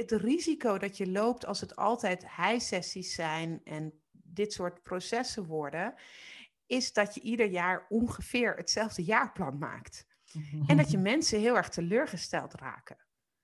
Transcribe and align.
het 0.00 0.12
risico 0.12 0.78
dat 0.78 0.96
je 0.96 1.10
loopt 1.10 1.46
als 1.46 1.60
het 1.60 1.76
altijd 1.76 2.26
high-sessies 2.36 3.14
zijn 3.14 3.60
en 3.64 3.92
dit 4.12 4.52
soort 4.52 4.82
processen 4.82 5.46
worden, 5.46 5.94
is 6.66 6.92
dat 6.92 7.14
je 7.14 7.20
ieder 7.20 7.50
jaar 7.50 7.86
ongeveer 7.88 8.54
hetzelfde 8.54 9.04
jaarplan 9.04 9.58
maakt. 9.58 10.06
En 10.66 10.76
dat 10.76 10.90
je 10.90 10.98
mensen 10.98 11.40
heel 11.40 11.56
erg 11.56 11.68
teleurgesteld 11.68 12.54
raken. 12.54 12.96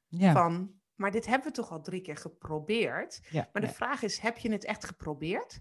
Ja. 0.06 0.32
Van, 0.32 0.72
maar 0.94 1.10
dit 1.10 1.26
hebben 1.26 1.48
we 1.48 1.54
toch 1.54 1.70
al 1.70 1.82
drie 1.82 2.00
keer 2.00 2.16
geprobeerd. 2.16 3.20
Ja, 3.30 3.48
maar 3.52 3.62
de 3.62 3.68
vraag 3.68 4.02
is, 4.02 4.18
heb 4.18 4.38
je 4.38 4.52
het 4.52 4.64
echt 4.64 4.84
geprobeerd? 4.84 5.60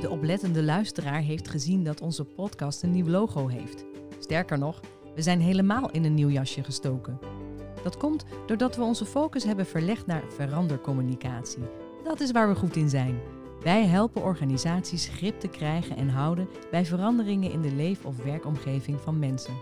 De 0.00 0.08
oplettende 0.10 0.62
luisteraar 0.62 1.20
heeft 1.20 1.48
gezien 1.48 1.84
dat 1.84 2.00
onze 2.00 2.24
podcast 2.24 2.82
een 2.82 2.90
nieuw 2.90 3.08
logo 3.08 3.48
heeft. 3.48 3.84
Sterker 4.18 4.58
nog, 4.58 4.80
we 5.16 5.22
zijn 5.22 5.40
helemaal 5.40 5.90
in 5.90 6.04
een 6.04 6.14
nieuw 6.14 6.28
jasje 6.28 6.64
gestoken. 6.64 7.18
Dat 7.82 7.96
komt 7.96 8.24
doordat 8.46 8.76
we 8.76 8.82
onze 8.82 9.04
focus 9.04 9.44
hebben 9.44 9.66
verlegd 9.66 10.06
naar 10.06 10.22
verandercommunicatie. 10.28 11.62
Dat 12.04 12.20
is 12.20 12.30
waar 12.30 12.48
we 12.48 12.54
goed 12.54 12.76
in 12.76 12.88
zijn. 12.88 13.20
Wij 13.62 13.86
helpen 13.86 14.22
organisaties 14.22 15.08
grip 15.08 15.40
te 15.40 15.48
krijgen 15.48 15.96
en 15.96 16.08
houden 16.08 16.48
bij 16.70 16.84
veranderingen 16.86 17.52
in 17.52 17.60
de 17.62 17.72
leef- 17.72 18.04
of 18.04 18.24
werkomgeving 18.24 19.00
van 19.00 19.18
mensen. 19.18 19.54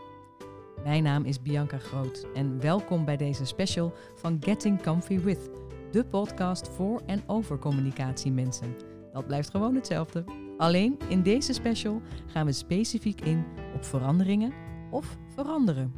Mijn 0.84 1.02
naam 1.02 1.24
is 1.24 1.42
Bianca 1.42 1.78
Groot 1.78 2.26
en 2.34 2.60
welkom 2.60 3.04
bij 3.04 3.16
deze 3.16 3.44
special 3.44 3.92
van 4.14 4.36
Getting 4.40 4.82
Comfy 4.82 5.20
With, 5.20 5.50
de 5.90 6.04
podcast 6.04 6.68
voor 6.68 7.02
en 7.06 7.22
over 7.26 7.58
communicatiemensen. 7.58 8.76
Dat 9.12 9.26
blijft 9.26 9.50
gewoon 9.50 9.74
hetzelfde. 9.74 10.24
Alleen 10.56 10.98
in 11.08 11.22
deze 11.22 11.52
special 11.52 12.02
gaan 12.26 12.46
we 12.46 12.52
specifiek 12.52 13.20
in 13.20 13.44
op 13.74 13.84
veranderingen 13.84 14.52
of 14.90 15.16
veranderen. 15.34 15.92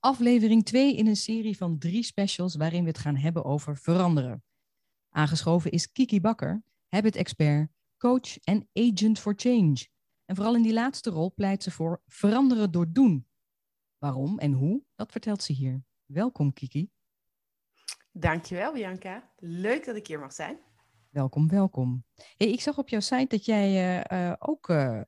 Aflevering 0.00 0.64
2 0.64 0.96
in 0.96 1.06
een 1.06 1.16
serie 1.16 1.56
van 1.56 1.78
drie 1.78 2.02
specials 2.02 2.56
waarin 2.56 2.82
we 2.82 2.88
het 2.88 2.98
gaan 2.98 3.16
hebben 3.16 3.44
over 3.44 3.76
veranderen. 3.76 4.44
Aangeschoven 5.08 5.70
is 5.70 5.92
Kiki 5.92 6.20
Bakker, 6.20 6.62
habit 6.88 7.16
expert, 7.16 7.70
coach 7.96 8.38
en 8.38 8.68
agent 8.72 9.18
for 9.18 9.32
change. 9.36 9.86
En 10.24 10.36
vooral 10.36 10.54
in 10.54 10.62
die 10.62 10.72
laatste 10.72 11.10
rol 11.10 11.32
pleit 11.34 11.62
ze 11.62 11.70
voor 11.70 12.02
veranderen 12.06 12.70
door 12.70 12.92
doen. 12.92 13.26
Waarom 13.98 14.38
en 14.38 14.52
hoe, 14.52 14.82
dat 14.94 15.12
vertelt 15.12 15.42
ze 15.42 15.52
hier. 15.52 15.84
Welkom 16.04 16.52
Kiki. 16.52 16.90
Dankjewel 18.12 18.72
Bianca. 18.72 19.32
Leuk 19.36 19.84
dat 19.84 19.96
ik 19.96 20.06
hier 20.06 20.18
mag 20.18 20.32
zijn. 20.32 20.58
Welkom, 21.10 21.48
welkom. 21.48 22.04
Hey, 22.36 22.48
ik 22.50 22.60
zag 22.60 22.78
op 22.78 22.88
jouw 22.88 23.00
site 23.00 23.26
dat 23.26 23.44
jij 23.44 23.98
uh, 24.10 24.28
uh, 24.28 24.34
ook 24.38 24.68
uh, 24.68 25.00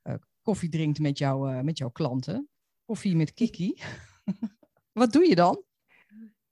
koffie 0.46 0.68
drinkt 0.68 0.98
met, 0.98 1.18
jou, 1.18 1.62
met 1.62 1.78
jouw 1.78 1.90
klanten. 1.90 2.48
Koffie 2.84 3.16
met 3.16 3.34
Kiki. 3.34 3.74
Wat 5.00 5.12
doe 5.12 5.28
je 5.28 5.34
dan? 5.34 5.62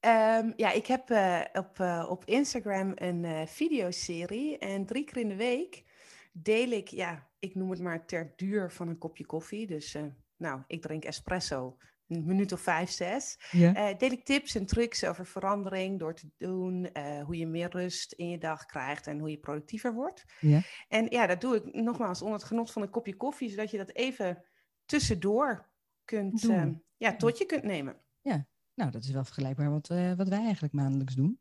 Um, 0.01 0.53
ja, 0.57 0.73
ik 0.73 0.87
heb 0.87 1.11
op, 1.53 1.81
op 2.09 2.25
Instagram 2.25 2.93
een 2.95 3.49
videoserie 3.49 4.59
en 4.59 4.87
drie 4.87 5.05
keer 5.05 5.23
in 5.23 5.29
de 5.29 5.37
week 5.37 5.85
deel 6.33 6.71
ik, 6.71 6.89
ja, 6.89 7.31
ik 7.39 7.55
noem 7.55 7.71
het 7.71 7.81
maar 7.81 8.07
ter 8.07 8.33
duur 8.37 8.71
van 8.71 8.89
een 8.89 8.99
kopje 8.99 9.27
koffie. 9.27 9.67
Dus 9.67 9.97
nou, 10.37 10.63
ik 10.67 10.83
drink 10.83 11.05
espresso 11.05 11.77
een 12.09 12.25
minuut 12.25 12.53
of 12.53 12.61
vijf, 12.61 12.91
zes. 12.91 13.39
Ja. 13.51 13.91
Uh, 13.91 13.99
deel 13.99 14.11
ik 14.11 14.25
tips 14.25 14.55
en 14.55 14.67
trucs 14.67 15.05
over 15.05 15.27
verandering 15.27 15.99
door 15.99 16.15
te 16.15 16.31
doen, 16.37 16.89
uh, 16.93 17.23
hoe 17.23 17.37
je 17.37 17.47
meer 17.47 17.71
rust 17.71 18.13
in 18.13 18.29
je 18.29 18.39
dag 18.39 18.67
krijgt 18.67 19.07
en 19.07 19.19
hoe 19.19 19.31
je 19.31 19.39
productiever 19.39 19.95
wordt. 19.95 20.25
Ja. 20.41 20.63
En 20.89 21.07
ja, 21.11 21.27
dat 21.27 21.41
doe 21.41 21.57
ik 21.57 21.75
nogmaals 21.75 22.23
onder 22.23 22.39
het 22.39 22.49
genot 22.49 22.73
van 22.73 22.83
een 22.83 22.91
kopje 22.91 23.17
koffie, 23.17 23.51
zodat 23.51 23.71
je 23.71 23.77
dat 23.77 23.95
even 23.95 24.45
tussendoor 24.85 25.71
kunt, 26.05 26.43
uh, 26.43 26.67
ja, 26.97 27.17
tot 27.17 27.39
je 27.39 27.47
kunt 27.47 27.63
nemen. 27.63 27.97
Ja, 28.21 28.47
nou 28.75 28.91
dat 28.91 29.05
is 29.05 29.11
wel 29.11 29.25
vergelijkbaar 29.25 29.71
wat, 29.71 29.89
wat 30.17 30.29
wij 30.29 30.45
eigenlijk 30.45 30.75
maandelijks 30.75 31.15
doen. 31.15 31.41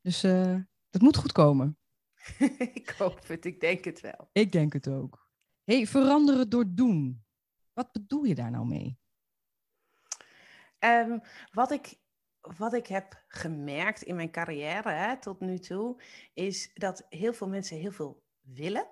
Dus 0.00 0.20
dat 0.90 1.00
moet 1.00 1.16
goed 1.16 1.32
komen. 1.32 1.78
ik 2.74 2.94
hoop 2.98 3.28
het, 3.28 3.44
ik 3.44 3.60
denk 3.60 3.84
het 3.84 4.00
wel. 4.00 4.28
Ik 4.32 4.52
denk 4.52 4.72
het 4.72 4.88
ook. 4.88 5.28
hey, 5.64 5.86
veranderen 5.86 6.48
door 6.48 6.74
doen. 6.74 7.24
Wat 7.72 7.92
bedoel 7.92 8.24
je 8.24 8.34
daar 8.34 8.50
nou 8.50 8.66
mee? 8.66 9.00
Um, 10.84 11.22
wat, 11.52 11.70
ik, 11.70 11.94
wat 12.40 12.72
ik 12.72 12.86
heb 12.86 13.22
gemerkt 13.28 14.02
in 14.02 14.16
mijn 14.16 14.30
carrière 14.30 14.90
hè, 14.90 15.18
tot 15.18 15.40
nu 15.40 15.58
toe, 15.58 16.02
is 16.34 16.70
dat 16.74 17.06
heel 17.08 17.32
veel 17.32 17.48
mensen 17.48 17.76
heel 17.76 17.92
veel 17.92 18.22
willen 18.40 18.86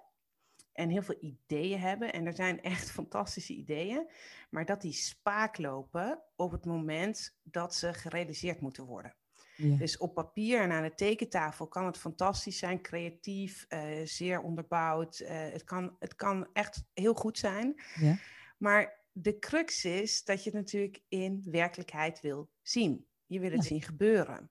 en 0.72 0.88
heel 0.88 1.02
veel 1.02 1.18
ideeën 1.20 1.80
hebben. 1.80 2.12
En 2.12 2.26
er 2.26 2.34
zijn 2.34 2.62
echt 2.62 2.90
fantastische 3.00 3.54
ideeën, 3.54 4.10
maar 4.50 4.64
dat 4.64 4.80
die 4.80 4.92
spaak 4.92 5.58
lopen 5.58 6.22
op 6.36 6.50
het 6.50 6.64
moment 6.64 7.38
dat 7.42 7.74
ze 7.74 7.94
gerealiseerd 7.94 8.60
moeten 8.60 8.84
worden. 8.84 9.14
Ja. 9.56 9.76
Dus 9.76 9.98
op 9.98 10.14
papier 10.14 10.60
en 10.60 10.72
aan 10.72 10.82
de 10.82 10.94
tekentafel 10.94 11.66
kan 11.66 11.86
het 11.86 11.98
fantastisch 11.98 12.58
zijn, 12.58 12.82
creatief, 12.82 13.66
uh, 13.68 14.06
zeer 14.06 14.40
onderbouwd. 14.40 15.20
Uh, 15.20 15.28
het, 15.28 15.64
kan, 15.64 15.96
het 15.98 16.14
kan 16.14 16.48
echt 16.52 16.84
heel 16.94 17.14
goed 17.14 17.38
zijn. 17.38 17.82
Ja. 17.94 18.16
Maar 18.58 18.99
de 19.12 19.38
crux 19.38 19.84
is 19.84 20.24
dat 20.24 20.44
je 20.44 20.50
het 20.50 20.58
natuurlijk 20.58 21.02
in 21.08 21.42
werkelijkheid 21.44 22.20
wil 22.20 22.50
zien. 22.62 23.06
Je 23.26 23.40
wil 23.40 23.50
het 23.50 23.64
zien 23.64 23.82
gebeuren. 23.82 24.50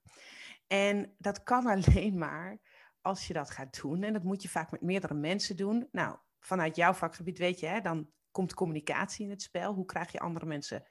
En 0.67 1.15
dat 1.17 1.43
kan 1.43 1.65
alleen 1.65 2.17
maar 2.17 2.59
als 3.01 3.27
je 3.27 3.33
dat 3.33 3.49
gaat 3.49 3.81
doen. 3.81 4.03
En 4.03 4.13
dat 4.13 4.23
moet 4.23 4.41
je 4.41 4.49
vaak 4.49 4.71
met 4.71 4.81
meerdere 4.81 5.13
mensen 5.13 5.57
doen. 5.57 5.87
Nou, 5.91 6.17
vanuit 6.39 6.75
jouw 6.75 6.93
vakgebied 6.93 7.37
weet 7.37 7.59
je, 7.59 7.65
hè, 7.65 7.81
dan 7.81 8.11
komt 8.31 8.53
communicatie 8.53 9.25
in 9.25 9.31
het 9.31 9.41
spel. 9.41 9.73
Hoe 9.73 9.85
krijg 9.85 10.11
je 10.11 10.19
andere 10.19 10.45
mensen 10.45 10.83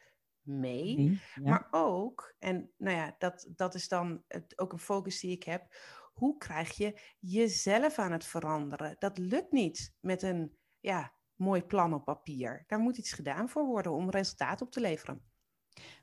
mee? 0.43 1.21
Maar 1.43 1.69
ook, 1.71 2.35
en 2.39 2.73
nou 2.77 2.97
ja, 2.97 3.15
dat, 3.19 3.49
dat 3.55 3.75
is 3.75 3.89
dan 3.89 4.25
het, 4.29 4.59
ook 4.59 4.73
een 4.73 4.79
focus 4.79 5.21
die 5.21 5.31
ik 5.31 5.43
heb. 5.43 5.77
Hoe 6.13 6.37
krijg 6.37 6.77
je 6.77 7.01
jezelf 7.19 7.99
aan 7.99 8.13
het 8.13 8.25
veranderen? 8.25 8.97
Dat 8.99 9.19
lukt 9.19 9.53
niet 9.53 9.95
met 10.01 10.23
een 10.23 10.57
ja, 10.81 11.18
mooi 11.39 11.63
plan 11.63 11.95
op 11.95 12.05
papier. 12.05 12.65
Daar 12.67 12.79
moet 12.79 12.97
iets 12.99 13.13
gedaan 13.13 13.49
voor 13.49 13.65
worden 13.65 13.93
om 13.93 14.11
resultaat 14.11 14.63
op 14.63 14.71
te 14.71 14.81
leveren. 14.81 15.23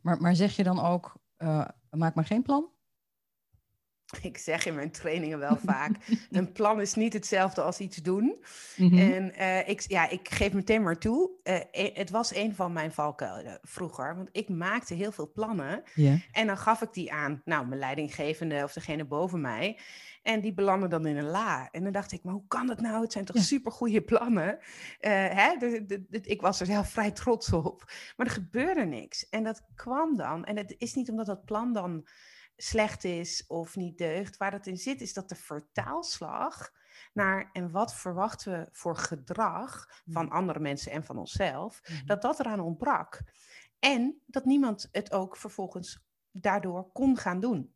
Maar, 0.02 0.22
maar 0.22 0.36
zeg 0.36 0.56
je 0.56 0.64
dan 0.64 0.80
ook, 0.80 1.18
uh, 1.38 1.68
maak 1.90 2.16
maar 2.16 2.26
geen 2.26 2.42
plan? 2.42 2.75
Ik 4.22 4.38
zeg 4.38 4.66
in 4.66 4.76
mijn 4.76 4.92
trainingen 4.92 5.40
wel 5.40 5.58
vaak, 5.66 5.96
een 6.32 6.52
plan 6.52 6.82
is 6.82 6.94
niet 6.94 7.14
hetzelfde 7.14 7.62
als 7.62 7.80
iets 7.80 7.98
doen. 7.98 8.44
Mhm. 8.78 8.98
En 8.98 9.34
uh, 9.40 9.70
ik, 9.70 9.82
ja, 9.82 10.10
ik 10.10 10.30
geef 10.30 10.54
meteen 10.54 10.84
maar 10.84 10.98
toe, 10.98 11.30
uh, 11.44 11.60
het 11.94 12.10
was 12.10 12.36
een 12.36 12.56
van 12.56 12.74
mijn 12.74 12.92
valkuilen 12.92 13.60
vroeger. 13.62 14.16
Want 14.16 14.30
ik 14.32 14.50
maakte 14.50 14.94
heel 14.94 15.12
veel 15.12 15.32
plannen 15.32 15.84
yeah. 15.94 16.20
en 16.32 16.48
dan 16.48 16.58
gaf 16.58 16.82
ik 16.82 16.94
die 16.94 17.14
aan, 17.14 17.42
nou, 17.46 17.68
mijn 17.68 17.80
leidinggevende 17.80 18.64
of 18.64 18.74
degene 18.74 19.06
boven 19.06 19.42
mij. 19.42 19.80
En 20.24 20.42
die 20.42 20.54
belanden 20.54 20.90
dan 20.90 21.06
in 21.06 21.18
een 21.18 21.30
la. 21.30 21.70
En 21.72 21.84
dan 21.84 21.92
dacht 21.92 22.12
ik, 22.12 22.24
maar 22.24 22.34
hoe 22.34 22.48
kan 22.48 22.68
dat 22.68 22.82
nou? 22.82 23.02
Het 23.02 23.12
zijn 23.12 23.26
toch 23.26 23.36
ja. 23.36 23.42
supergoeie 23.42 24.02
plannen? 24.02 24.58
Uh, 24.58 25.12
hè? 25.12 25.56
De, 25.58 25.86
de, 25.86 26.06
de, 26.10 26.22
ik 26.22 26.42
was 26.42 26.60
er 26.60 26.66
zelf 26.66 26.90
vrij 26.90 27.12
trots 27.12 27.54
op. 27.54 27.92
Maar 28.18 28.26
er 28.26 28.32
gebeurde 28.32 28.86
niks. 28.86 29.30
En 29.30 29.44
dat 29.44 29.66
kwam 29.76 30.18
dan. 30.18 30.46
En 30.46 30.58
het 30.58 30.76
is 30.78 30.94
niet 30.94 31.10
omdat 31.10 31.26
dat 31.26 31.46
plan 31.46 31.74
dan 31.74 32.08
slecht 32.58 33.04
is 33.04 33.48
of 33.48 33.76
niet 33.76 33.98
deugt. 33.98 34.38
Waar 34.38 34.52
dat 34.52 34.66
in 34.66 34.78
zit, 34.78 35.02
is 35.02 35.14
dat 35.14 35.30
de 35.30 35.36
vertaalslag 35.36 36.72
naar 37.14 37.50
en 37.54 37.72
wat 37.72 37.96
verwachten 37.96 38.52
we 38.52 38.70
voor 38.72 38.96
gedrag 38.96 39.90
van 40.06 40.30
andere 40.30 40.60
mensen 40.60 40.92
en 40.92 41.04
van 41.04 41.18
onszelf, 41.18 41.82
mm-hmm. 41.88 42.06
dat 42.06 42.22
dat 42.22 42.40
eraan 42.40 42.60
ontbrak. 42.60 43.22
En 43.80 44.22
dat 44.26 44.46
niemand 44.46 44.90
het 44.92 45.12
ook 45.12 45.38
vervolgens 45.38 46.06
daardoor 46.32 46.92
kon 46.92 47.18
gaan 47.18 47.40
doen. 47.40 47.75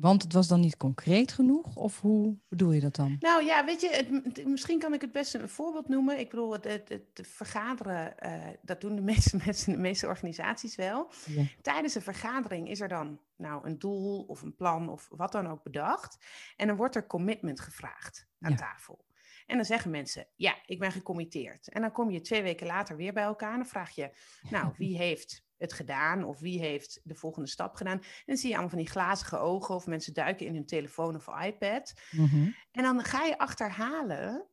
Want 0.00 0.22
het 0.22 0.32
was 0.32 0.48
dan 0.48 0.60
niet 0.60 0.76
concreet 0.76 1.32
genoeg? 1.32 1.76
Of 1.76 2.00
hoe 2.00 2.36
bedoel 2.48 2.72
je 2.72 2.80
dat 2.80 2.94
dan? 2.94 3.16
Nou 3.18 3.44
ja, 3.44 3.64
weet 3.64 3.80
je, 3.80 3.88
het, 3.88 4.46
misschien 4.46 4.78
kan 4.78 4.94
ik 4.94 5.00
het 5.00 5.12
best 5.12 5.34
een 5.34 5.48
voorbeeld 5.48 5.88
noemen. 5.88 6.18
Ik 6.18 6.30
bedoel, 6.30 6.52
het, 6.52 6.64
het, 6.64 6.88
het 6.88 7.26
vergaderen, 7.28 8.14
uh, 8.26 8.46
dat 8.62 8.80
doen 8.80 8.96
de 8.96 9.02
meeste 9.12 9.36
mensen, 9.44 9.72
de 9.72 9.78
meeste 9.78 10.06
organisaties 10.06 10.76
wel. 10.76 11.10
Ja. 11.26 11.44
Tijdens 11.62 11.94
een 11.94 12.02
vergadering 12.02 12.68
is 12.68 12.80
er 12.80 12.88
dan 12.88 13.20
nou 13.36 13.66
een 13.66 13.78
doel 13.78 14.22
of 14.22 14.42
een 14.42 14.56
plan 14.56 14.88
of 14.88 15.08
wat 15.10 15.32
dan 15.32 15.48
ook 15.48 15.62
bedacht. 15.62 16.18
En 16.56 16.66
dan 16.66 16.76
wordt 16.76 16.96
er 16.96 17.06
commitment 17.06 17.60
gevraagd 17.60 18.26
aan 18.40 18.50
ja. 18.50 18.56
tafel. 18.56 19.04
En 19.46 19.56
dan 19.56 19.64
zeggen 19.64 19.90
mensen, 19.90 20.26
ja, 20.36 20.56
ik 20.66 20.78
ben 20.78 20.92
gecommitteerd. 20.92 21.68
En 21.68 21.80
dan 21.80 21.92
kom 21.92 22.10
je 22.10 22.20
twee 22.20 22.42
weken 22.42 22.66
later 22.66 22.96
weer 22.96 23.12
bij 23.12 23.22
elkaar 23.22 23.52
en 23.52 23.58
dan 23.58 23.66
vraag 23.66 23.90
je, 23.90 24.10
nou, 24.50 24.72
wie 24.78 24.96
heeft 24.96 25.44
het 25.60 25.72
gedaan 25.72 26.24
of 26.24 26.40
wie 26.40 26.60
heeft 26.60 27.00
de 27.04 27.14
volgende 27.14 27.48
stap 27.48 27.74
gedaan. 27.74 27.98
En 27.98 28.22
dan 28.26 28.36
zie 28.36 28.48
je 28.48 28.54
allemaal 28.54 28.74
van 28.74 28.82
die 28.82 28.90
glazige 28.90 29.36
ogen 29.38 29.74
of 29.74 29.86
mensen 29.86 30.14
duiken 30.14 30.46
in 30.46 30.54
hun 30.54 30.66
telefoon 30.66 31.16
of 31.16 31.26
iPad. 31.42 31.92
Mm-hmm. 32.10 32.54
En 32.70 32.82
dan 32.82 33.04
ga 33.04 33.24
je 33.24 33.38
achterhalen 33.38 34.46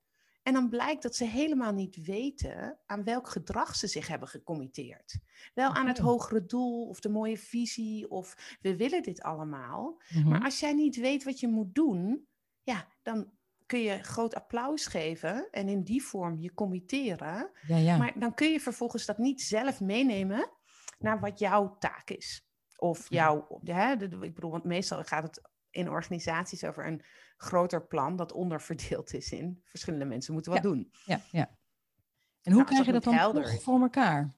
en 0.43 0.53
dan 0.53 0.69
blijkt 0.69 1.03
dat 1.03 1.15
ze 1.15 1.25
helemaal 1.25 1.73
niet 1.73 2.05
weten 2.05 2.79
aan 2.85 3.03
welk 3.03 3.29
gedrag 3.29 3.75
ze 3.75 3.87
zich 3.87 4.07
hebben 4.07 4.27
gecommitteerd. 4.27 5.19
Wel 5.53 5.73
aan 5.73 5.87
het 5.87 5.97
hogere 5.97 6.45
doel 6.45 6.87
of 6.87 6.99
de 6.99 7.09
mooie 7.09 7.37
visie 7.37 8.09
of 8.09 8.57
we 8.61 8.75
willen 8.75 9.03
dit 9.03 9.21
allemaal. 9.21 10.01
Mm-hmm. 10.09 10.29
Maar 10.29 10.43
als 10.43 10.59
jij 10.59 10.73
niet 10.73 10.95
weet 10.95 11.23
wat 11.23 11.39
je 11.39 11.47
moet 11.47 11.75
doen, 11.75 12.27
ja, 12.63 12.87
dan 13.01 13.31
kun 13.65 13.79
je 13.79 14.03
groot 14.03 14.35
applaus 14.35 14.85
geven 14.85 15.47
en 15.51 15.67
in 15.69 15.83
die 15.83 16.03
vorm 16.03 16.37
je 16.39 16.53
committeren. 16.53 17.51
Ja, 17.67 17.77
ja. 17.77 17.97
Maar 17.97 18.19
dan 18.19 18.33
kun 18.33 18.51
je 18.51 18.59
vervolgens 18.59 19.05
dat 19.05 19.17
niet 19.17 19.41
zelf 19.41 19.79
meenemen 19.79 20.51
naar 20.97 21.19
wat 21.19 21.39
jouw 21.39 21.77
taak 21.77 22.09
is. 22.09 22.41
Of 22.75 23.09
jouw, 23.09 23.59
hè, 23.63 23.95
de- 23.97 24.07
de- 24.07 24.25
ik 24.25 24.33
bedoel, 24.35 24.51
want 24.51 24.63
meestal 24.63 25.03
gaat 25.03 25.23
het 25.23 25.49
in 25.69 25.89
organisaties 25.89 26.63
over 26.63 26.85
een 26.85 27.03
groter 27.37 27.87
plan 27.87 28.15
dat 28.15 28.31
onderverdeeld 28.31 29.13
is 29.13 29.31
in 29.31 29.61
verschillende 29.63 30.05
mensen 30.05 30.33
moeten 30.33 30.51
wat 30.51 30.61
doen. 30.61 30.91
ja, 31.05 31.19
ja. 31.31 31.49
En 32.41 32.53
hoe 32.53 32.61
Nou, 32.61 32.65
krijg 32.65 32.85
je 32.85 32.91
dat 32.91 33.03
dan 33.03 33.13
helder 33.13 33.59
voor 33.61 33.81
elkaar? 33.81 34.35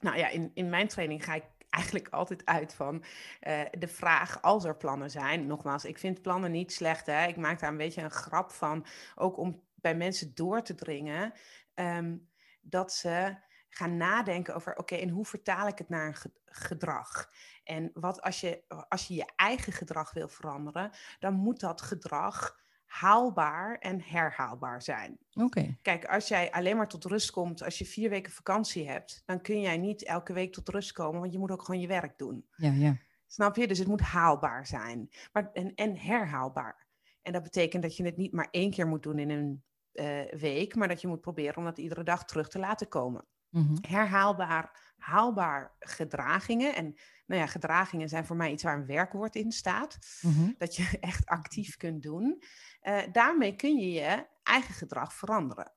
Nou 0.00 0.16
ja, 0.16 0.28
in, 0.28 0.50
in 0.54 0.68
mijn 0.68 0.88
training 0.88 1.24
ga 1.24 1.34
ik 1.34 1.44
eigenlijk 1.68 2.08
altijd 2.08 2.44
uit 2.44 2.74
van 2.74 3.04
eh, 3.40 3.60
de 3.78 3.88
vraag 3.88 4.42
als 4.42 4.64
er 4.64 4.76
plannen 4.76 5.10
zijn. 5.10 5.46
Nogmaals, 5.46 5.84
ik 5.84 5.98
vind 5.98 6.22
plannen 6.22 6.50
niet 6.50 6.72
slecht. 6.72 7.06
Hè? 7.06 7.26
Ik 7.26 7.36
maak 7.36 7.60
daar 7.60 7.70
een 7.70 7.76
beetje 7.76 8.02
een 8.02 8.10
grap 8.10 8.50
van. 8.50 8.86
Ook 9.14 9.36
om 9.36 9.62
bij 9.74 9.94
mensen 9.94 10.34
door 10.34 10.62
te 10.62 10.74
dringen. 10.74 11.32
ehm, 11.74 12.16
dat 12.60 12.92
ze 12.92 13.36
gaan 13.68 13.96
nadenken 13.96 14.54
over, 14.54 14.76
oké, 14.76 14.94
en 14.94 15.08
hoe 15.08 15.24
vertaal 15.24 15.66
ik 15.66 15.78
het 15.78 15.88
naar 15.88 16.06
een 16.06 16.14
ge- 16.14 16.32
gedrag? 16.44 17.30
En 17.64 17.90
wat 17.94 18.22
als 18.22 18.40
je, 18.40 18.62
als 18.88 19.06
je 19.06 19.14
je 19.14 19.32
eigen 19.36 19.72
gedrag 19.72 20.12
wil 20.12 20.28
veranderen, 20.28 20.90
dan 21.18 21.34
moet 21.34 21.60
dat 21.60 21.82
gedrag 21.82 22.56
haalbaar 22.88 23.78
en 23.78 24.02
herhaalbaar 24.02 24.82
zijn. 24.82 25.18
Oké. 25.32 25.76
Kijk, 25.82 26.04
als 26.04 26.28
jij 26.28 26.50
alleen 26.50 26.76
maar 26.76 26.88
tot 26.88 27.04
rust 27.04 27.30
komt 27.30 27.62
als 27.62 27.78
je 27.78 27.84
vier 27.84 28.10
weken 28.10 28.32
vakantie 28.32 28.88
hebt, 28.88 29.22
dan 29.24 29.40
kun 29.40 29.60
jij 29.60 29.78
niet 29.78 30.04
elke 30.04 30.32
week 30.32 30.52
tot 30.52 30.68
rust 30.68 30.92
komen, 30.92 31.20
want 31.20 31.32
je 31.32 31.38
moet 31.38 31.50
ook 31.50 31.62
gewoon 31.62 31.80
je 31.80 31.86
werk 31.86 32.18
doen. 32.18 32.46
Ja, 32.56 32.70
ja. 32.70 32.96
Snap 33.26 33.56
je? 33.56 33.66
Dus 33.66 33.78
het 33.78 33.88
moet 33.88 34.00
haalbaar 34.00 34.66
zijn 34.66 35.10
maar, 35.32 35.50
en, 35.52 35.74
en 35.74 35.96
herhaalbaar. 35.96 36.86
En 37.22 37.32
dat 37.32 37.42
betekent 37.42 37.82
dat 37.82 37.96
je 37.96 38.04
het 38.04 38.16
niet 38.16 38.32
maar 38.32 38.48
één 38.50 38.70
keer 38.70 38.86
moet 38.86 39.02
doen 39.02 39.18
in 39.18 39.30
een 39.30 39.64
eh, 39.92 40.38
week, 40.40 40.74
maar 40.74 40.88
dat 40.88 41.00
je 41.00 41.08
moet 41.08 41.20
proberen 41.20 41.56
om 41.56 41.64
dat 41.64 41.78
iedere 41.78 42.02
dag 42.02 42.24
terug 42.24 42.48
te 42.48 42.58
laten 42.58 42.88
komen. 42.88 43.24
Mhm. 43.50 43.76
Herhaalbaar, 43.80 44.94
haalbaar 44.96 45.76
gedragingen. 45.78 46.74
En 46.74 46.94
nou 47.26 47.40
ja, 47.40 47.46
gedragingen 47.46 48.08
zijn 48.08 48.26
voor 48.26 48.36
mij 48.36 48.52
iets 48.52 48.62
waar 48.62 48.76
een 48.78 48.86
werkwoord 48.86 49.34
in 49.34 49.52
staat 49.52 49.98
Mhm. 50.20 50.52
dat 50.58 50.76
je 50.76 50.98
echt 51.00 51.26
actief 51.26 51.76
kunt 51.76 52.02
doen. 52.02 52.42
Eh, 52.80 53.02
daarmee 53.12 53.56
kun 53.56 53.76
je 53.76 53.90
je 53.92 54.26
eigen 54.42 54.74
gedrag 54.74 55.12
veranderen. 55.14 55.72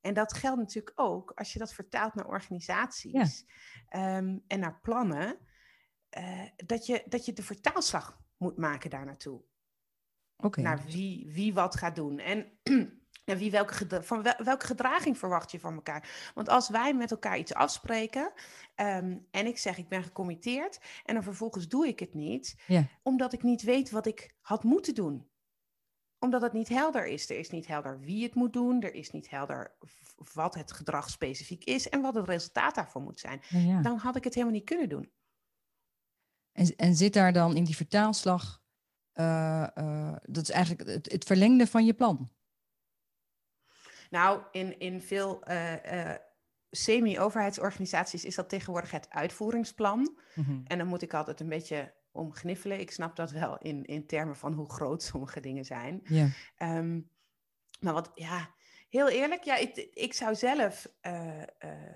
En 0.00 0.14
dat 0.14 0.32
geldt 0.34 0.58
natuurlijk 0.58 1.00
ook 1.00 1.30
als 1.34 1.52
je 1.52 1.58
dat 1.58 1.72
vertaalt 1.74 2.14
naar 2.14 2.26
organisaties 2.26 3.44
ehm, 3.88 4.38
en 4.46 4.60
naar 4.60 4.80
plannen, 4.80 5.38
eh, 6.08 6.42
dat, 6.56 6.86
je, 6.86 7.04
dat 7.08 7.24
je 7.24 7.32
de 7.32 7.42
vertaalslag 7.42 8.20
moet 8.36 8.56
maken 8.56 8.90
daar 8.90 9.04
naartoe. 9.04 9.42
Naar 10.62 10.84
wie, 10.84 11.32
wie 11.32 11.54
wat 11.54 11.76
gaat 11.76 11.96
doen. 11.96 12.18
En 12.18 12.58
wie 13.36 13.50
welke, 13.50 14.02
van 14.02 14.22
wel- 14.22 14.44
welke 14.44 14.66
gedraging 14.66 15.18
verwacht 15.18 15.50
je 15.50 15.60
van 15.60 15.74
elkaar? 15.74 16.30
Want 16.34 16.48
als 16.48 16.68
wij 16.68 16.94
met 16.94 17.10
elkaar 17.10 17.38
iets 17.38 17.54
afspreken 17.54 18.32
ehm, 18.74 19.16
en 19.30 19.46
ik 19.46 19.58
zeg 19.58 19.78
ik 19.78 19.88
ben 19.88 20.02
gecommitteerd 20.02 20.78
en 21.04 21.14
dan 21.14 21.22
vervolgens 21.22 21.68
doe 21.68 21.86
ik 21.86 21.98
het 22.00 22.14
niet, 22.14 22.62
Ja. 22.66 22.84
omdat 23.02 23.32
ik 23.32 23.42
niet 23.42 23.62
weet 23.62 23.90
wat 23.90 24.06
ik 24.06 24.34
had 24.40 24.64
moeten 24.64 24.94
doen 24.94 25.28
omdat 26.20 26.42
het 26.42 26.52
niet 26.52 26.68
helder 26.68 27.06
is. 27.06 27.30
Er 27.30 27.38
is 27.38 27.50
niet 27.50 27.66
helder 27.66 28.00
wie 28.00 28.22
het 28.22 28.34
moet 28.34 28.52
doen. 28.52 28.82
Er 28.82 28.94
is 28.94 29.10
niet 29.10 29.30
helder 29.30 29.76
wat 30.32 30.54
het 30.54 30.72
gedrag 30.72 31.10
specifiek 31.10 31.64
is 31.64 31.88
en 31.88 32.00
wat 32.00 32.14
het 32.14 32.28
resultaat 32.28 32.74
daarvan 32.74 33.02
moet 33.02 33.20
zijn. 33.20 33.40
Ja, 33.48 33.58
ja. 33.58 33.82
Dan 33.82 33.96
had 33.98 34.16
ik 34.16 34.24
het 34.24 34.34
helemaal 34.34 34.54
niet 34.56 34.64
kunnen 34.64 34.88
doen. 34.88 35.12
En, 36.52 36.76
en 36.76 36.94
zit 36.96 37.12
daar 37.12 37.32
dan 37.32 37.56
in 37.56 37.64
die 37.64 37.76
vertaalslag, 37.76 38.62
eh, 39.12 39.76
eh, 39.76 40.16
dat 40.22 40.42
is 40.42 40.50
eigenlijk 40.50 40.90
het, 40.90 41.12
het 41.12 41.24
verlengde 41.24 41.66
van 41.66 41.84
je 41.84 41.94
plan? 41.94 42.30
Nou, 44.10 44.42
in, 44.50 44.78
in 44.78 45.00
veel 45.00 45.42
eh, 45.42 46.10
eh, 46.12 46.18
semi-overheidsorganisaties 46.70 48.24
is 48.24 48.34
dat 48.34 48.48
tegenwoordig 48.48 48.90
het 48.90 49.10
uitvoeringsplan. 49.10 50.18
Mhm. 50.34 50.60
En 50.64 50.78
dan 50.78 50.86
moet 50.86 51.02
ik 51.02 51.14
altijd 51.14 51.40
een 51.40 51.48
beetje 51.48 51.94
om 52.12 52.32
gniffelen. 52.32 52.80
Ik 52.80 52.90
snap 52.90 53.16
dat 53.16 53.30
wel 53.30 53.58
in, 53.58 53.84
in 53.84 54.06
termen 54.06 54.36
van 54.36 54.52
hoe 54.52 54.70
groot 54.70 55.02
sommige 55.02 55.40
dingen 55.40 55.64
zijn. 55.64 56.00
Ja. 56.04 56.28
Ehm, 56.56 57.00
maar 57.80 57.92
wat, 57.92 58.10
ja, 58.14 58.54
heel 58.88 59.08
eerlijk, 59.08 59.42
ja, 59.42 59.56
ik, 59.56 59.76
ik 59.92 60.14
zou 60.14 60.34
zelf, 60.34 60.92
eh, 61.00 61.40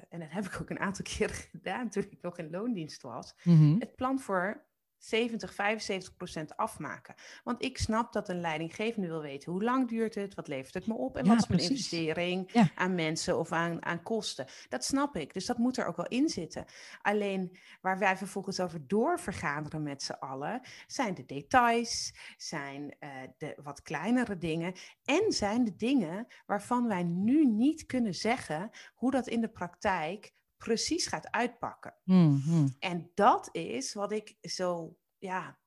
en 0.08 0.18
dat 0.18 0.30
heb 0.30 0.44
ik 0.44 0.60
ook 0.60 0.70
een 0.70 0.80
aantal 0.80 1.04
keren 1.16 1.34
gedaan 1.34 1.88
toen 1.88 2.06
ik 2.10 2.18
nog 2.22 2.38
in 2.38 2.50
loondienst 2.50 3.02
was, 3.02 3.34
Mhm. 3.44 3.78
het 3.78 3.96
plan 3.96 4.20
voor 4.20 4.64
70, 5.04 5.54
75 5.54 6.16
procent 6.16 6.56
afmaken. 6.56 7.14
Want 7.44 7.64
ik 7.64 7.78
snap 7.78 8.12
dat 8.12 8.28
een 8.28 8.40
leidinggevende 8.40 9.06
wil 9.08 9.20
weten 9.20 9.52
hoe 9.52 9.62
lang 9.62 9.88
duurt 9.88 10.14
het, 10.14 10.34
wat 10.34 10.48
levert 10.48 10.74
het 10.74 10.86
me 10.86 10.94
op 10.94 11.16
en 11.16 11.24
Ja, 11.24 11.30
wat 11.30 11.42
is 11.42 11.46
mijn 11.48 11.60
precies. 11.60 11.92
investering 11.92 12.50
Ja. 12.52 12.70
aan 12.74 12.94
mensen 12.94 13.38
of 13.38 13.52
aan, 13.52 13.84
aan 13.84 14.02
kosten. 14.02 14.46
Dat 14.68 14.84
snap 14.84 15.16
ik, 15.16 15.32
dus 15.34 15.46
dat 15.46 15.58
moet 15.58 15.76
er 15.76 15.86
ook 15.86 15.96
wel 15.96 16.06
in 16.08 16.28
zitten. 16.28 16.64
Alleen 17.02 17.56
waar 17.80 17.98
wij 17.98 18.16
vervolgens 18.16 18.60
over 18.60 18.86
doorvergaderen 18.86 19.82
met 19.82 20.02
z'n 20.02 20.12
allen, 20.12 20.60
zijn 20.86 21.14
de 21.14 21.24
details, 21.24 22.14
zijn 22.36 22.96
eh, 22.98 23.10
de 23.38 23.58
wat 23.62 23.82
kleinere 23.82 24.38
dingen 24.38 24.74
en 25.04 25.32
zijn 25.32 25.64
de 25.64 25.76
dingen 25.76 26.26
waarvan 26.46 26.88
wij 26.88 27.02
nu 27.02 27.46
niet 27.46 27.86
kunnen 27.86 28.14
zeggen 28.14 28.70
hoe 28.94 29.10
dat 29.10 29.28
in 29.28 29.40
de 29.40 29.48
praktijk 29.48 30.32
precies 30.64 31.06
gaat 31.06 31.30
uitpakken. 31.30 31.94
Mhm. 32.04 32.68
En 32.78 33.10
dat 33.14 33.48
is 33.52 33.94
wat 33.94 34.12
ik 34.12 34.36
zo, 34.40 34.96
ja, 35.18 35.58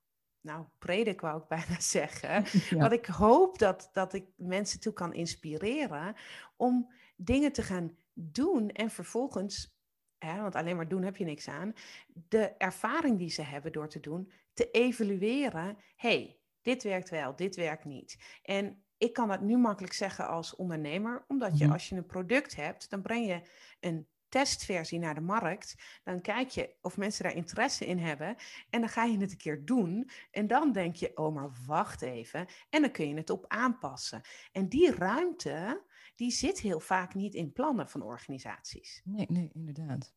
nou, 0.41 0.65
predik 0.77 1.21
wou 1.21 1.41
ik 1.41 1.47
bijna 1.57 1.79
zeggen. 1.79 2.43
Ja. 2.69 2.77
Wat 2.77 2.91
ik 2.91 3.05
hoop 3.05 3.59
dat, 3.59 3.89
dat 3.93 4.13
ik 4.13 4.25
mensen 4.35 4.79
toe 4.79 4.93
kan 4.93 5.13
inspireren 5.13 6.15
om 6.55 6.93
dingen 7.15 7.51
te 7.51 7.61
gaan 7.63 7.97
doen 8.13 8.69
en 8.69 8.89
vervolgens, 8.89 9.77
hè, 10.17 10.41
want 10.41 10.55
alleen 10.55 10.75
maar 10.75 10.87
doen 10.87 11.03
heb 11.03 11.17
je 11.17 11.25
niks 11.25 11.47
aan, 11.47 11.73
de 12.13 12.53
ervaring 12.57 13.17
die 13.17 13.29
ze 13.29 13.41
hebben 13.41 13.71
door 13.71 13.89
te 13.89 13.99
doen, 13.99 14.31
te 14.53 14.71
evalueren. 14.71 15.77
hey, 15.95 16.39
dit 16.61 16.83
werkt 16.83 17.09
wel, 17.09 17.35
dit 17.35 17.55
werkt 17.55 17.85
niet. 17.85 18.39
En 18.43 18.83
ik 18.97 19.13
kan 19.13 19.27
dat 19.27 19.41
nu 19.41 19.57
makkelijk 19.57 19.93
zeggen 19.93 20.27
als 20.27 20.55
ondernemer, 20.55 21.25
omdat 21.27 21.57
je 21.57 21.63
Mhm. 21.63 21.73
als 21.73 21.89
je 21.89 21.95
een 21.95 22.05
product 22.05 22.55
hebt, 22.55 22.89
dan 22.89 23.01
breng 23.01 23.25
je 23.27 23.41
een 23.79 24.07
testversie 24.29 24.99
naar 24.99 25.15
de 25.15 25.21
markt. 25.21 25.75
Dan 26.03 26.21
kijk 26.21 26.49
je 26.49 26.75
of 26.81 26.97
mensen 26.97 27.23
daar 27.23 27.35
interesse 27.35 27.85
in 27.85 27.97
hebben. 27.99 28.35
En 28.69 28.79
dan 28.79 28.89
ga 28.89 29.03
je 29.03 29.17
het 29.17 29.31
een 29.31 29.37
keer 29.37 29.65
doen. 29.65 30.09
En 30.31 30.47
dan 30.47 30.71
denk 30.71 30.95
je, 30.95 31.17
oh, 31.17 31.35
maar 31.35 31.49
wacht 31.65 32.01
even. 32.01 32.45
En 32.69 32.81
dan 32.81 32.91
kun 32.91 33.07
je 33.09 33.15
het 33.15 33.29
op 33.29 33.45
aanpassen. 33.47 34.21
En 34.51 34.69
die 34.69 34.91
ruimte, 34.95 35.83
die 36.15 36.31
zit 36.31 36.59
heel 36.59 36.79
vaak 36.79 37.13
niet 37.13 37.33
in 37.33 37.53
plannen 37.53 37.89
van 37.89 38.01
organisaties. 38.01 39.01
Nee, 39.03 39.25
nee, 39.29 39.49
inderdaad. 39.53 40.13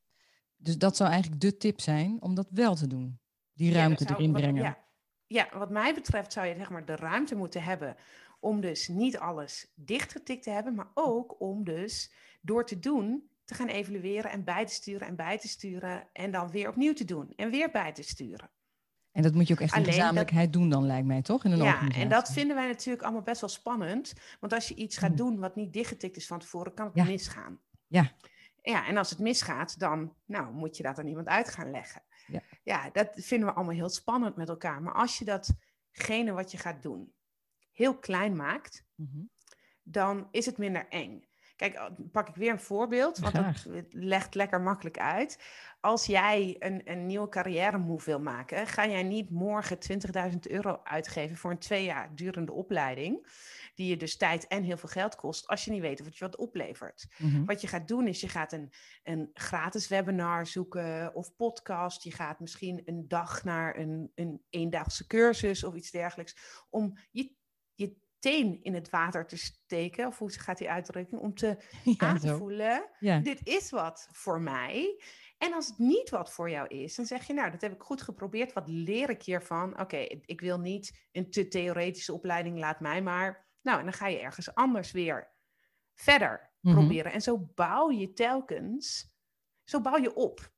Dus 0.57 0.79
dat 0.79 0.97
zou 0.97 1.11
eigenlijk 1.11 1.41
de 1.41 1.57
tip 1.57 1.81
zijn 1.81 2.23
om 2.23 2.35
dat 2.35 2.49
wel 2.51 2.75
te 2.75 2.87
doen. 2.87 3.21
Die 3.53 3.71
Ja, 3.71 3.77
ruimte 3.79 4.05
zou- 4.05 4.19
erin 4.19 4.33
wat- 4.33 4.41
brengen. 4.41 4.63
Ja, 4.63 4.87
ja, 5.27 5.49
wat 5.59 5.71
mij 5.71 5.95
betreft 5.95 6.33
zou 6.33 6.47
je 6.47 6.55
zeg 6.57 6.71
maar, 6.71 6.85
de 6.85 6.97
ruimte 6.97 7.35
moeten 7.35 7.63
hebben 7.63 7.97
om 8.41 8.61
dus 8.61 8.89
niet 8.89 9.19
alles 9.19 9.73
dichtgetikt 9.75 10.43
te 10.43 10.51
hebben, 10.51 10.75
maar 10.75 10.91
ook 10.95 11.41
om 11.41 11.65
dus 11.65 12.13
door 12.41 12.67
te 12.67 12.79
doen 12.79 13.31
te 13.49 13.55
gaan 13.55 13.69
evalueren 13.69 14.31
en 14.31 14.45
bij 14.45 14.67
te 14.67 14.73
sturen 14.73 15.07
en 15.07 15.17
bij 15.17 15.39
te 15.39 15.49
sturen 15.49 16.09
en 16.13 16.31
dan 16.31 16.51
weer 16.51 16.69
opnieuw 16.69 16.93
te 16.93 17.05
doen 17.05 17.33
en 17.37 17.51
weer 17.51 17.71
bij 17.71 17.93
te 17.93 18.03
sturen. 18.03 18.51
En 19.13 19.23
dat 19.23 19.35
moet 19.35 19.47
je 19.47 19.53
ook 19.55 19.61
echt 19.61 19.71
in 19.71 19.77
Alleen 19.77 19.87
dat- 19.91 19.99
gezamenlijkheid 19.99 20.53
doen 20.53 20.69
dan, 20.69 20.87
lijkt 20.87 21.07
mij, 21.07 21.23
toch? 21.23 21.45
In 21.45 21.53
een 21.53 21.59
Ja, 21.59 21.89
en 21.89 22.09
dat 22.09 22.33
vinden 22.33 22.57
wij 22.57 22.67
natuurlijk 22.67 23.03
allemaal 23.05 23.23
best 23.23 23.41
wel 23.41 23.51
spannend, 23.51 24.13
want 24.41 24.53
als 24.53 24.69
je 24.69 24.75
iets 24.75 24.97
gaat 24.97 25.11
Mm. 25.11 25.17
doen 25.17 25.39
wat 25.39 25.57
niet 25.57 25.73
dichtgetikt 25.73 26.17
is 26.17 26.27
van 26.27 26.39
tevoren, 26.39 26.75
kan 26.75 26.87
het 26.87 26.95
Ja. 26.95 27.05
misgaan. 27.05 27.61
Ja. 27.87 28.13
Ja, 28.63 28.87
en 28.87 28.97
als 28.97 29.11
het 29.11 29.19
misgaat, 29.19 29.79
dan 29.79 30.15
nou, 30.27 30.53
moet 30.53 30.77
je 30.77 30.83
dat 30.83 30.99
aan 30.99 31.07
iemand 31.07 31.27
uit 31.27 31.49
gaan 31.49 31.71
leggen. 31.71 32.03
Ja. 32.27 32.41
ja, 32.63 32.91
dat 32.91 33.11
vinden 33.15 33.49
we 33.49 33.55
allemaal 33.55 33.75
heel 33.75 33.89
spannend 33.89 34.37
met 34.37 34.49
elkaar. 34.49 34.83
Maar 34.83 34.95
als 34.95 35.19
je 35.19 35.25
datgene 35.25 36.33
wat 36.33 36.51
je 36.51 36.59
gaat 36.59 36.83
doen 36.83 37.13
heel 37.73 37.99
klein 37.99 38.37
maakt, 38.37 38.85
Mhm. 38.95 39.21
dan 39.83 40.29
is 40.31 40.47
het 40.47 40.59
minder 40.59 40.89
eng. 40.89 41.28
Kijk, 41.59 41.91
pak 42.13 42.29
ik 42.29 42.35
weer 42.35 42.51
een 42.51 42.61
voorbeeld, 42.61 43.19
want 43.19 43.35
Graag. 43.35 43.63
dat 43.63 43.85
legt 43.91 44.35
lekker 44.35 44.61
makkelijk 44.61 44.99
uit. 44.99 45.43
Als 45.81 46.07
jij 46.07 46.57
een, 46.59 46.81
een 46.85 47.07
nieuwe 47.07 47.29
carrière 47.29 47.79
move 47.79 48.05
wil 48.05 48.21
maken, 48.21 48.67
ga 48.67 48.87
jij 48.87 49.03
niet 49.03 49.31
morgen 49.31 49.79
20.000 50.33 50.39
euro 50.41 50.81
uitgeven 50.85 51.37
voor 51.37 51.51
een 51.51 51.59
twee 51.59 51.85
jaar 51.85 52.15
durende 52.15 52.53
opleiding, 52.53 53.27
die 53.75 53.89
je 53.89 53.97
dus 53.97 54.17
tijd 54.17 54.47
en 54.47 54.63
heel 54.63 54.77
veel 54.77 54.89
geld 54.89 55.15
kost, 55.15 55.47
als 55.47 55.65
je 55.65 55.71
niet 55.71 55.81
weet 55.81 56.01
of 56.01 56.07
het 56.07 56.17
je 56.17 56.25
wat 56.25 56.37
oplevert. 56.37 57.07
Mhm. 57.17 57.45
Wat 57.45 57.61
je 57.61 57.67
gaat 57.67 57.89
doen 57.89 58.07
is, 58.07 58.21
je 58.21 58.29
gaat 58.29 58.53
een, 58.53 58.73
een 59.03 59.31
gratis 59.33 59.89
webinar 59.89 60.47
zoeken 60.47 61.15
of 61.15 61.37
podcast. 61.37 62.03
Je 62.03 62.13
gaat 62.13 62.41
misschien 62.41 62.83
een 62.85 63.09
dag 63.09 63.45
naar 63.45 63.77
een, 63.79 64.13
een 64.15 64.43
eendagse 64.51 65.07
cursus 65.07 65.65
of 65.65 65.75
iets 65.75 65.91
dergelijks. 65.91 66.37
Om 66.71 66.99
je 67.11 67.37
teen 68.19 68.63
in 68.63 68.75
het 68.75 68.91
water 68.91 69.27
te 69.27 69.37
steken, 69.37 70.07
of 70.07 70.19
hoe 70.19 70.31
gaat 70.33 70.59
die 70.59 70.71
uitdrukking, 70.71 71.21
om 71.21 71.35
te 71.35 71.57
Ja, 71.85 71.95
aan 71.97 72.19
te 72.19 72.37
voelen, 72.37 72.91
Ja. 72.99 73.19
dit 73.19 73.47
is 73.47 73.71
wat 73.71 74.09
voor 74.13 74.41
mij. 74.41 75.03
En 75.39 75.53
als 75.53 75.67
het 75.67 75.79
niet 75.79 76.11
wat 76.11 76.33
voor 76.33 76.51
jou 76.51 76.67
is, 76.69 76.95
dan 76.95 77.07
zeg 77.07 77.27
je, 77.27 77.33
nou, 77.33 77.51
dat 77.51 77.61
heb 77.61 77.73
ik 77.73 77.83
goed 77.83 78.03
geprobeerd. 78.03 78.53
Wat 78.53 78.69
leer 78.69 79.11
ik 79.11 79.23
hiervan? 79.23 79.81
Oké, 79.81 79.97
ik 80.25 80.41
wil 80.41 80.59
niet 80.61 81.07
een 81.13 81.31
te 81.31 81.49
theoretische 81.49 82.13
opleiding. 82.13 82.59
Laat 82.59 82.81
mij 82.81 83.03
maar 83.03 83.47
Nou, 83.63 83.79
en 83.79 83.85
dan 83.85 83.95
ga 83.95 84.07
je 84.07 84.19
ergens 84.21 84.55
anders 84.55 84.91
weer 84.93 85.35
verder 85.95 86.47
Mhm. 86.61 86.75
proberen. 86.75 87.13
En 87.13 87.21
zo 87.21 87.39
bouw 87.55 87.91
je 87.91 88.13
telkens, 88.13 89.17
zo 89.65 89.81
bouw 89.81 89.97
je 89.97 90.15
op 90.15 90.53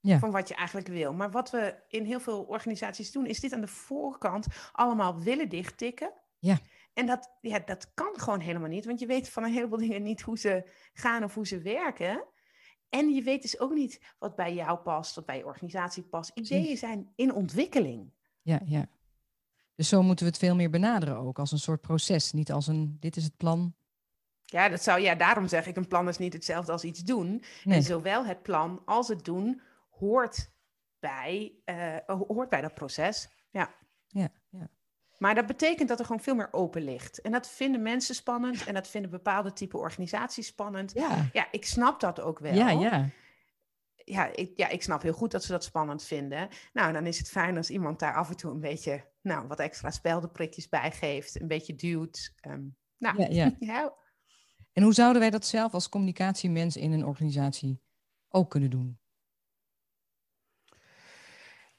Ja. 0.00 0.18
van 0.18 0.30
wat 0.30 0.48
je 0.48 0.54
eigenlijk 0.54 0.88
wil. 0.88 1.12
Maar 1.12 1.30
wat 1.30 1.50
we 1.50 1.82
in 1.88 2.04
heel 2.04 2.20
veel 2.20 2.42
organisaties 2.42 3.12
doen, 3.12 3.26
is 3.26 3.40
dit 3.40 3.52
aan 3.52 3.60
de 3.60 3.66
voorkant 3.66 4.46
allemaal 4.72 5.20
willen 5.22 5.48
dichttikken. 5.48 6.12
Ja. 6.38 6.58
En 6.94 7.06
dat, 7.06 7.30
ja, 7.40 7.58
dat 7.58 7.94
kan 7.94 8.12
gewoon 8.20 8.40
helemaal 8.40 8.68
niet, 8.68 8.84
want 8.84 9.00
je 9.00 9.06
weet 9.06 9.28
van 9.28 9.44
een 9.44 9.52
heleboel 9.52 9.78
dingen 9.88 10.02
niet 10.02 10.20
hoe 10.20 10.38
ze 10.38 10.70
gaan 10.92 11.24
of 11.24 11.34
hoe 11.34 11.46
ze 11.46 11.60
werken. 11.60 12.24
En 12.88 13.08
je 13.14 13.22
weet 13.22 13.42
dus 13.42 13.60
ook 13.60 13.72
niet 13.72 14.00
wat 14.18 14.36
bij 14.36 14.54
jou 14.54 14.78
past, 14.78 15.14
wat 15.14 15.26
bij 15.26 15.36
je 15.36 15.46
organisatie 15.46 16.02
past. 16.02 16.30
Ideeën 16.34 16.76
zijn 16.76 17.12
in 17.14 17.34
ontwikkeling. 17.34 18.12
Ja, 18.42 18.60
ja. 18.64 18.88
Dus 19.74 19.88
zo 19.88 20.02
moeten 20.02 20.24
we 20.24 20.30
het 20.30 20.40
veel 20.40 20.54
meer 20.54 20.70
benaderen 20.70 21.16
ook, 21.16 21.38
als 21.38 21.52
een 21.52 21.58
soort 21.58 21.80
proces. 21.80 22.32
Niet 22.32 22.52
als 22.52 22.66
een, 22.66 22.96
dit 23.00 23.16
is 23.16 23.24
het 23.24 23.36
plan. 23.36 23.74
Ja, 24.44 24.68
dat 24.68 24.82
zou, 24.82 25.00
ja, 25.00 25.14
daarom 25.14 25.48
zeg 25.48 25.66
ik, 25.66 25.76
een 25.76 25.88
plan 25.88 26.08
is 26.08 26.18
niet 26.18 26.32
hetzelfde 26.32 26.72
als 26.72 26.84
iets 26.84 27.00
doen. 27.00 27.42
Nee. 27.64 27.76
En 27.76 27.82
zowel 27.82 28.24
het 28.24 28.42
plan 28.42 28.82
als 28.84 29.08
het 29.08 29.24
doen 29.24 29.60
hoort 29.90 30.50
bij, 30.98 31.52
eh, 31.64 31.96
hoort 32.06 32.48
bij 32.48 32.60
dat 32.60 32.74
proces. 32.74 33.28
Ja. 33.50 33.74
Maar 35.22 35.34
dat 35.34 35.46
betekent 35.46 35.88
dat 35.88 35.98
er 35.98 36.04
gewoon 36.04 36.20
veel 36.20 36.34
meer 36.34 36.52
open 36.52 36.82
ligt. 36.82 37.20
En 37.20 37.32
dat 37.32 37.48
vinden 37.48 37.82
mensen 37.82 38.14
spannend 38.14 38.64
en 38.64 38.74
dat 38.74 38.88
vinden 38.88 39.10
bepaalde 39.10 39.52
type 39.52 39.76
organisaties 39.76 40.46
spannend. 40.46 40.92
Ja, 40.92 41.28
Ja, 41.32 41.48
ik 41.50 41.64
snap 41.64 42.00
dat 42.00 42.20
ook 42.20 42.38
wel. 42.38 42.54
ja, 42.54 42.70
ja. 42.70 43.08
Ja, 44.04 44.36
ik, 44.36 44.52
ja, 44.56 44.68
ik 44.68 44.82
snap 44.82 45.02
heel 45.02 45.12
goed 45.12 45.30
dat 45.30 45.44
ze 45.44 45.52
dat 45.52 45.64
spannend 45.64 46.04
vinden. 46.04 46.48
Nou, 46.72 46.92
dan 46.92 47.06
is 47.06 47.18
het 47.18 47.28
fijn 47.28 47.56
als 47.56 47.70
iemand 47.70 47.98
daar 47.98 48.14
af 48.14 48.28
en 48.28 48.36
toe 48.36 48.50
een 48.50 48.60
beetje, 48.60 49.04
nou, 49.20 49.46
wat 49.46 49.58
extra 49.58 49.90
speldenprikjes 49.90 50.68
bij 50.68 50.90
geeft. 50.90 51.40
Een 51.40 51.48
beetje 51.48 51.74
duwt. 51.74 52.32
Ehm, 52.40 52.64
nou, 52.98 53.18
ja, 53.18 53.26
ja. 53.30 53.56
ja, 53.74 53.94
En 54.72 54.82
hoe 54.82 54.94
zouden 54.94 55.20
wij 55.20 55.30
dat 55.30 55.46
zelf 55.46 55.72
als 55.74 55.88
communicatiemens 55.88 56.76
in 56.76 56.92
een 56.92 57.06
organisatie 57.06 57.80
ook 58.28 58.50
kunnen 58.50 58.70
doen? 58.70 58.98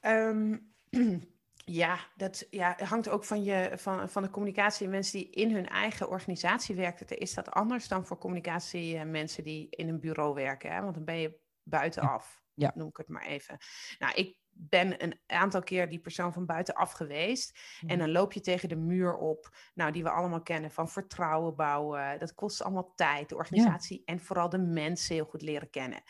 Ehm, 0.00 0.56
ja, 1.64 1.98
dat 2.16 2.46
ja, 2.50 2.76
hangt 2.84 3.08
ook 3.08 3.24
van, 3.24 3.44
je, 3.44 3.72
van, 3.74 4.08
van 4.08 4.22
de 4.22 4.30
communicatie. 4.30 4.88
Mensen 4.88 5.18
die 5.18 5.30
in 5.30 5.54
hun 5.54 5.68
eigen 5.68 6.08
organisatie 6.08 6.74
werken, 6.74 7.18
is 7.18 7.34
dat 7.34 7.50
anders 7.50 7.88
dan 7.88 8.06
voor 8.06 8.18
communicatie 8.18 9.04
mensen 9.04 9.44
die 9.44 9.66
in 9.70 9.88
een 9.88 10.00
bureau 10.00 10.34
werken. 10.34 10.72
Hè? 10.72 10.80
Want 10.82 10.94
dan 10.94 11.04
ben 11.04 11.18
je 11.18 11.38
buitenaf, 11.62 12.42
Ja. 12.54 12.72
noem 12.74 12.88
ik 12.88 12.96
het 12.96 13.08
maar 13.08 13.26
even. 13.26 13.58
Nou, 13.98 14.14
ik 14.14 14.38
ben 14.56 15.02
een 15.02 15.20
aantal 15.26 15.62
keer 15.62 15.88
die 15.88 16.00
persoon 16.00 16.32
van 16.32 16.46
buitenaf 16.46 16.92
geweest. 16.92 17.58
En 17.86 17.98
dan 17.98 18.10
loop 18.10 18.32
je 18.32 18.40
tegen 18.40 18.68
de 18.68 18.76
muur 18.76 19.16
op, 19.16 19.56
nou, 19.74 19.92
die 19.92 20.02
we 20.02 20.10
allemaal 20.10 20.42
kennen, 20.42 20.70
van 20.70 20.88
vertrouwen 20.88 21.56
bouwen. 21.56 22.18
Dat 22.18 22.34
kost 22.34 22.62
allemaal 22.62 22.92
tijd, 22.94 23.28
de 23.28 23.36
organisatie 23.36 24.02
en 24.04 24.20
vooral 24.20 24.48
de 24.48 24.58
mensen 24.58 25.14
heel 25.14 25.24
goed 25.24 25.42
leren 25.42 25.70
kennen. 25.70 26.02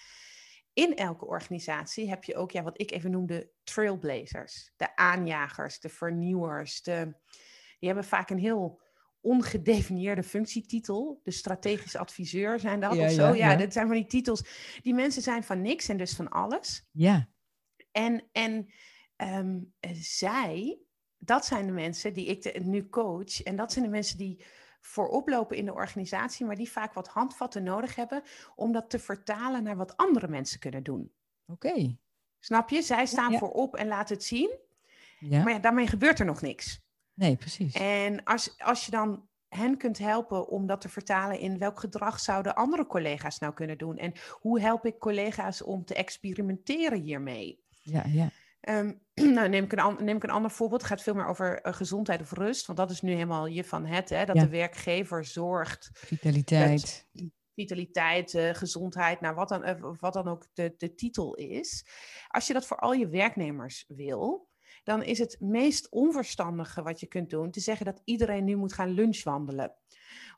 In 0.75 0.97
elke 0.97 1.27
organisatie 1.27 2.09
heb 2.09 2.25
je 2.25 2.37
ook, 2.37 2.51
ja, 2.51 2.63
wat 2.63 2.81
ik 2.81 2.91
even 2.91 3.11
noemde, 3.11 3.51
trailblazers. 3.65 4.73
De 4.77 4.97
aanjagers, 4.97 5.81
de 5.81 5.89
vernieuwers. 5.89 6.83
De, 6.83 7.15
die 7.79 7.89
hebben 7.89 8.05
vaak 8.05 8.31
een 8.31 8.39
heel 8.39 8.81
ongedefinieerde 9.21 10.23
functietitel. 10.23 11.21
De 11.23 11.31
strategisch 11.31 11.97
adviseur 11.97 12.61
zijn 12.61 12.81
dat 12.81 12.95
Ja, 12.95 13.05
of 13.05 13.11
zo. 13.13 13.23
ja, 13.29 13.35
Ja, 13.35 13.51
ja. 13.51 13.57
dat 13.57 13.73
zijn 13.73 13.87
van 13.87 13.97
die 13.97 14.07
titels. 14.07 14.43
Die 14.83 14.95
mensen 14.95 15.23
zijn 15.23 15.45
van 15.45 15.61
niks 15.63 15.89
en 15.89 15.97
dus 15.97 16.15
van 16.15 16.29
alles. 16.29 16.87
Ja, 16.91 17.29
En, 17.93 18.29
en 18.33 18.73
ehm, 19.17 19.61
eh, 19.81 19.91
zij, 19.95 20.79
dat 21.19 21.45
zijn 21.47 21.67
de 21.67 21.73
mensen 21.73 22.13
die 22.13 22.27
ik 22.27 22.43
de- 22.43 22.61
nu 22.65 22.89
coach. 22.89 23.43
En 23.43 23.57
dat 23.57 23.73
zijn 23.73 23.85
de 23.85 23.91
mensen 23.91 24.19
die 24.19 24.45
voorop 24.87 25.29
lopen 25.29 25.57
in 25.57 25.65
de 25.65 25.75
organisatie, 25.75 26.47
maar 26.47 26.57
die 26.57 26.71
vaak 26.71 26.93
wat 26.95 27.09
handvatten 27.09 27.63
nodig 27.63 27.95
hebben 27.97 28.23
om 28.55 28.73
dat 28.73 28.91
te 28.91 28.99
vertalen 28.99 29.63
naar 29.63 29.77
wat 29.77 29.97
andere 29.97 30.29
mensen 30.29 30.59
kunnen 30.59 30.83
doen. 30.83 31.13
oké. 31.47 31.97
Snap 32.39 32.71
je? 32.71 32.83
Zij 32.83 33.07
staan 33.07 33.33
ja. 33.33 33.39
voorop 33.39 33.77
en 33.77 33.87
laten 33.87 34.15
het 34.15 34.25
zien, 34.25 34.59
Ja, 35.19 35.43
maar 35.43 35.53
ja, 35.53 35.59
daarmee 35.59 35.87
gebeurt 35.87 36.19
er 36.19 36.25
nog 36.25 36.41
niks. 36.41 36.81
nee, 37.15 37.37
precies. 37.37 37.75
En 37.75 38.25
als, 38.25 38.55
als 38.59 38.85
je 38.85 38.91
dan 38.91 39.29
hen 39.49 39.77
kunt 39.77 39.99
helpen 39.99 40.49
om 40.49 40.67
dat 40.67 40.81
te 40.81 40.89
vertalen 40.89 41.39
in 41.39 41.59
welk 41.59 41.81
gedrag 41.81 42.21
zouden 42.21 42.55
andere 42.55 42.87
collega's 42.87 43.39
nou 43.39 43.55
kunnen 43.55 43.79
doen 43.79 43.97
en 43.97 44.13
hoe 44.31 44.61
help 44.61 44.87
ik 44.87 44.99
collega's 44.99 45.63
om 45.63 45.85
te 45.85 45.95
experimenteren 45.95 47.01
hiermee? 47.01 47.63
Ja, 47.83 48.05
ja. 48.07 48.31
Ehm, 48.65 48.93
nou, 49.37 49.49
neem 49.49 49.65
ik, 49.65 49.73
een, 49.73 50.05
neem 50.05 50.17
ik 50.17 50.23
een 50.23 50.31
ander 50.31 50.51
voorbeeld. 50.51 50.81
Het 50.81 50.91
gaat 50.91 51.03
veel 51.03 51.15
meer 51.15 51.27
over 51.27 51.61
eh, 51.61 51.73
gezondheid 51.73 52.21
of 52.21 52.33
rust. 52.33 52.67
Want 52.67 52.79
dat 52.79 52.91
is 52.91 53.01
nu 53.01 53.13
helemaal 53.13 53.47
je 53.47 53.65
van 53.65 53.87
het. 53.87 54.09
Hè, 54.09 54.25
dat 54.25 54.37
Ja. 54.37 54.43
de 54.43 54.49
werkgever 54.49 55.25
zorgt. 55.25 55.91
Vitaliteit. 55.93 57.09
Vitaliteit, 57.55 58.35
eh, 58.35 58.55
gezondheid, 58.55 59.21
nou, 59.21 59.35
wat, 59.35 59.49
dan, 59.49 59.65
eh, 59.65 59.93
wat 60.01 60.13
dan 60.13 60.29
ook 60.29 60.47
de, 60.55 60.75
de 60.77 60.95
titel 60.95 61.35
is. 61.35 61.87
Als 62.29 62.47
je 62.47 62.53
dat 62.53 62.67
voor 62.67 62.79
al 62.79 62.93
je 62.93 63.09
werknemers 63.09 63.85
wil, 63.89 64.49
dan 64.85 65.03
is 65.03 65.19
het 65.19 65.37
meest 65.41 65.91
onverstandige 65.91 66.83
wat 66.83 67.01
je 67.01 67.07
kunt 67.07 67.31
doen 67.31 67.51
te 67.51 67.61
zeggen 67.61 67.87
dat 67.87 68.01
iedereen 68.05 68.45
nu 68.45 68.57
moet 68.57 68.73
gaan 68.73 68.91
lunchwandelen. 68.91 69.75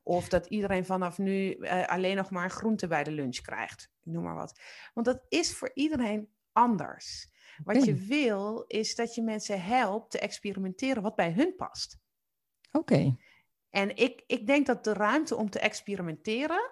Of 0.03 0.29
dat 0.29 0.47
iedereen 0.47 0.85
vanaf 0.85 1.19
nu 1.19 1.67
alleen 1.87 2.17
nog 2.17 2.31
maar 2.31 2.51
groente 2.51 2.87
bij 2.87 3.05
de 3.05 3.11
lunch 3.11 3.37
krijgt. 3.37 3.91
Ik 4.05 4.13
noem 4.13 4.23
maar 4.23 4.35
wat. 4.35 4.61
Want 4.95 5.07
dat 5.07 5.25
is 5.29 5.55
voor 5.55 5.71
iedereen 5.75 6.29
anders. 6.53 7.29
Wat 7.65 7.85
je 7.85 7.95
wil, 7.95 8.65
is 8.67 8.95
dat 8.95 9.15
je 9.15 9.23
mensen 9.23 9.63
helpt 9.63 10.11
te 10.11 10.19
experimenteren 10.19 11.03
wat 11.03 11.17
bij 11.17 11.33
hun 11.33 11.55
past. 11.57 11.99
Oké. 12.73 13.17
En 13.71 13.97
ik, 13.97 14.23
ik 14.27 14.47
denk 14.47 14.67
dat 14.67 14.85
de 14.85 14.93
ruimte 14.93 15.37
om 15.37 15.51
te 15.51 15.59
experimenteren, 15.59 16.71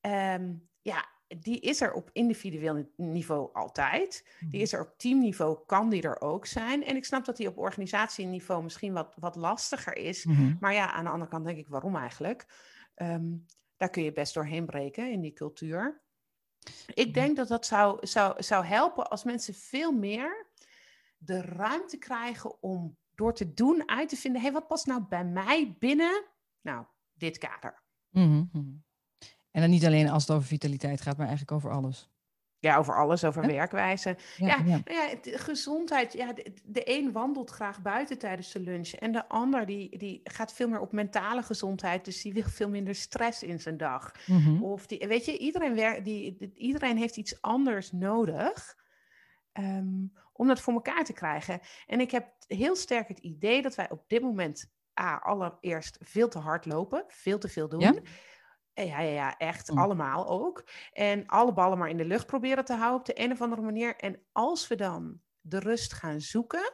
ehm, 0.00 0.54
ja, 0.82 1.12
die 1.38 1.60
is 1.60 1.80
er 1.80 1.92
op 1.92 2.10
individueel 2.12 2.74
ni- 2.74 2.90
niveau 2.96 3.52
altijd. 3.52 4.36
Die 4.50 4.60
is 4.60 4.72
er 4.72 4.80
op 4.80 4.94
teamniveau, 4.96 5.58
kan 5.66 5.88
die 5.88 6.02
er 6.02 6.20
ook 6.20 6.46
zijn. 6.46 6.84
En 6.84 6.96
ik 6.96 7.04
snap 7.04 7.24
dat 7.24 7.36
die 7.36 7.48
op 7.48 7.58
organisatieniveau 7.58 8.62
misschien 8.62 8.92
wat, 8.92 9.14
wat 9.18 9.36
lastiger 9.36 9.96
is. 9.96 10.24
Mhm. 10.24 10.54
Maar 10.60 10.72
ja, 10.74 10.92
aan 10.92 11.04
de 11.04 11.10
andere 11.10 11.30
kant 11.30 11.44
denk 11.44 11.58
ik, 11.58 11.68
waarom 11.68 11.96
eigenlijk? 11.96 12.46
Ehm, 12.94 13.24
daar 13.76 13.90
kun 13.90 14.02
je 14.02 14.12
best 14.12 14.34
doorheen 14.34 14.66
breken 14.66 15.10
in 15.10 15.20
die 15.20 15.32
cultuur. 15.32 16.02
Ik 16.94 17.14
denk 17.14 17.36
dat 17.36 17.48
dat 17.48 17.66
zou, 17.66 18.06
zou, 18.06 18.42
zou 18.42 18.64
helpen 18.64 19.10
als 19.10 19.24
mensen 19.24 19.54
veel 19.54 19.92
meer 19.92 20.46
de 21.18 21.40
ruimte 21.40 21.98
krijgen 21.98 22.62
om 22.62 22.96
door 23.14 23.34
te 23.34 23.54
doen 23.54 23.88
uit 23.88 24.08
te 24.08 24.16
vinden, 24.16 24.40
hé, 24.40 24.46
hey, 24.46 24.56
wat 24.56 24.66
past 24.66 24.86
nou 24.86 25.02
bij 25.08 25.24
mij 25.24 25.76
binnen, 25.78 26.24
nou, 26.60 26.84
dit 27.12 27.38
kader. 27.38 27.82
Mhm, 28.10 28.44
mhm. 28.52 28.76
En 29.50 29.60
dan 29.60 29.70
niet 29.70 29.84
alleen 29.84 30.08
als 30.08 30.26
het 30.26 30.36
over 30.36 30.48
vitaliteit 30.48 31.00
gaat, 31.00 31.16
maar 31.16 31.26
eigenlijk 31.26 31.56
over 31.56 31.70
alles. 31.70 32.13
Ja, 32.64 32.76
over 32.76 32.96
alles, 32.98 33.24
over 33.24 33.46
werkwijze. 33.46 34.16
Ja, 34.36 34.46
Ja, 34.46 34.56
ja. 34.64 34.80
Nou 34.84 34.98
ja, 35.22 35.38
gezondheid. 35.38 36.12
Ja, 36.12 36.32
de, 36.32 36.52
de 36.64 36.82
een 36.84 37.12
wandelt 37.12 37.50
graag 37.50 37.82
buiten 37.82 38.18
tijdens 38.18 38.52
de 38.52 38.60
lunch. 38.60 38.90
En 38.92 39.12
de 39.12 39.28
ander 39.28 39.66
die, 39.66 39.98
die 39.98 40.20
gaat 40.24 40.52
veel 40.52 40.68
meer 40.68 40.80
op 40.80 40.92
mentale 40.92 41.42
gezondheid. 41.42 42.04
Dus 42.04 42.22
die 42.22 42.32
wil 42.32 42.42
veel 42.42 42.68
minder 42.68 42.94
stress 42.94 43.42
in 43.42 43.60
zijn 43.60 43.76
dag. 43.76 44.12
Mhm. 44.26 44.62
Of 44.62 44.86
die, 44.86 45.06
weet 45.08 45.24
je, 45.24 45.38
iedereen, 45.38 45.74
wer, 45.74 46.02
die, 46.02 46.36
die- 46.36 46.52
iedereen 46.54 46.96
heeft 46.96 47.16
iets 47.16 47.42
anders 47.42 47.92
nodig. 47.92 48.82
ehm, 49.52 50.06
om 50.32 50.46
dat 50.46 50.60
voor 50.60 50.72
elkaar 50.74 51.04
te 51.04 51.12
krijgen. 51.12 51.60
En 51.86 52.00
ik 52.00 52.10
heb 52.10 52.28
heel 52.46 52.76
sterk 52.76 53.08
het 53.08 53.18
idee 53.18 53.62
dat 53.62 53.74
wij 53.74 53.90
op 53.90 54.04
dit 54.08 54.22
moment. 54.22 54.72
A, 55.00 55.16
allereerst 55.16 55.98
veel 56.00 56.28
te 56.28 56.38
hard 56.38 56.66
lopen, 56.66 57.04
veel 57.08 57.38
te 57.38 57.48
veel 57.48 57.68
doen. 57.68 57.80
Ja? 58.74 58.82
Ja, 58.82 59.00
ja, 59.00 59.36
echt 59.36 59.70
Mm. 59.70 59.78
allemaal 59.78 60.28
ook. 60.28 60.64
En 60.92 61.26
alle 61.26 61.52
ballen 61.52 61.78
maar 61.78 61.88
in 61.88 61.96
de 61.96 62.04
lucht 62.04 62.26
proberen 62.26 62.64
te 62.64 62.74
houden 62.74 62.98
op 63.00 63.06
de 63.06 63.22
een 63.22 63.32
of 63.32 63.40
andere 63.42 63.62
manier. 63.62 63.96
En 63.96 64.18
als 64.32 64.68
we 64.68 64.76
dan 64.76 65.20
de 65.40 65.58
rust 65.58 65.92
gaan 65.92 66.20
zoeken, 66.20 66.72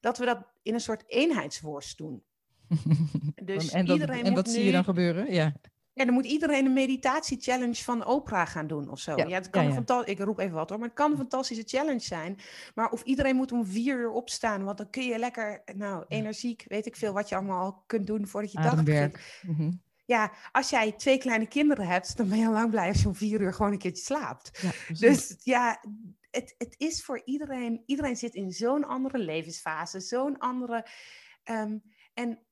dat 0.00 0.18
we 0.18 0.24
dat 0.24 0.46
in 0.62 0.74
een 0.74 0.80
soort 0.80 1.04
eenheidsworst 1.06 1.98
doen. 1.98 2.22
Dus 3.44 3.70
en 3.70 3.84
dat, 3.86 3.94
iedereen 3.96 4.24
en 4.24 4.34
wat 4.34 4.48
zie 4.48 4.64
je 4.64 4.72
dan 4.72 4.84
gebeuren? 4.84 5.32
Ja. 5.32 5.54
Ja, 5.92 6.04
dan 6.04 6.14
moet 6.14 6.24
iedereen 6.24 6.66
een 6.66 6.72
meditatie-challenge 6.72 7.74
van 7.74 8.06
Oprah 8.06 8.46
gaan 8.46 8.66
doen 8.66 8.88
of 8.90 8.98
zo. 8.98 9.16
Ja, 9.16 9.26
Ja, 9.26 9.34
het 9.34 9.50
kan 9.50 9.84
ja, 9.86 10.04
ik 10.04 10.18
roep 10.18 10.38
even 10.38 10.54
wat 10.54 10.68
hoor, 10.68 10.78
maar 10.78 10.88
het 10.88 10.96
kan 10.96 11.10
een 11.10 11.16
fantastische 11.16 11.62
challenge 11.66 12.00
zijn. 12.00 12.38
Maar 12.74 12.90
of 12.90 13.02
iedereen 13.02 13.36
moet 13.36 13.52
om 13.52 13.66
vier 13.66 13.98
uur 13.98 14.10
opstaan, 14.10 14.64
want 14.64 14.78
dan 14.78 14.90
kun 14.90 15.04
je 15.04 15.18
lekker, 15.18 15.62
nou, 15.74 16.04
energiek, 16.08 16.64
weet 16.68 16.86
ik 16.86 16.96
veel 16.96 17.12
wat 17.12 17.28
je 17.28 17.36
allemaal 17.36 17.64
al 17.64 17.82
kunt 17.86 18.06
doen 18.06 18.26
voordat 18.26 18.52
je 18.52 18.60
dag 18.60 18.82
begint. 18.84 19.18
Mhm. 19.42 19.70
Ja, 20.06 20.32
als 20.52 20.70
jij 20.70 20.92
twee 20.92 21.18
kleine 21.18 21.46
kinderen 21.46 21.86
hebt, 21.86 22.16
dan 22.16 22.28
ben 22.28 22.38
je 22.38 22.46
al 22.46 22.52
lang 22.52 22.70
blij 22.70 22.88
als 22.88 23.02
je 23.02 23.08
om 23.08 23.14
vier 23.14 23.40
uur 23.40 23.54
gewoon 23.54 23.72
een 23.72 23.78
keertje 23.78 24.02
slaapt. 24.04 24.58
Ja. 24.62 24.70
Dus 24.98 25.34
ja, 25.42 25.80
het, 26.30 26.54
het 26.58 26.74
is 26.78 27.04
voor 27.04 27.22
iedereen. 27.24 27.82
Iedereen 27.86 28.16
zit 28.16 28.34
in 28.34 28.52
zo'n 28.52 28.84
andere 28.84 29.18
levensfase, 29.18 30.00
zo'n 30.00 30.38
andere. 30.38 30.86
ehm, 31.42 31.78
en 32.14 32.46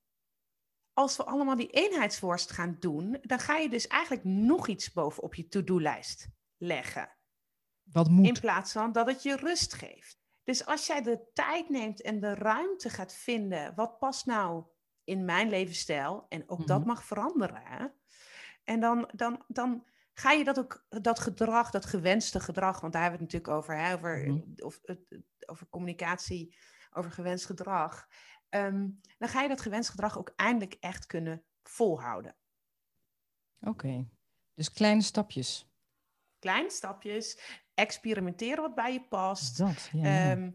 als 0.92 1.16
we 1.16 1.25
allemaal 1.25 1.56
die 1.56 1.70
eenheidsworst 1.70 2.50
gaan 2.50 2.76
doen, 2.80 3.18
dan 3.23 3.38
ga 3.38 3.56
je 3.56 3.68
dus 3.68 3.87
eigenlijk 3.87 4.25
nog 4.25 4.68
iets 4.68 4.92
bovenop 4.92 5.34
je 5.34 5.49
to-do-lijst 5.49 6.28
leggen. 6.56 7.16
Wat 7.82 8.08
moet. 8.08 8.26
In 8.26 8.40
plaats 8.40 8.73
van 8.73 8.92
dat 8.92 9.06
het 9.06 9.23
je 9.23 9.37
rust 9.37 9.75
geeft. 9.75 10.23
Dus 10.44 10.66
als 10.66 10.87
jij 10.87 11.02
de 11.02 11.30
tijd 11.32 11.68
neemt 11.68 12.02
en 12.02 12.20
de 12.20 12.34
ruimte 12.34 12.90
gaat 12.90 13.14
vinden, 13.14 13.75
wat 13.75 13.99
past 13.99 14.26
nou 14.26 14.64
in 15.04 15.25
mijn 15.25 15.49
levensstijl 15.49 16.26
en 16.28 16.49
ook 16.49 16.66
dat 16.66 16.78
Mhm. 16.78 16.88
mag 16.88 17.04
veranderen. 17.04 17.62
hè. 17.64 17.87
En 18.64 18.80
dan, 18.80 19.11
dan, 19.14 19.44
dan 19.49 19.88
ga 20.12 20.30
je 20.30 20.44
dat 20.44 20.58
ook, 20.58 20.87
dat 20.88 21.18
gedrag, 21.18 21.70
dat 21.70 21.84
gewenste 21.87 22.40
gedrag, 22.40 22.80
want 22.80 22.92
daar 22.92 23.02
hebben 23.02 23.20
we 23.20 23.25
het 23.25 23.34
natuurlijk 23.34 23.62
over, 23.62 23.78
hè, 23.87 23.94
over, 23.94 24.26
Mhm. 24.26 24.64
of, 24.64 24.78
het- 24.82 25.23
over 25.46 25.68
communicatie, 25.68 26.56
over 26.92 27.11
gewenst 27.11 27.46
gedrag. 27.46 28.06
Ehm, 28.49 28.88
dan 29.18 29.28
ga 29.28 29.42
je 29.42 29.49
dat 29.49 29.61
gewenst 29.61 29.90
gedrag 29.90 30.18
ook 30.18 30.32
eindelijk 30.37 30.76
echt 30.80 31.06
kunnen 31.06 31.44
volhouden. 31.62 32.37
Oké. 33.61 34.08
Dus 34.54 34.73
kleine 34.73 35.02
stapjes. 35.02 35.68
Kleine 36.38 36.70
stapjes, 36.70 37.38
experimenteren 37.75 38.62
wat 38.62 38.75
bij 38.75 38.92
je 38.92 39.06
past. 39.08 39.58
Dat, 39.58 39.88
ja. 39.92 40.08
ja. 40.08 40.30
Ehm, 40.30 40.50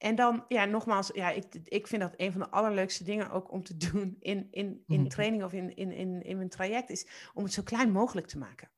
en 0.00 0.14
dan, 0.14 0.44
ja, 0.48 0.64
nogmaals, 0.64 1.10
ja, 1.14 1.30
ik, 1.30 1.54
ik 1.64 1.86
vind 1.86 2.02
dat 2.02 2.14
een 2.16 2.32
van 2.32 2.40
de 2.40 2.50
allerleukste 2.50 3.04
dingen 3.04 3.30
ook 3.30 3.52
om 3.52 3.62
te 3.62 3.76
doen 3.92 4.16
in, 4.20 4.48
in, 4.50 4.84
in 4.86 5.00
Mhm. 5.00 5.08
training 5.08 5.44
of 5.44 5.52
in, 5.52 5.76
in, 5.76 5.92
in, 5.92 6.22
in 6.22 6.36
mijn 6.36 6.48
traject, 6.48 6.90
is 6.90 7.30
om 7.34 7.44
het 7.44 7.52
zo 7.52 7.62
klein 7.62 7.90
mogelijk 7.92 8.26
te 8.26 8.38
maken. 8.38 8.70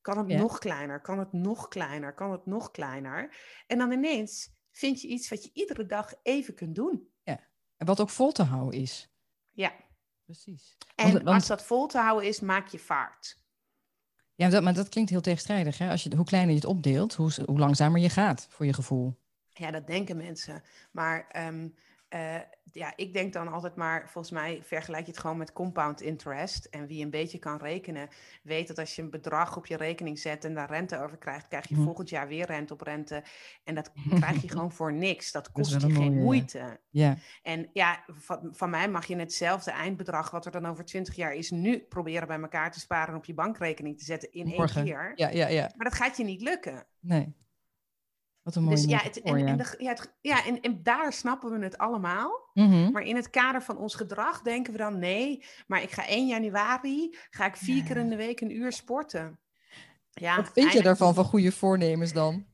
Kan 0.00 0.18
het 0.18 0.28
Ja. 0.30 0.38
nog 0.38 0.58
kleiner? 0.58 1.00
Kan 1.00 1.18
het 1.18 1.32
nog 1.32 1.68
kleiner? 1.68 2.14
Kan 2.14 2.32
het 2.32 2.46
nog 2.46 2.70
kleiner? 2.70 3.36
En 3.66 3.78
dan 3.78 3.92
ineens 3.92 4.52
vind 4.70 5.00
je 5.00 5.08
iets 5.08 5.28
wat 5.28 5.44
je 5.44 5.50
iedere 5.52 5.86
dag 5.86 6.14
even 6.22 6.54
kunt 6.54 6.74
doen. 6.74 7.08
En 7.76 7.86
wat 7.86 8.00
ook 8.00 8.10
vol 8.10 8.32
te 8.32 8.42
houden 8.42 8.80
is. 8.80 9.12
Ja. 9.50 9.72
Precies. 10.24 10.76
En 10.94 11.04
Want- 11.12 11.22
want- 11.24 11.36
als 11.36 11.46
dat 11.46 11.64
vol 11.64 11.86
te 11.86 11.98
houden 11.98 12.28
is, 12.28 12.40
maak 12.40 12.68
je 12.68 12.78
vaart. 12.78 13.42
Ja, 14.34 14.48
dat, 14.48 14.62
maar 14.62 14.74
dat 14.74 14.88
klinkt 14.88 15.10
heel 15.10 15.20
tegenstrijdig. 15.20 15.78
Hè? 15.78 15.90
Als 15.90 16.02
je, 16.02 16.16
hoe 16.16 16.24
kleiner 16.24 16.50
je 16.50 16.56
het 16.60 16.68
opdeelt, 16.68 17.14
hoe, 17.14 17.30
hoe 17.46 17.58
langzamer 17.58 18.00
je 18.00 18.08
gaat, 18.08 18.46
voor 18.50 18.66
je 18.66 18.72
gevoel. 18.72 19.22
Ja, 19.54 19.70
dat 19.70 19.86
denken 19.86 20.16
mensen. 20.16 20.62
Maar 20.92 21.26
ehm, 21.30 21.68
eh, 22.08 22.40
ja, 22.72 22.92
ik 22.96 23.12
denk 23.12 23.32
dan 23.32 23.48
altijd 23.48 23.76
maar, 23.76 24.00
volgens 24.10 24.32
mij 24.34 24.60
vergelijk 24.62 25.04
je 25.04 25.10
het 25.10 25.20
gewoon 25.20 25.36
met 25.36 25.52
compound 25.52 26.00
interest. 26.00 26.64
En 26.64 26.86
wie 26.86 27.04
een 27.04 27.10
beetje 27.10 27.38
kan 27.38 27.58
rekenen, 27.58 28.08
weet 28.42 28.68
dat 28.68 28.78
als 28.78 28.96
je 28.96 29.02
een 29.02 29.10
bedrag 29.10 29.56
op 29.56 29.66
je 29.66 29.76
rekening 29.76 30.18
zet 30.18 30.44
en 30.44 30.54
daar 30.54 30.70
rente 30.70 30.98
over 31.02 31.16
krijgt, 31.18 31.48
krijg 31.48 31.68
je 31.68 31.74
Mhm. 31.74 31.84
volgend 31.84 32.08
jaar 32.08 32.28
weer 32.28 32.46
rente 32.46 32.72
op 32.72 32.80
rente. 32.80 33.24
En 33.64 33.74
dat 33.74 33.92
krijg 34.20 34.42
je 34.42 34.48
gewoon 34.48 34.72
voor 34.72 34.92
niks. 34.92 35.32
Dat 35.32 35.52
kost 35.52 35.70
je 35.70 35.86
een 35.86 35.94
geen 35.94 36.14
ja. 36.14 36.20
moeite. 36.22 36.80
Ja, 36.90 37.16
En 37.42 37.70
ja, 37.72 38.04
van, 38.06 38.48
van 38.50 38.70
mij 38.70 38.88
mag 38.88 39.06
je 39.06 39.16
hetzelfde 39.16 39.70
eindbedrag, 39.70 40.30
wat 40.30 40.44
er 40.44 40.52
dan 40.52 40.66
over 40.66 40.84
20 40.84 41.14
jaar 41.14 41.34
is, 41.34 41.50
nu 41.50 41.78
proberen 41.78 42.28
bij 42.28 42.40
elkaar 42.40 42.72
te 42.72 42.80
sparen 42.80 43.08
en 43.08 43.18
op 43.18 43.24
je 43.24 43.34
bankrekening 43.34 43.98
te 43.98 44.04
zetten 44.04 44.32
in 44.32 44.46
Morgen. 44.46 44.76
één 44.76 44.84
keer. 44.84 45.12
ja, 45.14 45.28
ja. 45.28 45.48
ja. 45.48 45.70
Maar 45.76 45.88
dat 45.90 45.98
gaat 45.98 46.16
je 46.16 46.24
niet 46.24 46.40
lukken. 46.42 46.86
Nee. 47.00 47.34
Wat 48.44 48.54
een 48.54 48.62
mooie 48.62 48.76
Dus 48.76 48.84
ja, 48.84 48.98
het, 48.98 49.20
en, 49.22 49.56
de, 49.56 49.74
ja, 49.78 49.88
het- 49.88 50.14
ja 50.20 50.44
en, 50.44 50.60
en 50.60 50.82
daar 50.82 51.12
snappen 51.12 51.50
we 51.58 51.64
het 51.64 51.78
allemaal. 51.78 52.50
Mhm. 52.54 52.90
Maar 52.90 53.02
in 53.02 53.16
het 53.16 53.30
kader 53.30 53.62
van 53.62 53.76
ons 53.78 53.94
gedrag 53.94 54.42
denken 54.42 54.72
we 54.72 54.78
dan 54.78 54.98
nee, 54.98 55.44
maar 55.66 55.82
ik 55.82 55.90
ga 55.90 56.06
1 56.06 56.26
januari, 56.26 57.16
ga 57.30 57.46
ik 57.46 57.56
vier 57.56 57.84
keer 57.84 57.96
in 57.96 58.08
de 58.08 58.16
week 58.16 58.40
een 58.40 58.56
uur 58.56 58.72
sporten. 58.72 59.38
Ja, 60.10 60.36
Wat 60.36 60.50
vind 60.52 60.72
je 60.72 60.82
daarvan, 60.82 61.14
van 61.14 61.24
goede 61.24 61.52
voornemens 61.52 62.12
dan? 62.12 62.46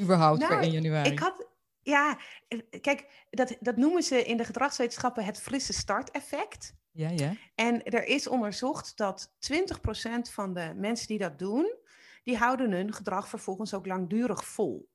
Überhaupt 0.00 0.40
voor 0.44 0.50
Nou, 0.54 0.62
1 0.64 0.72
januari. 0.72 1.10
Ik 1.10 1.18
had, 1.18 1.46
ja, 1.82 2.18
eh, 2.48 2.58
kijk, 2.80 3.26
dat, 3.30 3.56
dat 3.60 3.76
noemen 3.76 4.02
ze 4.02 4.24
in 4.24 4.36
de 4.36 4.44
gedragswetenschappen 4.44 5.24
het 5.24 5.40
frisse 5.40 5.72
start-effect. 5.72 6.74
Ja, 6.90 7.08
ja. 7.08 7.32
En 7.54 7.84
er 7.84 8.04
is 8.04 8.28
onderzocht 8.28 8.96
dat 8.96 9.32
20% 9.38 10.30
van 10.30 10.54
de 10.54 10.72
mensen 10.76 11.06
die 11.06 11.18
dat 11.18 11.38
doen, 11.38 11.74
die 12.22 12.36
houden 12.36 12.70
hun 12.70 12.92
gedrag 12.92 13.28
vervolgens 13.28 13.74
ook 13.74 13.86
langdurig 13.86 14.44
vol. 14.44 14.92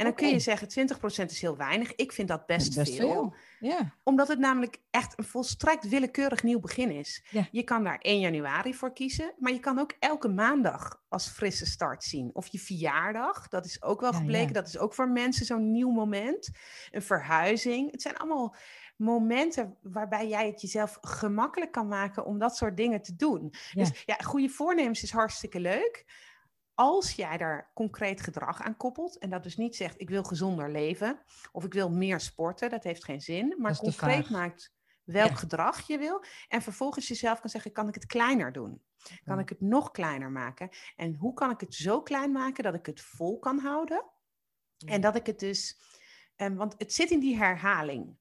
En 0.00 0.06
dan 0.06 0.14
kun 0.14 0.28
je 0.28 0.38
zeggen, 0.38 0.68
20% 1.22 1.24
is 1.24 1.40
heel 1.40 1.56
weinig. 1.56 1.94
Ik 1.94 2.12
vind 2.12 2.28
dat 2.28 2.46
best, 2.46 2.74
Best 2.74 2.94
veel. 2.96 3.34
Omdat 4.02 4.28
het 4.28 4.38
namelijk 4.38 4.78
echt 4.90 5.18
een 5.18 5.24
volstrekt 5.24 5.88
willekeurig 5.88 6.42
nieuw 6.42 6.60
begin 6.60 6.90
is. 6.90 7.24
Je 7.50 7.62
kan 7.62 7.84
daar 7.84 7.98
1 7.98 8.20
januari 8.20 8.74
voor 8.74 8.92
kiezen, 8.92 9.32
maar 9.38 9.52
je 9.52 9.60
kan 9.60 9.78
ook 9.78 9.94
elke 9.98 10.28
maandag 10.28 11.02
als 11.08 11.28
frisse 11.28 11.66
start 11.66 12.04
zien. 12.04 12.30
Of 12.32 12.46
je 12.46 12.58
verjaardag, 12.58 13.48
dat 13.48 13.64
is 13.64 13.82
ook 13.82 14.00
wel 14.00 14.12
Ja, 14.12 14.18
gebleken. 14.18 14.46
ja. 14.46 14.52
Dat 14.52 14.66
is 14.66 14.78
ook 14.78 14.94
voor 14.94 15.08
mensen 15.08 15.46
zo'n 15.46 15.70
nieuw 15.70 15.90
moment. 15.90 16.50
Een 16.90 17.02
verhuizing. 17.02 17.90
Het 17.90 18.02
zijn 18.02 18.16
allemaal 18.16 18.54
momenten 18.96 19.76
waarbij 19.82 20.28
jij 20.28 20.46
het 20.46 20.60
jezelf 20.60 20.98
gemakkelijk 21.00 21.72
kan 21.72 21.88
maken 21.88 22.24
om 22.24 22.38
dat 22.38 22.56
soort 22.56 22.76
dingen 22.76 23.02
te 23.02 23.16
doen. 23.16 23.52
Ja. 23.72 23.84
Dus 23.84 24.02
ja, 24.06 24.14
goede 24.14 24.48
voornemens 24.48 25.02
is 25.02 25.10
hartstikke 25.12 25.60
leuk. 25.60 26.04
Als 26.80 27.12
jij 27.12 27.36
daar 27.36 27.70
concreet 27.74 28.20
gedrag 28.20 28.62
aan 28.62 28.76
koppelt 28.76 29.18
en 29.18 29.30
dat 29.30 29.42
dus 29.42 29.56
niet 29.56 29.76
zegt 29.76 30.00
ik 30.00 30.08
wil 30.08 30.22
gezonder 30.22 30.70
leven 30.70 31.20
of 31.52 31.64
ik 31.64 31.72
wil 31.72 31.90
meer 31.90 32.20
sporten, 32.20 32.70
dat 32.70 32.84
heeft 32.84 33.04
geen 33.04 33.20
zin, 33.20 33.54
maar 33.58 33.76
concreet 33.76 34.30
maakt 34.30 34.72
welk 35.04 35.28
Ja. 35.30 35.34
gedrag 35.34 35.86
je 35.86 35.98
wil 35.98 36.24
en 36.48 36.62
vervolgens 36.62 37.08
jezelf 37.08 37.40
kan 37.40 37.50
zeggen 37.50 37.72
kan 37.72 37.88
ik 37.88 37.94
het 37.94 38.06
kleiner 38.06 38.52
doen? 38.52 38.82
Kan 39.24 39.36
Ja. 39.36 39.42
ik 39.42 39.48
het 39.48 39.60
nog 39.60 39.90
kleiner 39.90 40.30
maken? 40.30 40.68
En 40.96 41.14
hoe 41.14 41.34
kan 41.34 41.50
ik 41.50 41.60
het 41.60 41.74
zo 41.74 42.02
klein 42.02 42.32
maken 42.32 42.64
dat 42.64 42.74
ik 42.74 42.86
het 42.86 43.00
vol 43.00 43.38
kan 43.38 43.58
houden? 43.58 44.04
Ja. 44.76 44.92
En 44.92 45.00
dat 45.00 45.16
ik 45.16 45.26
het 45.26 45.38
dus, 45.38 45.80
ehm, 46.36 46.54
want 46.54 46.74
het 46.78 46.92
zit 46.92 47.10
in 47.10 47.20
die 47.20 47.36
herhaling. 47.36 48.16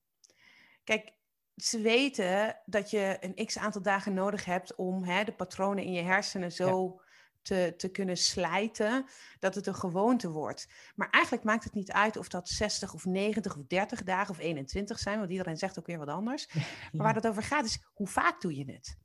Kijk, 0.84 1.14
ze 1.56 1.82
weten 1.82 2.62
dat 2.66 2.90
je 2.90 3.18
een 3.20 3.46
x 3.46 3.58
aantal 3.58 3.82
dagen 3.82 4.14
nodig 4.14 4.46
hebt 4.46 4.76
om 4.76 5.04
hè, 5.04 5.24
de 5.24 5.34
patronen 5.34 5.84
in 5.84 5.94
je 5.94 6.02
hersenen 6.02 6.52
zo 6.52 7.02
te, 7.42 7.74
te 7.78 7.90
kunnen 7.90 8.18
slijten 8.18 9.06
dat 9.40 9.56
het 9.56 9.68
een 9.68 9.76
gewoonte 9.76 10.30
wordt. 10.30 10.68
Maar 10.96 11.10
eigenlijk 11.10 11.44
maakt 11.44 11.64
het 11.64 11.74
niet 11.74 11.92
uit 11.92 12.18
of 12.18 12.28
dat 12.28 12.50
60 12.50 12.94
of 12.94 13.06
90 13.06 13.58
of 13.58 13.64
30 13.68 14.04
dagen 14.04 14.30
of 14.30 14.40
21 14.40 15.00
zijn, 15.00 15.20
want 15.20 15.32
iedereen 15.32 15.58
zegt 15.58 15.80
ook 15.80 15.86
weer 15.86 15.98
wat 15.98 16.08
anders. 16.08 16.54
Maar 16.54 16.64
waar 16.92 17.16
het 17.16 17.28
over 17.28 17.44
gaat 17.44 17.66
is, 17.66 17.84
hoe 17.94 18.08
vaak 18.08 18.42
doe 18.42 18.56
je 18.56 18.72
het? 18.72 18.98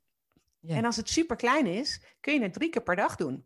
Ja. 0.59 0.75
En 0.75 0.85
als 0.85 0.95
het 0.95 1.09
super 1.09 1.35
klein 1.35 1.65
is, 1.65 2.03
kun 2.19 2.33
je 2.33 2.41
het 2.41 2.53
drie 2.53 2.69
keer 2.69 2.83
per 2.83 2.95
dag 2.95 3.15
doen. 3.15 3.45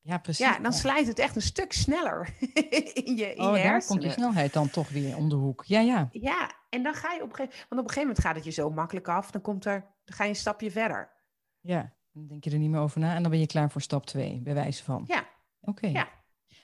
Ja, 0.00 0.18
precies. 0.18 0.46
Ja, 0.46 0.58
dan 0.58 0.72
slijt 0.72 1.06
het 1.06 1.18
echt 1.18 1.36
een 1.36 1.42
stuk 1.42 1.72
sneller 1.72 2.34
in 3.04 3.16
je, 3.16 3.34
in 3.34 3.44
Oh, 3.44 3.56
je 3.56 3.62
daar 3.62 3.84
komt 3.84 4.00
die 4.00 4.10
snelheid 4.10 4.52
dan 4.52 4.70
toch 4.70 4.88
weer 4.88 5.16
om 5.16 5.28
de 5.28 5.34
hoek. 5.34 5.64
Ja, 5.64 5.80
ja. 5.80 6.08
Ja, 6.10 6.52
en 6.68 6.82
dan 6.82 6.94
ga 6.94 7.12
je 7.12 7.22
op 7.22 7.28
een 7.28 7.34
gegeven 7.34 7.58
want 7.68 7.70
op 7.70 7.88
een 7.88 7.94
gegeven 7.94 8.00
moment 8.00 8.20
gaat 8.20 8.34
het 8.34 8.44
je 8.44 8.50
zo 8.50 8.70
makkelijk 8.70 9.08
af. 9.08 9.30
Dan 9.30 9.40
komt 9.40 9.64
er, 9.64 9.80
dan 10.04 10.16
ga 10.16 10.24
je 10.24 10.30
een 10.30 10.36
stapje 10.36 10.70
verder. 10.70 11.12
Ja. 11.60 11.93
Dan 12.14 12.26
denk 12.26 12.44
je 12.44 12.50
er 12.50 12.58
niet 12.58 12.70
meer 12.70 12.80
over 12.80 13.00
na 13.00 13.14
en 13.14 13.22
dan 13.22 13.30
ben 13.30 13.40
je 13.40 13.46
klaar 13.46 13.70
voor 13.70 13.80
stap 13.80 14.06
2, 14.06 14.40
bij 14.42 14.54
wijze 14.54 14.84
van. 14.84 15.04
Ja, 15.06 15.28
Oké. 15.60 15.86
ja. 15.86 16.08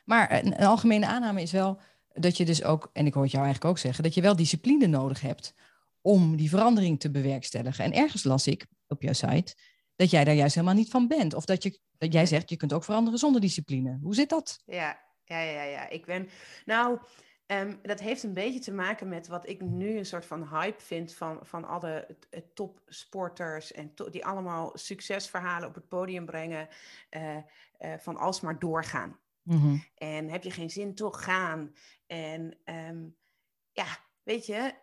Maar 0.05 0.33
een, 0.33 0.61
een 0.61 0.67
algemene 0.67 1.07
aanname 1.07 1.43
is 1.43 1.53
wel 1.53 1.81
dat 2.13 2.37
je 2.37 2.45
dus 2.45 2.65
ook, 2.65 2.91
en 2.93 3.07
ik 3.07 3.15
hoor 3.15 3.23
het 3.23 3.33
jou 3.33 3.45
eigenlijk 3.45 3.75
ook 3.75 3.83
zeggen, 3.83 4.05
dat 4.05 4.15
je 4.15 4.21
wel 4.21 4.37
discipline 4.37 4.87
nodig 4.87 5.21
hebt 5.21 5.55
om 6.01 6.37
die 6.37 6.49
verandering 6.49 7.01
te 7.01 7.11
bewerkstelligen. 7.11 7.85
En 7.85 7.93
ergens 7.93 8.25
las 8.25 8.47
ik 8.47 8.67
op 8.89 9.03
jouw 9.03 9.13
site 9.13 9.55
dat 9.97 10.11
jij 10.11 10.25
daar 10.25 10.35
juist 10.35 10.55
helemaal 10.55 10.77
niet 10.77 10.91
van 10.91 11.09
bent. 11.09 11.35
Of 11.35 11.45
dat, 11.45 11.63
je, 11.63 11.81
dat 11.99 12.13
jij 12.13 12.27
zegt, 12.27 12.51
je 12.51 12.57
kunt 12.57 12.73
ook 12.73 12.85
veranderen 12.85 13.19
zonder 13.19 13.41
discipline. 13.41 13.99
Hoe 14.03 14.15
zit 14.15 14.29
dat? 14.29 14.63
Ja, 14.67 15.01
ja, 15.25 15.41
ja, 15.41 15.63
ja. 15.63 15.89
Ik 15.89 16.07
ben. 16.07 16.29
Nou, 16.65 16.99
ehm, 17.51 17.77
dat 17.83 18.01
heeft 18.01 18.23
een 18.23 18.35
beetje 18.35 18.61
te 18.61 18.73
maken 18.73 19.09
met 19.09 19.27
wat 19.29 19.49
ik 19.49 19.61
nu 19.61 19.97
een 19.97 20.07
soort 20.07 20.27
van 20.27 20.49
hype 20.49 20.81
vind 20.81 21.15
van, 21.15 21.39
van 21.43 21.65
alle 21.65 22.17
eh, 22.31 22.41
topsporters 22.55 23.73
en 23.73 23.95
to- 23.95 24.11
die 24.11 24.25
allemaal 24.25 24.71
succesverhalen 24.75 25.69
op 25.69 25.75
het 25.75 25.89
podium 25.89 26.27
brengen. 26.27 26.69
eh, 27.09 27.37
eh, 27.37 27.99
van 27.99 28.17
alsmaar 28.17 28.59
doorgaan. 28.59 29.19
Mhm. 29.43 29.77
En 29.95 30.29
heb 30.29 30.43
je 30.43 30.51
geen 30.51 30.71
zin, 30.71 30.95
toch 30.95 31.25
gaan. 31.25 31.75
En 32.07 32.59
ehm, 32.65 33.09
ja, 33.73 33.87
weet 34.23 34.47
je, 34.47 34.75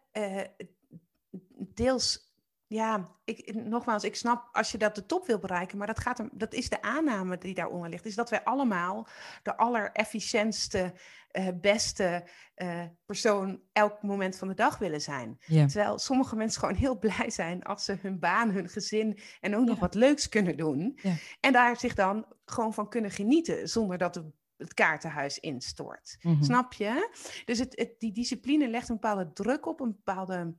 deels, 1.73 2.26
ja, 2.67 3.07
ik, 3.23 3.55
nogmaals, 3.55 4.03
ik 4.03 4.15
snap 4.15 4.49
als 4.51 4.71
je 4.71 4.77
dat 4.77 4.95
de 4.95 5.05
top 5.05 5.27
wil 5.27 5.39
bereiken, 5.39 5.77
maar 5.77 5.87
dat, 5.87 5.99
gaat 5.99 6.17
hem, 6.17 6.29
dat 6.33 6.53
is 6.53 6.69
de 6.69 6.81
aanname 6.81 7.37
die 7.37 7.53
daaronder 7.53 7.89
ligt. 7.89 8.05
Is 8.05 8.15
dat 8.15 8.29
wij 8.29 8.43
allemaal 8.43 9.07
de 9.43 9.57
allerefficiëntste, 9.57 10.93
eh, 11.27 11.47
beste 11.61 12.27
eh, 12.55 12.83
persoon 13.05 13.61
elk 13.73 14.01
moment 14.01 14.37
van 14.37 14.47
de 14.47 14.53
dag 14.53 14.77
willen 14.77 15.01
zijn. 15.01 15.37
Ja. 15.45 15.65
Terwijl 15.65 15.99
sommige 15.99 16.35
mensen 16.35 16.59
gewoon 16.59 16.75
heel 16.75 16.99
blij 16.99 17.29
zijn 17.29 17.63
als 17.63 17.85
ze 17.85 17.97
hun 18.01 18.19
baan, 18.19 18.49
hun 18.49 18.69
gezin 18.69 19.19
en 19.41 19.55
ook 19.55 19.65
nog 19.65 19.75
Ja. 19.75 19.81
wat 19.81 19.93
leuks 19.95 20.29
kunnen 20.29 20.57
doen. 20.57 20.99
Ja. 21.01 21.13
En 21.39 21.53
daar 21.53 21.77
zich 21.77 21.93
dan 21.95 22.25
gewoon 22.45 22.73
van 22.73 22.89
kunnen 22.89 23.11
genieten 23.11 23.69
zonder 23.69 23.97
dat 23.97 24.13
de, 24.13 24.25
het 24.57 24.73
kaartenhuis 24.73 25.39
instort. 25.39 26.17
Mhm. 26.21 26.43
Snap 26.43 26.73
je? 26.73 27.09
Dus 27.45 27.59
het, 27.59 27.79
het, 27.79 27.99
die 27.99 28.13
discipline 28.13 28.67
legt 28.69 28.89
een 28.89 28.95
bepaalde 28.99 29.33
druk 29.33 29.65
op, 29.65 29.79
een 29.79 29.95
bepaalde 30.03 30.55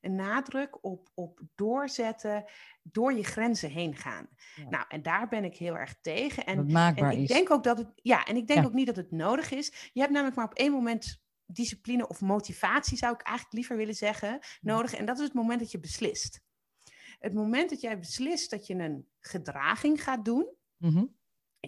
een 0.00 0.14
nadruk 0.14 0.84
op, 0.84 1.10
op 1.14 1.40
doorzetten, 1.54 2.44
door 2.82 3.12
je 3.12 3.24
grenzen 3.24 3.70
heen 3.70 3.96
gaan. 3.96 4.28
Ja. 4.56 4.68
Nou, 4.68 4.84
en 4.88 5.02
daar 5.02 5.28
ben 5.28 5.44
ik 5.44 5.56
heel 5.56 5.76
erg 5.76 5.94
tegen. 6.00 6.46
En, 6.46 6.68
ik 6.68 7.12
is. 7.18 7.28
denk 7.28 7.50
ook 7.50 7.64
dat 7.64 7.78
het, 7.78 7.88
ja, 7.94 8.24
en 8.24 8.36
ik 8.36 8.46
denk 8.46 8.60
Ja. 8.60 8.66
ook 8.66 8.72
niet 8.72 8.86
dat 8.86 8.96
het 8.96 9.10
nodig 9.10 9.50
is. 9.50 9.90
Je 9.92 10.00
hebt 10.00 10.12
namelijk 10.12 10.36
maar 10.36 10.46
op 10.46 10.54
één 10.54 10.72
moment 10.72 11.22
discipline 11.46 12.08
of 12.08 12.20
motivatie, 12.20 12.96
zou 12.96 13.14
ik 13.14 13.22
eigenlijk 13.22 13.56
liever 13.56 13.76
willen 13.76 13.94
zeggen, 13.94 14.38
nodig. 14.60 14.94
En 14.94 15.04
dat 15.06 15.18
is 15.18 15.24
het 15.24 15.34
moment 15.34 15.60
dat 15.60 15.70
je 15.70 15.80
beslist. 15.80 16.40
Het 17.18 17.34
moment 17.34 17.70
dat 17.70 17.80
jij 17.80 17.98
beslist 17.98 18.50
dat 18.50 18.66
je 18.66 18.74
een 18.74 19.08
gedraging 19.20 20.02
gaat 20.02 20.24
doen, 20.24 20.48
Mhm. 20.76 21.04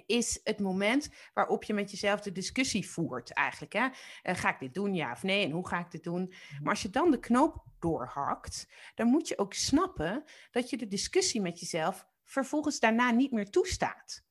Is 0.07 0.41
het 0.45 0.61
moment 0.61 1.11
waarop 1.35 1.65
je 1.65 1.75
met 1.75 1.91
jezelf 1.91 2.21
de 2.21 2.33
discussie 2.33 2.89
voert 2.89 3.33
eigenlijk. 3.33 3.73
Hè? 3.73 3.89
Eh, 4.23 4.37
ga 4.37 4.53
ik 4.53 4.59
dit 4.59 4.75
doen, 4.75 4.95
ja 4.95 5.13
of 5.13 5.23
nee? 5.23 5.45
En 5.45 5.51
hoe 5.51 5.69
ga 5.69 5.79
ik 5.79 5.91
dit 5.91 6.05
doen? 6.05 6.33
Maar 6.63 6.71
als 6.71 6.83
je 6.83 6.91
dan 6.91 7.11
de 7.11 7.21
knoop 7.21 7.65
doorhakt, 7.79 8.69
dan 8.95 9.07
moet 9.07 9.29
je 9.29 9.39
ook 9.39 9.55
snappen 9.55 10.25
dat 10.51 10.71
je 10.71 10.77
de 10.77 10.89
discussie 10.89 11.41
met 11.41 11.61
jezelf 11.61 12.07
vervolgens 12.25 12.81
daarna 12.81 13.11
niet 13.11 13.33
meer 13.33 13.51
toestaat. 13.51 14.25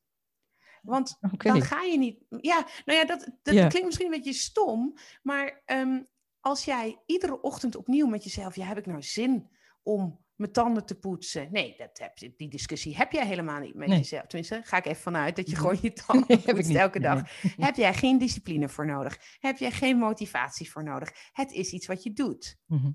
Want 0.82 1.18
dan 1.38 1.62
ga 1.62 1.82
je 1.82 1.98
niet. 1.98 2.26
Ja, 2.30 2.68
nou 2.86 3.00
ja, 3.00 3.06
dat, 3.06 3.20
dat 3.44 3.54
klinkt 3.54 3.84
misschien 3.84 4.06
een 4.06 4.22
beetje 4.22 4.34
stom, 4.34 4.98
maar 5.22 5.62
ehm, 5.66 6.02
als 6.40 6.66
jij 6.66 7.02
iedere 7.06 7.42
ochtend 7.42 7.76
opnieuw 7.76 8.08
met 8.08 8.24
jezelf, 8.24 8.56
ja, 8.56 8.66
heb 8.66 8.78
ik 8.78 8.86
nou 8.86 9.02
zin 9.02 9.50
om 9.84 10.26
mijn 10.42 10.52
tanden 10.54 10.86
te 10.86 11.00
poetsen. 11.00 11.48
Nee, 11.52 11.76
dat 11.78 11.98
heb, 11.98 12.18
die 12.38 12.50
discussie 12.50 12.96
heb 12.96 13.12
jij 13.12 13.28
helemaal 13.28 13.60
niet 13.60 13.76
met 13.76 13.90
jezelf. 13.90 14.26
Tenminste, 14.26 14.62
ga 14.64 14.78
ik 14.78 14.86
even 14.86 15.02
vanuit 15.02 15.36
dat 15.36 15.50
je 15.50 15.56
gewoon 15.62 15.78
je 15.82 15.94
tanden 15.94 16.42
poetst 16.42 16.76
elke 16.76 17.00
dag. 17.00 17.42
Heb 17.42 17.76
jij 17.76 17.94
geen 17.94 18.18
discipline 18.18 18.70
voor 18.70 18.86
nodig? 18.86 19.38
Heb 19.40 19.58
jij 19.58 19.72
geen 19.72 19.98
motivatie 19.98 20.72
voor 20.72 20.84
nodig? 20.84 21.12
Het 21.32 21.52
is 21.52 21.72
iets 21.72 21.88
wat 21.88 22.04
je 22.04 22.14
doet. 22.14 22.58
Mhm. 22.66 22.92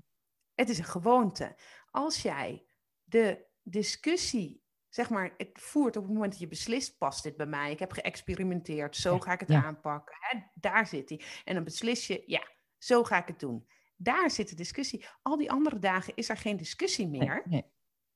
Het 0.53 0.69
is 0.69 0.77
een 0.77 0.85
gewoonte. 0.85 1.55
Als 1.91 2.21
jij 2.21 2.65
de 3.03 3.45
discussie, 3.63 4.63
zeg 4.89 5.09
maar, 5.09 5.33
het 5.37 5.49
voert 5.53 5.95
op 5.97 6.03
het 6.03 6.13
moment 6.13 6.31
dat 6.31 6.41
je 6.41 6.47
beslist, 6.47 6.97
past 6.97 7.23
dit 7.23 7.37
bij 7.37 7.45
mij? 7.45 7.71
Ik 7.71 7.79
heb 7.79 7.91
geëxperimenteerd, 7.91 8.95
zo 8.95 9.19
ga 9.19 9.33
ik 9.33 9.39
het 9.39 9.51
aanpakken. 9.51 10.15
Hè? 10.19 10.39
Daar 10.53 10.87
zit 10.87 11.09
hij. 11.09 11.21
En 11.43 11.53
dan 11.53 11.63
beslis 11.63 12.07
je, 12.07 12.23
ja, 12.25 12.47
zo 12.77 13.03
ga 13.03 13.17
ik 13.17 13.27
het 13.27 13.39
doen. 13.39 13.67
Daar 13.97 14.31
zit 14.31 14.49
de 14.49 14.55
discussie. 14.55 15.05
Al 15.21 15.37
die 15.37 15.51
andere 15.51 15.79
dagen 15.79 16.15
is 16.15 16.29
er 16.29 16.37
geen 16.37 16.57
discussie 16.57 17.07
meer. 17.07 17.43
Nee, 17.45 17.65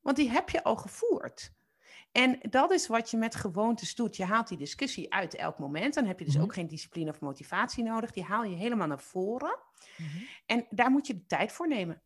Want 0.01 0.15
die 0.15 0.29
heb 0.29 0.49
je 0.49 0.63
al 0.63 0.75
gevoerd. 0.75 1.53
En 2.11 2.39
dat 2.49 2.71
is 2.71 2.87
wat 2.87 3.11
je 3.11 3.17
met 3.17 3.35
gewoontes 3.35 3.95
doet. 3.95 4.15
Je 4.15 4.25
haalt 4.25 4.47
die 4.47 4.57
discussie 4.57 5.13
uit 5.13 5.35
elk 5.35 5.59
moment. 5.59 5.93
Dan 5.93 6.05
heb 6.05 6.19
je 6.19 6.25
dus 6.25 6.33
mhm. 6.33 6.43
ook 6.43 6.53
geen 6.53 6.67
discipline 6.67 7.09
of 7.09 7.19
motivatie 7.19 7.83
nodig. 7.83 8.11
Die 8.11 8.23
haal 8.23 8.43
je 8.43 8.55
helemaal 8.55 8.87
naar 8.87 9.01
voren. 9.01 9.59
Mhm. 9.97 10.17
En 10.45 10.65
daar 10.69 10.91
moet 10.91 11.07
je 11.07 11.13
de 11.13 11.25
tijd 11.25 11.51
voor 11.51 11.67
nemen. 11.67 12.01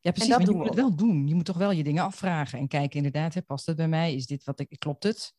Ja, 0.00 0.10
precies. 0.10 0.32
En 0.32 0.38
dat 0.38 0.46
maar 0.46 0.56
je 0.56 0.56
moet 0.56 0.66
het 0.66 0.78
wel 0.78 0.96
doen. 0.96 1.28
Je 1.28 1.34
moet 1.34 1.44
toch 1.44 1.56
wel 1.56 1.70
je 1.70 1.82
dingen 1.82 2.04
afvragen 2.04 2.58
en 2.58 2.68
kijken 2.68 2.96
inderdaad, 2.96 3.34
hè, 3.34 3.42
past 3.42 3.66
het 3.66 3.76
bij 3.76 3.88
mij? 3.88 4.14
Is 4.14 4.26
dit 4.26 4.44
wat 4.44 4.60
ik, 4.60 4.76
klopt 4.78 5.02
het? 5.02 5.34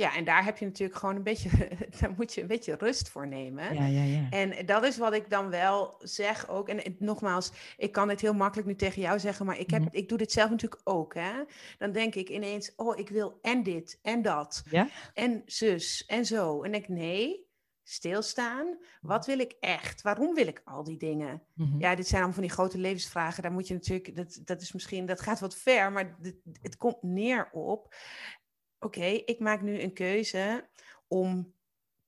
Ja, 0.00 0.16
en 0.16 0.24
daar 0.24 0.44
heb 0.44 0.58
je 0.58 0.64
natuurlijk 0.64 0.98
gewoon 0.98 1.16
een 1.16 1.22
beetje, 1.22 1.50
daar 2.00 2.12
moet 2.16 2.34
je 2.34 2.40
een 2.40 2.46
beetje 2.46 2.74
rust 2.74 3.08
voor 3.08 3.28
nemen. 3.28 3.74
Ja, 3.74 3.86
ja, 3.86 4.02
ja. 4.02 4.26
En 4.30 4.66
dat 4.66 4.84
is 4.84 4.96
wat 4.96 5.12
ik 5.12 5.30
dan 5.30 5.50
wel 5.50 5.94
zeg 5.98 6.48
ook. 6.48 6.68
En 6.68 6.96
nogmaals, 6.98 7.52
ik 7.76 7.92
kan 7.92 8.08
het 8.08 8.20
heel 8.20 8.34
makkelijk 8.34 8.68
nu 8.68 8.76
tegen 8.76 9.02
jou 9.02 9.18
zeggen, 9.18 9.46
maar 9.46 9.58
ik, 9.58 9.70
heb, 9.70 9.80
mhm. 9.80 9.96
ik 9.96 10.08
doe 10.08 10.18
dit 10.18 10.32
zelf 10.32 10.50
natuurlijk 10.50 10.80
ook. 10.84 11.14
Hè? 11.14 11.32
Dan 11.78 11.92
denk 11.92 12.14
ik 12.14 12.28
ineens, 12.28 12.72
oh, 12.76 12.98
ik 12.98 13.08
wil 13.08 13.38
en 13.42 13.62
dit 13.62 13.98
en 14.02 14.22
dat. 14.22 14.62
Ja? 14.70 14.88
En 15.14 15.42
zus 15.46 16.04
en 16.06 16.26
zo. 16.26 16.62
En 16.62 16.74
ik, 16.74 16.88
nee, 16.88 17.48
stilstaan. 17.82 18.78
Wat 19.00 19.26
wil 19.26 19.38
ik 19.38 19.56
echt? 19.60 20.02
Waarom 20.02 20.34
wil 20.34 20.46
ik 20.46 20.62
al 20.64 20.84
die 20.84 20.98
dingen? 20.98 21.42
Mhm. 21.54 21.80
Ja, 21.80 21.94
dit 21.94 22.06
zijn 22.06 22.22
allemaal 22.22 22.38
van 22.38 22.46
die 22.46 22.56
grote 22.56 22.78
levensvragen. 22.78 23.42
Daar 23.42 23.52
moet 23.52 23.68
je 23.68 23.74
natuurlijk, 23.74 24.16
dat, 24.16 24.40
dat 24.44 24.60
is 24.60 24.72
misschien, 24.72 25.06
dat 25.06 25.20
gaat 25.20 25.40
wat 25.40 25.56
ver, 25.56 25.92
maar 25.92 26.16
het 26.62 26.76
komt 26.76 27.02
neer 27.02 27.48
op 27.52 27.94
oké, 28.80 29.04
ik 29.04 29.38
maak 29.38 29.60
nu 29.60 29.80
een 29.80 29.92
keuze 29.92 30.68
om, 31.08 31.54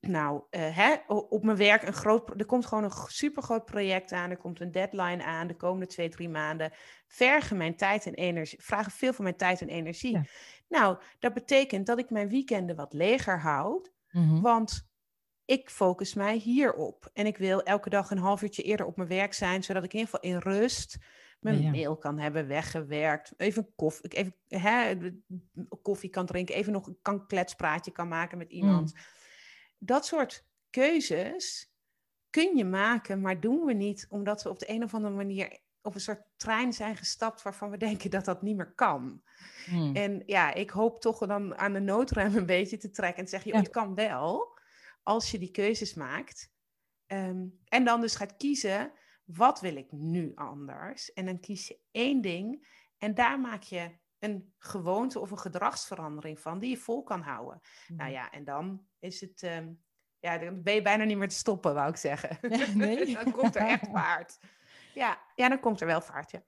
nou, 0.01 0.43
uh, 0.51 0.77
hè, 0.77 0.97
op 1.07 1.45
mijn 1.45 1.57
werk 1.57 1.83
een 1.83 1.93
groot, 1.93 2.41
er 2.41 2.47
komt 2.47 2.67
gewoon 2.67 2.85
een 2.85 2.93
supergroot 3.07 3.65
project 3.65 4.13
aan, 4.13 4.31
er 4.31 4.37
komt 4.37 4.61
een 4.61 4.73
deadline 4.73 5.25
aan 5.25 5.47
de 5.47 5.57
komende 5.57 5.87
twee, 5.87 6.09
drie 6.09 6.29
maanden, 6.29 6.73
vergen 7.07 7.57
mijn 7.57 7.77
tijd 7.77 8.07
en 8.07 8.15
energie, 8.15 8.63
vragen 8.63 8.93
veel 8.93 9.13
van 9.13 9.25
mijn 9.25 9.37
tijd 9.37 9.61
en 9.61 9.69
energie. 9.69 10.29
Nou, 10.69 10.99
dat 11.19 11.35
betekent 11.35 11.87
dat 11.87 11.99
ik 11.99 12.11
mijn 12.11 12.29
weekenden 12.29 12.77
wat 12.77 12.93
leger 12.93 13.41
houd, 13.41 13.93
mhm. 14.11 14.41
want 14.41 14.91
ik 15.45 15.71
focus 15.71 16.15
mij 16.15 16.37
hierop. 16.37 17.11
En 17.13 17.27
ik 17.27 17.37
wil 17.37 17.63
elke 17.63 17.91
dag 17.91 18.11
een 18.11 18.19
half 18.19 18.43
uurtje 18.43 18.63
eerder 18.63 18.87
op 18.87 18.97
mijn 18.97 19.09
werk 19.09 19.35
zijn, 19.35 19.63
zodat 19.63 19.85
ik 19.85 19.93
in 19.93 19.99
ieder 19.99 20.15
geval 20.15 20.31
in 20.31 20.39
rust 20.39 20.99
mijn 21.43 21.71
mail 21.71 21.97
kan 21.97 22.19
hebben 22.19 22.47
weggewerkt. 22.47 23.33
Even 23.37 23.75
koffie, 23.75 24.11
even, 24.11 24.35
hè, 24.49 24.97
koffie 25.83 26.11
kan 26.11 26.27
drinken. 26.27 26.55
Even 26.55 26.73
nog 26.73 26.91
een 27.03 27.27
kletspraatje 27.27 27.91
kan 27.91 28.09
maken 28.09 28.39
met 28.39 28.51
iemand. 28.51 28.95
Mm. 28.95 29.01
Dat 29.79 30.07
soort 30.07 30.47
keuzes 30.71 31.73
kun 32.31 32.57
je 32.57 32.65
maken, 32.65 33.21
maar 33.21 33.41
doen 33.41 33.65
we 33.65 33.73
niet 33.73 34.07
omdat 34.09 34.43
we 34.43 34.49
op 34.49 34.59
de 34.59 34.71
een 34.71 34.83
of 34.83 34.95
andere 34.95 35.15
manier 35.15 35.59
op 35.83 35.95
een 35.95 36.01
soort 36.01 36.23
trein 36.37 36.73
zijn 36.73 36.97
gestapt 36.97 37.43
waarvan 37.43 37.71
we 37.71 37.77
denken 37.89 38.11
dat 38.11 38.25
dat 38.25 38.43
niet 38.43 38.57
meer 38.57 38.75
kan. 38.75 39.23
Mm. 39.67 39.97
En 39.97 40.23
ja, 40.27 40.55
ik 40.55 40.71
hoop 40.71 41.01
toch 41.01 41.19
dan 41.19 41.57
aan 41.57 41.73
de 41.73 41.81
noodrem 41.81 42.37
een 42.37 42.47
beetje 42.47 42.77
te 42.77 42.91
trekken 42.91 43.19
en 43.19 43.25
te 43.25 43.31
zeggen, 43.31 43.53
ja. 43.53 43.59
het 43.59 43.71
kan 43.71 43.95
wel 43.95 44.59
als 45.03 45.31
je 45.31 45.39
die 45.39 45.51
keuzes 45.51 45.95
maakt. 45.95 46.53
Ehm, 47.07 47.47
en 47.69 47.85
dan 47.85 48.01
dus 48.01 48.17
gaat 48.17 48.37
kiezen 48.37 48.93
wat 49.35 49.61
wil 49.61 49.77
ik 49.77 49.93
nu 49.93 50.33
anders? 50.35 51.13
En 51.13 51.27
dan 51.27 51.41
kies 51.41 51.69
je 51.69 51.79
één 51.91 52.21
ding 52.21 52.69
en 52.99 53.15
daar 53.15 53.41
maak 53.41 53.63
je 53.63 54.01
een 54.19 54.53
gewoonte 54.59 55.21
of 55.21 55.31
een 55.31 55.39
gedragsverandering 55.39 56.41
van 56.41 56.59
die 56.59 56.71
je 56.71 56.77
vol 56.77 57.03
kan 57.03 57.21
houden. 57.21 57.61
Nou 57.89 58.03
mhm. 58.03 58.11
ja, 58.11 58.31
en 58.31 58.45
dan 58.45 58.87
is 58.99 59.21
het, 59.21 59.43
um, 59.43 59.83
ja, 60.19 60.39
dan 60.39 60.63
ben 60.63 60.75
je 60.75 60.83
bijna 60.83 61.05
niet 61.05 61.17
meer 61.17 61.29
te 61.29 61.35
stoppen, 61.35 61.75
wou 61.75 61.89
ik 61.89 61.97
zeggen. 61.97 62.39
Nee. 62.75 63.15
dan 63.25 63.33
komt 63.33 63.57
er 63.57 63.67
echt 63.67 63.89
vaart. 63.93 64.39
Ja, 64.95 65.19
ja, 65.35 65.49
dan 65.49 65.61
komt 65.61 65.81
er 65.81 65.87
wel 65.87 66.01
vaart, 66.01 66.31
ja. 66.31 66.43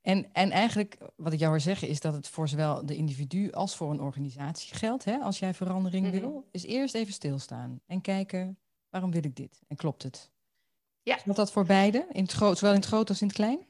En, 0.00 0.32
en 0.32 0.50
eigenlijk, 0.50 0.98
wat 1.16 1.32
ik 1.32 1.38
jou 1.38 1.50
hoor 1.50 1.60
zeggen, 1.60 1.88
is 1.88 2.00
dat 2.00 2.14
het 2.14 2.28
voor 2.28 2.48
zowel 2.48 2.86
de 2.86 2.96
individu 2.96 3.52
als 3.52 3.76
voor 3.76 3.90
een 3.90 4.00
organisatie 4.00 4.74
geldt. 4.74 5.04
Hè? 5.04 5.18
Als 5.18 5.38
jij 5.38 5.54
verandering 5.54 6.06
mhm. 6.06 6.20
wil, 6.20 6.48
is 6.50 6.64
eerst 6.64 6.94
even 6.94 7.12
stilstaan 7.12 7.80
en 7.86 8.00
kijken, 8.00 8.58
waarom 8.90 9.10
wil 9.10 9.24
ik 9.24 9.36
dit? 9.36 9.62
En 9.68 9.76
klopt 9.76 10.02
het? 10.02 10.32
Ja. 11.06 11.16
Geldt 11.16 11.38
dat 11.38 11.52
voor 11.52 11.64
beide, 11.64 12.06
in 12.12 12.22
het 12.22 12.32
groot, 12.32 12.58
zowel 12.58 12.74
in 12.74 12.80
het 12.80 12.88
groot 12.88 13.08
als 13.08 13.20
in 13.20 13.26
het 13.26 13.36
klein? 13.36 13.66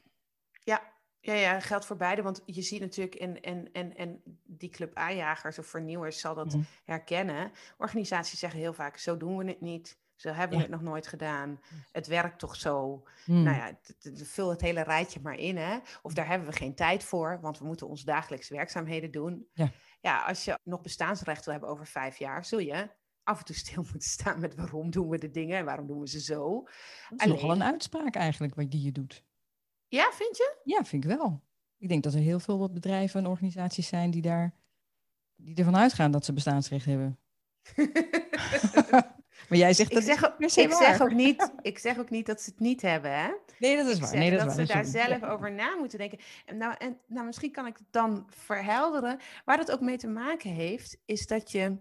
Ja, 0.63 0.81
ja, 1.19 1.33
ja, 1.33 1.59
geldt 1.59 1.85
voor 1.85 1.95
beide. 1.95 2.21
Want 2.21 2.41
je 2.45 2.61
ziet 2.61 2.79
natuurlijk, 2.79 3.15
en, 3.15 3.41
en, 3.41 3.71
en, 3.71 3.95
en 3.97 4.21
die 4.43 4.69
club 4.69 4.95
aanjagers 4.95 5.59
of 5.59 5.67
vernieuwers 5.67 6.19
zal 6.19 6.35
dat 6.35 6.53
mhm. 6.53 6.63
herkennen. 6.85 7.51
Organisaties 7.77 8.39
zeggen 8.39 8.59
heel 8.59 8.73
vaak, 8.73 8.97
zo 8.97 9.17
doen 9.17 9.37
we 9.37 9.45
het 9.45 9.61
niet. 9.61 9.97
Zo 10.15 10.29
hebben 10.29 10.57
we 10.57 10.63
het 10.63 10.71
nog 10.71 10.81
nooit 10.81 11.07
gedaan. 11.07 11.59
Het 11.91 12.07
werkt 12.07 12.39
toch 12.39 12.55
zo. 12.55 13.03
Mhm. 13.25 13.43
Nou 13.43 13.55
ja, 13.57 13.77
vul 14.23 14.49
het 14.49 14.61
hele 14.61 14.83
rijtje 14.83 15.19
maar 15.23 15.37
in. 15.37 15.57
Hè? 15.57 15.77
Of 16.01 16.13
daar 16.13 16.27
hebben 16.27 16.47
we 16.47 16.53
geen 16.53 16.75
tijd 16.75 17.03
voor, 17.03 17.39
want 17.41 17.59
we 17.59 17.65
moeten 17.65 17.87
onze 17.87 18.05
dagelijkse 18.05 18.53
werkzaamheden 18.53 19.11
doen. 19.11 19.47
Ja. 19.53 19.71
ja, 20.01 20.23
als 20.25 20.45
je 20.45 20.59
nog 20.63 20.81
bestaansrecht 20.81 21.45
wil 21.45 21.53
hebben 21.53 21.71
over 21.71 21.87
vijf 21.87 22.17
jaar, 22.17 22.45
zul 22.45 22.59
je 22.59 22.89
af 23.27 23.39
en 23.39 23.45
toe 23.45 23.55
stil 23.55 23.85
moeten 23.91 24.09
staan 24.09 24.39
met 24.39 24.55
waarom 24.55 24.91
doen 24.91 25.09
we 25.09 25.17
de 25.17 25.31
dingen 25.31 25.57
en 25.57 25.65
waarom 25.65 25.87
doen 25.87 25.99
we 25.99 26.07
ze 26.07 26.21
zo. 26.21 26.61
Dat 27.09 27.19
is 27.19 27.25
Alleen... 27.25 27.35
nogal 27.35 27.51
een 27.51 27.63
uitspraak 27.63 28.15
eigenlijk 28.15 28.55
wat 28.55 28.71
die 28.71 28.83
je 28.83 28.91
doet. 28.91 29.23
Ja, 29.87 30.11
vind 30.11 30.37
je? 30.37 30.57
Ja, 30.63 30.83
vind 30.83 31.03
ik 31.03 31.17
wel. 31.17 31.41
Ik 31.77 31.89
denk 31.89 32.03
dat 32.03 32.13
er 32.13 32.19
heel 32.19 32.39
veel 32.39 32.71
bedrijven 32.71 33.19
en 33.19 33.29
organisaties 33.29 33.87
zijn 33.87 34.11
die 34.11 34.21
daar 34.21 34.53
die 35.35 35.55
ervan 35.55 35.77
uitgaan 35.77 36.11
dat 36.11 36.25
ze 36.25 36.33
bestaansrecht 36.33 36.85
hebben. 36.85 37.19
maar 39.49 39.57
jij 39.57 39.73
zegt 39.73 39.91
dat 39.91 40.01
ik 40.01 40.07
zeg, 40.07 40.35
ik 40.37 40.71
zeg 40.71 41.01
ook 41.01 41.13
niet, 41.13 41.51
ik 41.61 41.79
zeg 41.79 41.97
ook 41.99 42.09
niet 42.09 42.25
dat 42.25 42.41
ze 42.41 42.49
het 42.49 42.59
niet 42.59 42.81
hebben, 42.81 43.11
hè? 43.11 43.31
Nee, 43.59 43.77
dat 43.77 43.87
is 43.87 43.99
waar. 43.99 44.17
Nee, 44.17 44.31
dat, 44.31 44.39
dat 44.39 44.55
ze 44.55 44.65
daar 44.65 44.85
zelf 44.85 45.23
over 45.23 45.51
na 45.51 45.75
moeten 45.75 45.97
denken. 45.97 46.19
En 46.45 46.57
nou, 46.57 46.75
en 46.77 46.97
nou, 47.07 47.25
misschien 47.25 47.51
kan 47.51 47.65
ik 47.65 47.77
het 47.77 47.87
dan 47.91 48.25
verhelderen. 48.29 49.19
Waar 49.45 49.57
dat 49.57 49.71
ook 49.71 49.81
mee 49.81 49.97
te 49.97 50.07
maken 50.07 50.49
heeft, 50.49 50.97
is 51.05 51.27
dat 51.27 51.51
je 51.51 51.77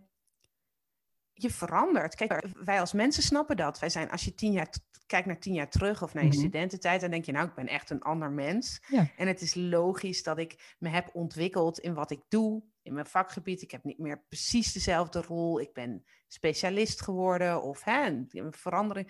je 1.38 1.50
verandert. 1.50 2.14
Kijk, 2.14 2.46
wij 2.64 2.80
als 2.80 2.92
mensen 2.92 3.22
snappen 3.22 3.56
dat. 3.56 3.78
Wij 3.78 3.88
zijn, 3.88 4.10
als 4.10 4.24
je 4.24 4.34
tien 4.34 4.52
jaar 4.52 4.68
kijkt 5.06 5.26
naar 5.26 5.38
tien 5.38 5.54
jaar 5.54 5.70
terug 5.70 6.02
of 6.02 6.14
naar 6.14 6.22
je 6.22 6.28
mhm. 6.28 6.38
studententijd, 6.38 7.00
dan 7.00 7.10
denk 7.10 7.24
je, 7.24 7.32
nou, 7.32 7.48
ik 7.48 7.54
ben 7.54 7.66
echt 7.66 7.90
een 7.90 8.02
ander 8.02 8.30
mens. 8.30 8.82
En 9.16 9.26
het 9.26 9.40
is 9.40 9.54
logisch 9.54 10.22
dat 10.22 10.38
ik 10.38 10.74
me 10.78 10.88
heb 10.88 11.10
ontwikkeld 11.12 11.78
in 11.78 11.94
wat 11.94 12.10
ik 12.10 12.20
doe, 12.28 12.62
in 12.82 12.94
mijn 12.94 13.06
vakgebied. 13.06 13.62
Ik 13.62 13.70
heb 13.70 13.84
niet 13.84 13.98
meer 13.98 14.24
precies 14.28 14.72
dezelfde 14.72 15.22
rol. 15.22 15.60
Ik 15.60 15.72
ben 15.72 16.04
specialist 16.28 17.02
geworden 17.02 17.62
of 17.62 17.84
hè, 17.84 18.06
een 18.06 18.52
verandering. 18.52 19.06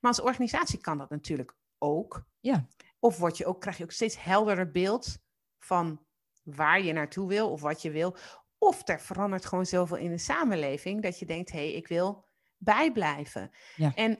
Maar 0.00 0.10
als 0.10 0.20
organisatie 0.20 0.80
kan 0.80 0.98
dat 0.98 1.10
natuurlijk 1.10 1.54
ook. 1.78 2.26
Ja. 2.40 2.66
Of 2.98 3.18
word 3.18 3.36
je 3.36 3.46
ook, 3.46 3.60
krijg 3.60 3.76
je 3.76 3.84
ook 3.84 3.92
steeds 3.92 4.22
helderder 4.22 4.70
beeld 4.70 5.18
van 5.58 6.04
waar 6.42 6.82
je 6.82 6.92
naartoe 6.92 7.28
wil 7.28 7.50
of 7.50 7.60
wat 7.60 7.82
je 7.82 7.90
wil. 7.90 8.16
Of 8.62 8.88
er 8.88 9.00
verandert 9.00 9.46
gewoon 9.46 9.66
zoveel 9.66 9.96
in 9.96 10.10
de 10.10 10.18
samenleving 10.18 11.02
dat 11.02 11.18
je 11.18 11.26
denkt, 11.26 11.52
hé, 11.52 11.58
hey, 11.58 11.72
ik 11.72 11.88
wil 11.88 12.24
bijblijven. 12.56 13.50
Ja. 13.76 13.94
En, 13.94 14.18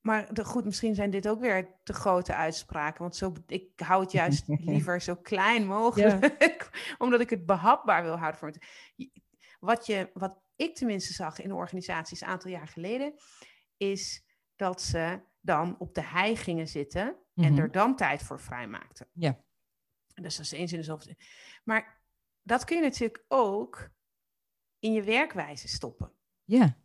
maar 0.00 0.34
de, 0.34 0.44
goed, 0.44 0.64
misschien 0.64 0.94
zijn 0.94 1.10
dit 1.10 1.28
ook 1.28 1.40
weer 1.40 1.80
te 1.82 1.92
grote 1.92 2.34
uitspraken, 2.34 3.02
want 3.02 3.16
zo, 3.16 3.32
ik 3.46 3.70
hou 3.76 4.02
het 4.02 4.12
juist 4.12 4.44
liever 4.72 5.00
zo 5.00 5.16
klein 5.16 5.66
mogelijk, 5.66 6.70
omdat 6.98 7.20
ik 7.20 7.30
het 7.30 7.46
behapbaar 7.46 8.02
wil 8.02 8.16
houden. 8.16 8.38
Voor 8.38 8.48
het, 8.48 8.66
wat, 9.60 9.86
je, 9.86 10.10
wat 10.14 10.40
ik 10.56 10.74
tenminste 10.74 11.12
zag 11.12 11.40
in 11.40 11.48
de 11.48 11.54
organisaties 11.54 12.20
een 12.20 12.28
aantal 12.28 12.50
jaar 12.50 12.68
geleden, 12.68 13.14
is 13.76 14.24
dat 14.56 14.82
ze 14.82 15.20
dan 15.40 15.78
op 15.78 15.94
de 15.94 16.02
hei 16.02 16.36
gingen 16.36 16.68
zitten 16.68 17.16
en 17.34 17.52
mhm. 17.52 17.58
er 17.58 17.70
dan 17.70 17.96
tijd 17.96 18.22
voor 18.22 18.40
vrijmaakten. 18.40 19.08
Ja. 19.12 19.44
Dus 20.14 20.36
dat 20.36 20.44
is 20.44 20.52
eens 20.52 20.72
in 20.72 20.78
de 20.78 20.84
zoveel. 20.84 21.14
Maar 21.64 22.01
dat 22.42 22.64
kun 22.64 22.76
je 22.76 22.82
natuurlijk 22.82 23.24
ook 23.28 23.90
in 24.78 24.92
je 24.92 25.02
werkwijze 25.02 25.68
stoppen. 25.68 26.12
Ja. 26.44 26.76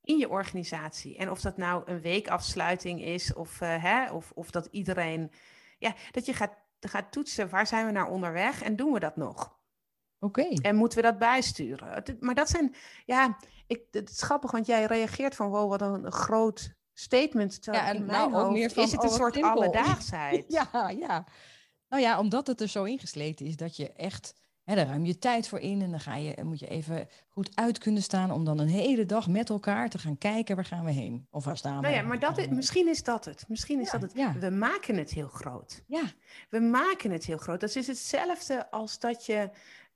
In 0.00 0.18
je 0.18 0.28
organisatie. 0.28 1.16
En 1.16 1.30
of 1.30 1.40
dat 1.40 1.56
nou 1.56 1.82
een 1.86 2.00
weekafsluiting 2.00 3.02
is, 3.02 3.34
of, 3.34 3.60
uh, 3.60 3.82
hè, 3.82 4.12
of, 4.12 4.32
of 4.34 4.50
dat 4.50 4.68
iedereen. 4.70 5.32
Ja, 5.78 5.94
dat 6.10 6.26
je 6.26 6.32
gaat, 6.32 6.52
gaat 6.80 7.12
toetsen 7.12 7.48
waar 7.48 7.66
zijn 7.66 7.86
we 7.86 7.92
naar 7.92 8.10
onderweg 8.10 8.62
en 8.62 8.76
doen 8.76 8.92
we 8.92 9.00
dat 9.00 9.16
nog? 9.16 9.58
Oké. 10.18 10.42
En 10.42 10.76
moeten 10.76 10.98
we 10.98 11.04
dat 11.04 11.18
bijsturen? 11.18 12.16
Maar 12.20 12.34
dat 12.34 12.48
zijn, 12.48 12.74
ja, 13.04 13.36
ik, 13.66 13.82
het 13.90 14.10
is 14.10 14.22
grappig, 14.22 14.50
want 14.50 14.66
jij 14.66 14.84
reageert 14.84 15.34
van 15.34 15.48
wow, 15.48 15.70
wat 15.70 15.80
een 15.80 16.12
groot 16.12 16.74
statement. 16.92 17.58
Ja, 17.60 17.86
en 17.86 17.96
in 17.96 18.04
mijn 18.04 18.30
nou, 18.30 18.32
hoofd 18.32 18.72
van, 18.72 18.82
is 18.82 18.92
het 18.92 19.02
een 19.02 19.08
oh, 19.08 19.14
soort 19.14 19.34
simpel. 19.34 19.52
alledaagsheid. 19.52 20.44
ja, 20.72 20.88
ja. 20.88 21.26
Nou 21.88 22.02
ja, 22.02 22.18
omdat 22.18 22.46
het 22.46 22.60
er 22.60 22.68
zo 22.68 22.84
ingesleten 22.84 23.46
is 23.46 23.56
dat 23.56 23.76
je 23.76 23.92
echt, 23.92 24.34
hè, 24.62 24.74
daar 24.74 24.86
ruim 24.86 25.04
je 25.04 25.18
tijd 25.18 25.48
voor 25.48 25.58
in 25.60 25.82
en 25.82 25.90
dan 25.90 26.00
ga 26.00 26.16
je, 26.16 26.44
moet 26.44 26.58
je 26.58 26.68
even 26.68 27.08
goed 27.28 27.50
uit 27.54 27.78
kunnen 27.78 28.02
staan 28.02 28.30
om 28.30 28.44
dan 28.44 28.58
een 28.58 28.68
hele 28.68 29.06
dag 29.06 29.28
met 29.28 29.50
elkaar 29.50 29.88
te 29.88 29.98
gaan 29.98 30.18
kijken 30.18 30.56
waar 30.56 30.64
gaan 30.64 30.84
we 30.84 30.90
heen 30.90 31.26
of 31.30 31.44
waar 31.44 31.56
staan 31.56 31.76
we. 31.76 31.82
Nou 31.82 31.94
ja, 31.94 32.02
maar 32.02 32.18
dat 32.18 32.38
is, 32.38 32.48
misschien 32.48 32.88
is 32.88 33.02
dat 33.02 33.24
het. 33.24 33.44
Misschien 33.48 33.80
is 33.80 33.90
dat 33.90 34.02
het. 34.02 34.12
Ja. 34.14 34.38
We 34.38 34.50
maken 34.50 34.96
het 34.96 35.10
heel 35.10 35.28
groot. 35.28 35.84
Ja. 35.86 36.02
We 36.50 36.60
maken 36.60 37.10
het 37.10 37.24
heel 37.24 37.38
groot. 37.38 37.60
Dat 37.60 37.76
is 37.76 37.86
hetzelfde 37.86 38.70
als 38.70 38.98
dat 38.98 39.26
je 39.26 39.50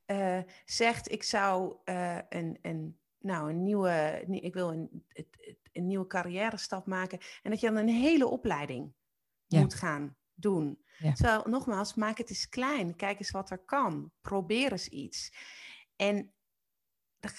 uh, 0.07 0.38
zegt, 0.64 1.12
ik 1.12 1.22
zou 1.22 1.74
uh, 1.85 2.18
een, 2.29 2.59
een, 2.62 2.98
nou, 3.18 3.50
een 3.50 3.62
nieuwe, 3.62 4.24
ik 4.31 4.55
wil 4.55 4.70
een, 4.70 5.05
een 5.72 5.87
nieuwe 5.87 6.07
carrière 6.07 6.57
stap 6.57 6.87
maken. 6.87 7.18
En 7.42 7.50
dat 7.50 7.61
je 7.61 7.66
dan 7.66 7.76
een 7.76 7.88
hele 7.88 8.26
opleiding 8.26 8.92
ja. 9.46 9.61
moet 9.61 9.74
gaan 9.74 10.16
doen. 10.40 10.83
Ja. 10.98 11.12
Terwijl, 11.12 11.42
nogmaals, 11.44 11.94
maak 11.94 12.18
het 12.18 12.31
eens 12.31 12.48
klein. 12.48 12.96
Kijk 12.96 13.18
eens 13.18 13.31
wat 13.31 13.50
er 13.50 13.59
kan. 13.59 14.11
Probeer 14.20 14.72
eens 14.72 14.88
iets. 14.88 15.33
En 15.96 16.33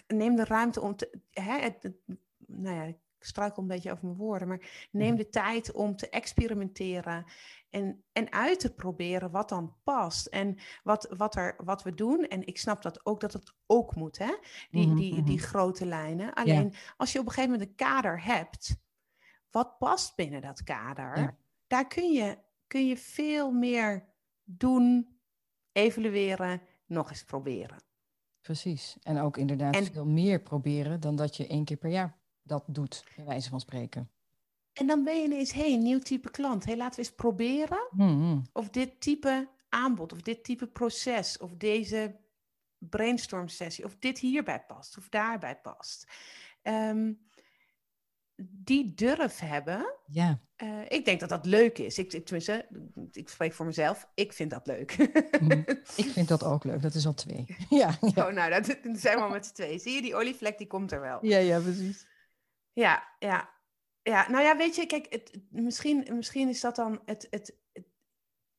neem 0.08 0.36
de 0.36 0.46
ruimte 0.46 0.82
om 0.82 0.96
te. 0.96 1.20
Hè, 1.32 1.60
het, 1.60 1.92
nou 2.38 2.76
ja, 2.76 2.84
ik 2.84 2.98
struikel 3.20 3.62
een 3.62 3.68
beetje 3.68 3.92
over 3.92 4.06
mijn 4.06 4.18
woorden, 4.18 4.48
maar 4.48 4.88
neem 4.92 5.16
de 5.16 5.30
tijd 5.30 5.72
om 5.72 5.96
te 5.96 6.10
experimenteren 6.10 7.26
en, 7.70 8.04
en 8.12 8.32
uit 8.32 8.60
te 8.60 8.74
proberen 8.74 9.32
wat 9.32 9.50
dan 9.50 9.76
past 9.84 10.26
en 10.26 10.58
wat, 10.84 11.14
wat, 11.18 11.36
er, 11.36 11.56
wat 11.58 11.84
we 11.84 11.94
doen. 11.94 12.28
En 12.28 12.48
ik 12.48 12.58
snap 12.58 12.82
dat 12.82 13.06
ook 13.06 13.22
dat 13.22 13.34
het 13.34 13.54
ook 13.66 13.96
moet, 13.96 14.18
hè? 14.18 14.38
Die, 14.72 14.88
mhm, 14.88 14.96
die, 14.96 15.24
die 15.24 15.38
mhm. 15.38 15.46
grote 15.46 15.86
lijnen. 15.86 16.34
Alleen 16.34 16.74
als 16.98 17.12
je 17.12 17.20
op 17.20 17.26
een 17.26 17.32
gegeven 17.32 17.52
moment 17.52 17.70
een 17.70 17.76
kader 17.76 18.24
hebt, 18.24 18.76
wat 19.52 19.78
past 19.78 20.16
binnen 20.16 20.42
dat 20.42 20.64
kader? 20.64 21.38
Daar 21.68 21.88
kun 21.88 22.12
je, 22.12 22.38
kun 22.72 22.88
je 22.88 22.98
veel 22.98 23.52
meer 23.52 24.06
doen, 24.44 25.08
evalueren, 25.72 26.62
nog 26.86 27.10
eens 27.10 27.24
proberen. 27.24 27.78
Precies. 28.42 28.98
En 29.02 29.20
ook 29.20 29.38
inderdaad 29.38 29.90
veel 29.92 30.06
meer 30.06 30.42
proberen 30.42 31.00
dan 31.00 31.16
dat 31.16 31.38
je 31.38 31.48
één 31.48 31.66
keer 31.66 31.78
per 31.78 31.90
jaar 31.90 32.18
dat 32.44 32.64
doet, 32.68 33.04
bij 33.16 33.26
wijze 33.26 33.50
van 33.50 33.60
spreken. 33.60 34.10
En 34.74 34.88
dan 34.88 35.04
ben 35.04 35.16
je 35.16 35.24
ineens, 35.24 35.52
hé, 35.52 35.70
hey, 35.70 35.78
nieuw 35.78 36.00
type 36.00 36.32
klant. 36.32 36.66
hey, 36.66 36.78
laten 36.78 37.00
we 37.00 37.06
eens 37.06 37.16
proberen 37.16 37.88
mm-hmm. 37.92 38.42
of 38.54 38.70
dit 38.70 39.02
type 39.02 39.50
aanbod, 39.70 40.14
of 40.14 40.22
dit 40.22 40.44
type 40.44 40.68
proces, 40.68 41.38
of 41.38 41.56
deze 41.56 42.20
brainstorm 42.78 43.48
sessie, 43.48 43.86
of 43.86 43.96
dit 44.00 44.20
hierbij 44.20 44.64
past, 44.64 44.98
of 44.98 45.10
daarbij 45.10 45.56
past. 45.56 46.08
Um, 46.64 47.20
die 48.50 48.94
durf 48.94 49.40
hebben. 49.40 49.94
Ja. 50.08 50.40
Uh, 50.64 50.82
ik 50.88 51.06
denk 51.06 51.20
dat 51.20 51.30
dat 51.30 51.46
leuk 51.46 51.78
is. 51.78 51.98
Ik, 51.98 52.14
ik, 52.14 52.26
tenminste, 52.26 52.68
ik 53.12 53.30
spreek 53.30 53.54
voor 53.54 53.66
mezelf. 53.66 54.10
Ik 54.14 54.34
vind 54.34 54.52
dat 54.52 54.68
leuk. 54.68 54.98
Mm, 55.40 55.52
ik 56.04 56.10
vind 56.10 56.28
dat 56.28 56.44
ook 56.44 56.64
leuk. 56.64 56.82
Dat 56.82 56.94
is 56.94 57.06
al 57.06 57.14
twee. 57.14 57.46
ja, 57.70 57.98
ja. 58.02 58.28
Oh, 58.28 58.34
nou, 58.34 58.50
dat, 58.50 58.66
zijn 59.04 59.18
we 59.18 59.24
al 59.24 59.30
met 59.30 59.46
z'n 59.46 59.54
twee. 59.54 59.80
Zie 59.80 59.94
je, 59.94 60.02
die 60.02 60.16
olievlek 60.16 60.58
die 60.58 60.68
komt 60.68 60.92
er 60.92 61.02
wel. 61.02 61.26
Ja, 61.26 61.38
ja, 61.38 61.60
precies. 61.60 62.08
Ja, 62.74 63.04
ja. 63.20 63.50
Ja, 64.04 64.30
nou 64.30 64.44
ja, 64.44 64.58
weet 64.58 64.76
je, 64.76 64.86
kijk, 64.86 65.06
het, 65.10 65.40
misschien, 65.50 66.08
misschien 66.12 66.50
is 66.50 66.62
dat 66.62 66.76
dan 66.76 67.02
het, 67.06 67.28
het, 67.30 67.58
het 67.74 67.86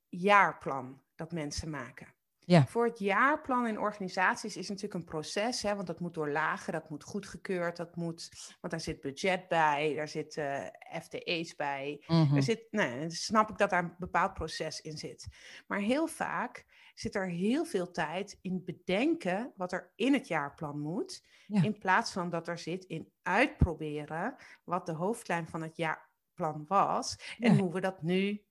jaarplan 0.09 1.03
dat 1.15 1.33
mensen 1.33 1.71
maken. 1.71 2.07
Ja. 2.53 2.67
Voor 2.67 2.85
het 2.85 2.99
jaarplan 2.99 3.67
in 3.67 3.79
organisaties 3.79 4.57
is 4.57 4.69
natuurlijk 4.69 4.95
een 4.95 5.05
proces, 5.05 5.63
hè, 5.63 5.75
want 5.75 5.87
dat 5.87 6.01
moet 6.01 6.15
doorlagen, 6.15 6.73
dat 6.73 6.91
moet 6.91 7.05
goedgekeurd, 7.05 7.77
dat 7.77 7.97
moet, 7.97 8.29
want 8.61 8.73
daar 8.73 8.81
zit 8.81 9.01
budget 9.01 9.49
bij, 9.49 9.95
daar 9.95 10.09
zitten 10.09 10.73
uh, 10.93 11.01
FTE's 11.01 11.57
bij, 11.57 12.05
mm 12.07 12.37
er 12.37 12.43
zit, 12.43 12.67
nou, 12.71 13.11
snap 13.11 13.51
ik 13.51 13.59
dat 13.59 13.71
daar 13.71 13.85
een 13.85 13.95
bepaald 13.99 14.35
proces 14.35 14.81
in 14.81 14.99
zit. 14.99 15.27
Maar 15.67 15.79
heel 15.79 16.07
vaak 16.07 16.67
zit 16.95 17.15
er 17.15 17.29
heel 17.29 17.65
veel 17.65 17.91
tijd 17.91 18.39
in 18.41 18.65
bedenken 18.65 19.53
wat 19.57 19.73
er 19.73 19.93
in 19.95 20.13
het 20.13 20.29
jaarplan 20.29 20.81
moet, 20.81 21.25
in 21.47 21.79
plaats 21.79 22.13
van 22.13 22.31
dat 22.31 22.49
er 22.49 22.59
zit 22.59 22.85
in 22.85 23.13
uitproberen 23.23 24.37
wat 24.65 24.87
de 24.87 24.93
hoofdlijn 24.93 25.49
van 25.49 25.63
het 25.63 25.77
jaarplan 25.77 26.65
was 26.69 27.37
en 27.39 27.59
hoe 27.59 27.73
we 27.73 27.81
dat 27.81 28.03
nu 28.03 28.45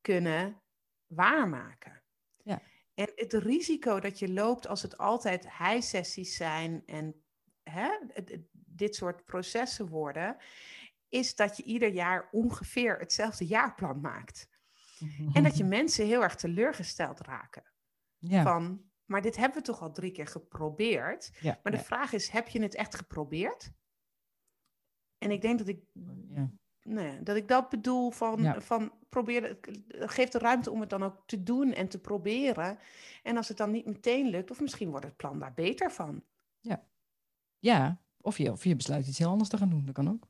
kunnen 0.00 0.62
waarmaken. 1.06 2.01
En 2.94 3.12
het 3.14 3.32
risico 3.32 4.00
dat 4.00 4.18
je 4.18 4.32
loopt 4.32 4.66
als 4.66 4.82
het 4.82 4.98
altijd 4.98 5.46
hij-sessies 5.48 6.36
zijn 6.36 6.82
en 6.86 7.24
hè, 7.62 7.88
dit 8.52 8.94
soort 8.94 9.24
processen 9.24 9.88
worden, 9.88 10.36
is 11.08 11.34
dat 11.34 11.56
je 11.56 11.62
ieder 11.62 11.92
jaar 11.92 12.28
ongeveer 12.30 12.98
hetzelfde 12.98 13.46
jaarplan 13.46 14.00
maakt. 14.00 14.48
En 15.32 15.42
dat 15.42 15.56
je 15.56 15.64
mensen 15.64 16.06
heel 16.06 16.22
erg 16.22 16.34
teleurgesteld 16.34 17.20
raken. 17.20 17.72
Ja. 18.18 18.42
Van, 18.42 18.90
maar 19.04 19.22
dit 19.22 19.36
hebben 19.36 19.58
we 19.58 19.64
toch 19.64 19.82
al 19.82 19.92
drie 19.92 20.12
keer 20.12 20.26
geprobeerd. 20.26 21.30
Ja, 21.40 21.60
maar 21.62 21.72
de 21.72 21.78
vraag 21.78 22.12
is, 22.12 22.28
heb 22.28 22.48
je 22.48 22.62
het 22.62 22.74
echt 22.74 22.94
geprobeerd? 22.94 23.72
En 25.18 25.30
ik 25.30 25.40
denk 25.40 25.58
dat 25.58 25.68
ik. 25.68 25.84
Nee, 26.82 27.22
dat, 27.22 27.36
ik 27.36 27.48
dat 27.48 27.68
bedoel 27.68 28.10
van, 28.10 28.62
van 28.62 28.92
probeer, 29.08 29.58
geef 29.88 30.28
de 30.28 30.38
ruimte 30.38 30.70
om 30.70 30.80
het 30.80 30.90
dan 30.90 31.02
ook 31.02 31.22
te 31.26 31.42
doen 31.42 31.72
en 31.72 31.88
te 31.88 31.98
proberen. 31.98 32.78
En 33.22 33.36
als 33.36 33.48
het 33.48 33.56
dan 33.56 33.70
niet 33.70 33.86
meteen 33.86 34.28
lukt, 34.28 34.50
of 34.50 34.60
misschien 34.60 34.90
wordt 34.90 35.06
het 35.06 35.16
plan 35.16 35.38
daar 35.38 35.54
beter 35.54 35.92
van. 35.92 36.22
Ja, 36.60 36.84
ja. 37.58 38.00
Of, 38.20 38.38
je, 38.38 38.52
of 38.52 38.64
je 38.64 38.76
besluit 38.76 39.06
iets 39.06 39.18
heel 39.18 39.28
anders 39.28 39.48
te 39.48 39.56
gaan 39.56 39.70
doen, 39.70 39.84
dat 39.84 39.94
kan 39.94 40.08
ook. 40.08 40.28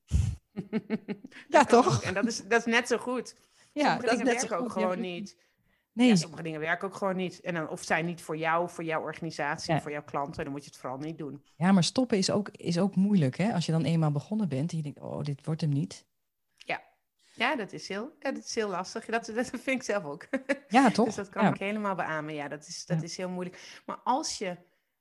ja, 1.48 1.64
toch? 1.64 2.02
En 2.02 2.14
dat 2.14 2.26
is, 2.26 2.48
dat 2.48 2.66
is 2.66 2.72
net 2.72 2.88
zo 2.88 2.98
goed. 2.98 3.36
Ja, 3.72 3.98
dat 3.98 4.12
is 4.12 4.22
net 4.22 4.40
zo 4.40 4.54
ook 4.54 4.72
gewoon 4.72 5.00
niet. 5.00 5.36
Nee. 5.92 6.16
sommige 6.16 6.42
dingen 6.42 6.60
werken 6.60 6.88
ook 6.88 6.94
gewoon 6.94 7.16
niet. 7.16 7.40
En 7.40 7.54
dan, 7.54 7.68
of 7.68 7.82
zijn 7.82 8.04
niet 8.04 8.22
voor 8.22 8.36
jou, 8.36 8.70
voor 8.70 8.84
jouw 8.84 9.00
organisatie, 9.00 9.80
voor 9.80 9.90
jouw 9.90 10.04
klanten. 10.04 10.44
Dan 10.44 10.52
moet 10.52 10.64
je 10.64 10.70
het 10.70 10.78
vooral 10.78 10.98
niet 10.98 11.18
doen. 11.18 11.42
Ja, 11.56 11.72
maar 11.72 11.84
stoppen 11.84 12.18
is 12.18 12.30
ook, 12.30 12.48
is 12.48 12.78
ook 12.78 12.96
moeilijk. 12.96 13.36
Hè? 13.36 13.52
Als 13.52 13.66
je 13.66 13.72
dan 13.72 13.84
eenmaal 13.84 14.12
begonnen 14.12 14.48
bent 14.48 14.70
en 14.70 14.76
je 14.76 14.82
denkt, 14.82 15.00
oh, 15.00 15.22
dit 15.22 15.46
wordt 15.46 15.60
hem 15.60 15.70
niet. 15.70 16.06
Ja, 17.34 17.56
dat, 17.56 17.72
is 17.72 17.88
heel, 17.88 18.16
ja, 18.18 18.32
dat 18.32 18.44
is 18.44 18.54
heel 18.54 18.68
lastig. 18.68 19.04
Dat, 19.04 19.26
dat 19.26 19.46
vind 19.46 19.66
ik 19.66 19.82
zelf 19.82 20.04
ook. 20.04 20.28
Ja, 20.68 20.90
toch? 20.90 21.06
dus 21.06 21.14
dat 21.14 21.28
kan 21.28 21.46
ik 21.46 21.58
helemaal 21.58 21.94
beamen. 21.94 22.34
Ja, 22.34 22.48
dat 22.48 22.66
is, 22.66 22.86
dat 22.86 23.02
is 23.02 23.16
heel 23.16 23.28
moeilijk. 23.28 23.82
Maar 23.86 23.96
als 23.96 24.38
je 24.38 24.56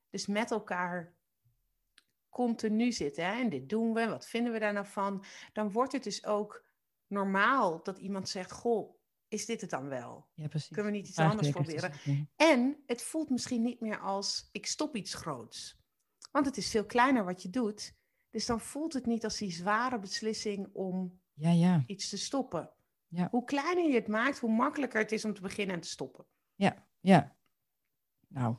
dus 0.09 0.27
met 0.27 0.51
elkaar 0.51 1.15
continu 2.29 2.91
zit, 2.91 3.15
hè, 3.15 3.39
en 3.39 3.49
dit 3.49 3.69
doen 3.69 3.93
we, 3.93 4.07
wat 4.07 4.27
vinden 4.27 4.53
we 4.53 4.59
daar 4.59 4.73
nou 4.73 4.85
van? 4.85 5.23
Dan 5.53 5.71
wordt 5.71 5.91
het 5.91 6.03
dus 6.03 6.25
ook 6.25 6.65
normaal 7.07 7.83
dat 7.83 7.97
iemand 7.97 8.29
zegt, 8.29 8.51
goh, 8.51 8.99
is 9.27 9.45
dit 9.45 9.61
het 9.61 9.69
dan 9.69 9.87
wel? 9.87 10.27
Ja, 10.33 10.47
precies. 10.47 10.69
Kunnen 10.69 10.91
we 10.91 10.97
niet 10.97 11.07
iets 11.07 11.17
anders 11.17 11.49
proberen? 11.49 11.93
En 12.35 12.83
het 12.85 13.03
voelt 13.03 13.29
misschien 13.29 13.61
niet 13.61 13.79
meer 13.79 13.99
als 13.99 14.49
ik 14.51 14.65
stop 14.65 14.95
iets 14.95 15.13
groots. 15.13 15.79
Want 16.31 16.45
het 16.45 16.57
is 16.57 16.69
veel 16.69 16.85
kleiner 16.85 17.25
wat 17.25 17.41
je 17.41 17.49
doet. 17.49 17.95
Dus 18.29 18.45
dan 18.45 18.61
voelt 18.61 18.93
het 18.93 19.05
niet 19.05 19.23
als 19.23 19.37
die 19.37 19.51
zware 19.51 19.99
beslissing 19.99 20.69
om 20.73 21.20
ja, 21.41 21.51
ja. 21.51 21.83
iets 21.85 22.09
te 22.09 22.17
stoppen. 22.17 22.71
Ja. 23.07 23.27
Hoe 23.31 23.43
kleiner 23.43 23.87
je 23.87 23.93
het 23.93 24.07
maakt, 24.07 24.39
hoe 24.39 24.51
makkelijker 24.51 25.01
het 25.01 25.11
is 25.11 25.25
om 25.25 25.33
te 25.33 25.41
beginnen 25.41 25.75
en 25.75 25.81
te 25.81 25.87
stoppen. 25.87 26.25
Ja, 26.55 26.87
ja. 26.99 27.35
Nou, 28.27 28.55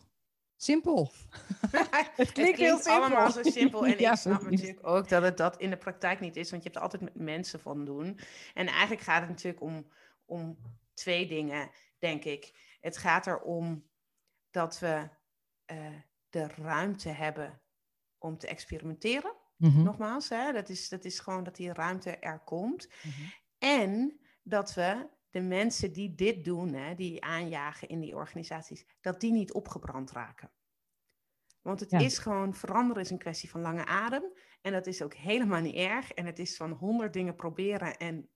simpel. 0.57 1.13
het 2.17 2.33
klinkt 2.33 2.59
heel 2.59 2.79
simpel. 2.79 2.93
allemaal 2.93 3.31
zo 3.31 3.43
simpel. 3.43 3.87
En 3.87 3.99
ik 4.11 4.17
snap 4.17 4.43
natuurlijk 4.43 4.87
ook 4.87 5.09
dat 5.09 5.23
het 5.23 5.37
dat 5.37 5.57
in 5.57 5.71
de 5.71 5.77
praktijk 5.77 6.21
niet 6.21 6.37
is. 6.37 6.51
Want 6.51 6.63
je 6.63 6.69
hebt 6.69 6.77
er 6.77 6.91
altijd 6.91 7.03
met 7.03 7.25
mensen 7.25 7.61
van 7.61 7.85
doen. 7.85 8.19
En 8.55 8.67
eigenlijk 8.67 9.01
gaat 9.01 9.21
het 9.21 9.31
natuurlijk 9.31 9.63
om 9.63 9.87
om 10.25 10.59
twee 10.95 11.27
dingen, 11.27 11.71
denk 11.99 12.25
ik. 12.25 12.77
Het 12.81 12.97
gaat 12.97 13.27
erom 13.27 13.89
dat 14.51 14.79
we 14.79 15.09
uh, 15.67 15.87
de 16.29 16.47
ruimte 16.47 17.09
hebben 17.09 17.61
om 18.19 18.39
te 18.39 18.47
experimenteren. 18.47 19.35
Mhm. 19.63 19.83
Nogmaals, 19.83 20.29
hè, 20.29 20.53
dat, 20.53 20.69
is, 20.69 20.89
dat 20.89 21.05
is 21.05 21.19
gewoon 21.19 21.45
dat 21.45 21.57
die 21.57 21.73
ruimte 21.73 22.17
er 22.17 22.39
komt. 22.39 22.89
Mhm. 23.03 23.23
En 23.59 24.21
dat 24.43 24.75
we 24.75 25.09
de 25.31 25.41
mensen 25.41 25.93
die 25.93 26.15
dit 26.15 26.45
doen, 26.45 26.75
hè, 26.75 26.95
die 26.95 27.25
aanjagen 27.25 27.89
in 27.89 28.01
die 28.01 28.17
organisaties, 28.17 28.87
dat 29.01 29.21
die 29.21 29.33
niet 29.33 29.53
opgebrand 29.53 30.11
raken. 30.11 30.51
Want 31.61 31.81
het 31.81 31.93
is 31.93 32.19
gewoon 32.19 32.55
veranderen 32.55 33.03
is 33.03 33.11
een 33.11 33.19
kwestie 33.19 33.51
van 33.51 33.61
lange 33.61 33.87
adem. 33.87 34.33
En 34.61 34.73
dat 34.73 34.87
is 34.87 35.03
ook 35.03 35.15
helemaal 35.15 35.61
niet 35.61 35.75
erg. 35.75 36.13
En 36.13 36.27
het 36.27 36.39
is 36.39 36.57
van 36.57 36.71
honderd 36.71 37.13
dingen 37.13 37.37
proberen 37.37 37.97
en 37.97 38.29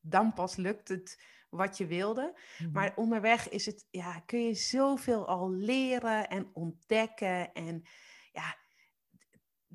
dan 0.00 0.32
pas 0.32 0.56
lukt 0.56 0.88
het 0.88 1.22
wat 1.50 1.78
je 1.78 1.86
wilde. 1.86 2.38
Mhm. 2.58 2.72
Maar 2.72 2.92
onderweg 2.96 3.48
is 3.48 3.66
het, 3.66 3.86
ja, 3.90 4.20
kun 4.20 4.44
je 4.44 4.54
zoveel 4.54 5.26
al 5.26 5.50
leren 5.50 6.28
en 6.28 6.50
ontdekken. 6.52 7.52
En 7.52 7.82
ja, 8.32 8.56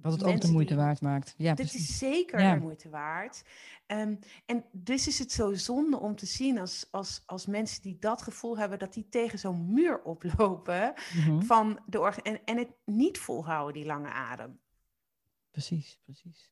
Wat 0.02 0.12
het 0.12 0.24
ook 0.24 0.42
de 0.42 0.52
moeite 0.52 0.76
waard 0.76 1.02
maakt. 1.02 1.34
Ja, 1.38 1.54
dit 1.54 1.74
is 1.74 1.98
zeker 1.98 2.38
de 2.38 2.60
moeite 2.62 2.90
waard. 2.90 3.44
Ehm, 3.86 4.16
en 4.46 4.66
dus 4.72 5.08
is 5.08 5.20
het 5.20 5.32
zo 5.32 5.54
zonde 5.54 6.00
om 6.00 6.16
te 6.16 6.26
zien 6.26 6.60
als, 6.60 6.88
als, 6.92 7.24
als 7.26 7.46
mensen 7.46 7.82
die 7.82 7.98
dat 8.00 8.22
gevoel 8.22 8.58
hebben, 8.58 8.80
dat 8.80 8.94
die 8.94 9.08
tegen 9.10 9.40
zo'n 9.40 9.74
muur 9.74 10.02
oplopen 10.04 10.94
mhm. 11.16 11.42
van 11.42 11.80
de 11.86 12.20
en, 12.24 12.40
en 12.46 12.58
het 12.58 12.72
niet 12.86 13.18
volhouden, 13.18 13.74
die 13.74 13.86
lange 13.86 14.10
adem. 14.10 14.60
Precies, 15.52 16.00
precies. 16.04 16.52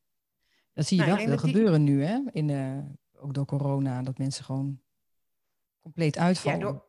Dat 0.73 0.85
zie 0.85 0.97
je 0.97 1.05
nou, 1.05 1.17
wel 1.17 1.27
veel 1.27 1.37
gebeuren 1.37 1.83
nu, 1.83 2.03
hè? 2.03 2.19
In, 2.31 2.49
uh, 2.49 2.77
ook 3.13 3.33
door 3.33 3.45
corona, 3.45 4.01
dat 4.01 4.17
mensen 4.17 4.43
gewoon 4.45 4.81
compleet 5.81 6.17
uitvallen. 6.17 6.59
Ja, 6.59 6.65
door, 6.65 6.86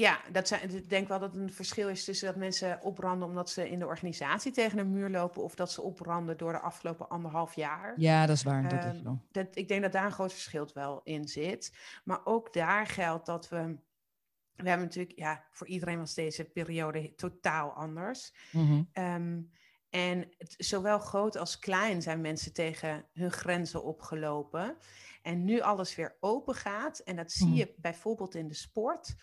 ja, 0.00 0.20
dat 0.32 0.48
zijn, 0.48 0.70
ik 0.70 0.88
denk 0.88 1.08
wel 1.08 1.18
dat 1.18 1.34
een 1.34 1.52
verschil 1.52 1.88
is 1.88 2.04
tussen 2.04 2.26
dat 2.26 2.36
mensen 2.36 2.82
opbranden 2.82 3.28
omdat 3.28 3.50
ze 3.50 3.70
in 3.70 3.78
de 3.78 3.86
organisatie 3.86 4.52
tegen 4.52 4.78
een 4.78 4.90
muur 4.90 5.10
lopen 5.10 5.42
of 5.42 5.54
dat 5.54 5.72
ze 5.72 5.82
opbranden 5.82 6.36
door 6.36 6.52
de 6.52 6.60
afgelopen 6.60 7.08
anderhalf 7.08 7.54
jaar. 7.54 7.94
Ja, 7.96 8.26
dat 8.26 8.36
is 8.36 8.42
waar. 8.42 8.62
Dat 8.62 8.72
is 8.72 8.84
ehm, 8.84 9.02
wel. 9.02 9.22
Dat, 9.32 9.46
ik 9.54 9.68
denk 9.68 9.82
dat 9.82 9.92
daar 9.92 10.04
een 10.04 10.12
groot 10.12 10.32
verschil 10.32 10.68
wel 10.74 11.00
in 11.04 11.28
zit. 11.28 11.76
Maar 12.04 12.20
ook 12.24 12.52
daar 12.52 12.86
geldt 12.86 13.26
dat 13.26 13.48
we. 13.48 13.78
We 14.56 14.68
hebben 14.68 14.86
natuurlijk, 14.86 15.18
ja, 15.18 15.44
voor 15.50 15.66
iedereen 15.66 15.98
was 15.98 16.14
deze 16.14 16.44
periode 16.44 17.14
totaal 17.14 17.70
anders. 17.70 18.34
Mm 18.52 18.88
en 19.90 20.28
zowel 20.56 20.98
groot 20.98 21.36
als 21.36 21.58
klein 21.58 22.02
zijn 22.02 22.20
mensen 22.20 22.52
tegen 22.52 23.06
hun 23.12 23.32
grenzen 23.32 23.82
opgelopen. 23.82 24.76
En 25.22 25.44
nu 25.44 25.60
alles 25.60 25.94
weer 25.94 26.16
open 26.20 26.54
gaat, 26.54 26.98
en 26.98 27.16
dat 27.16 27.32
zie 27.32 27.46
mhm. 27.46 27.56
je 27.56 27.74
bijvoorbeeld 27.76 28.34
in 28.34 28.48
de 28.48 28.54
sport, 28.54 29.14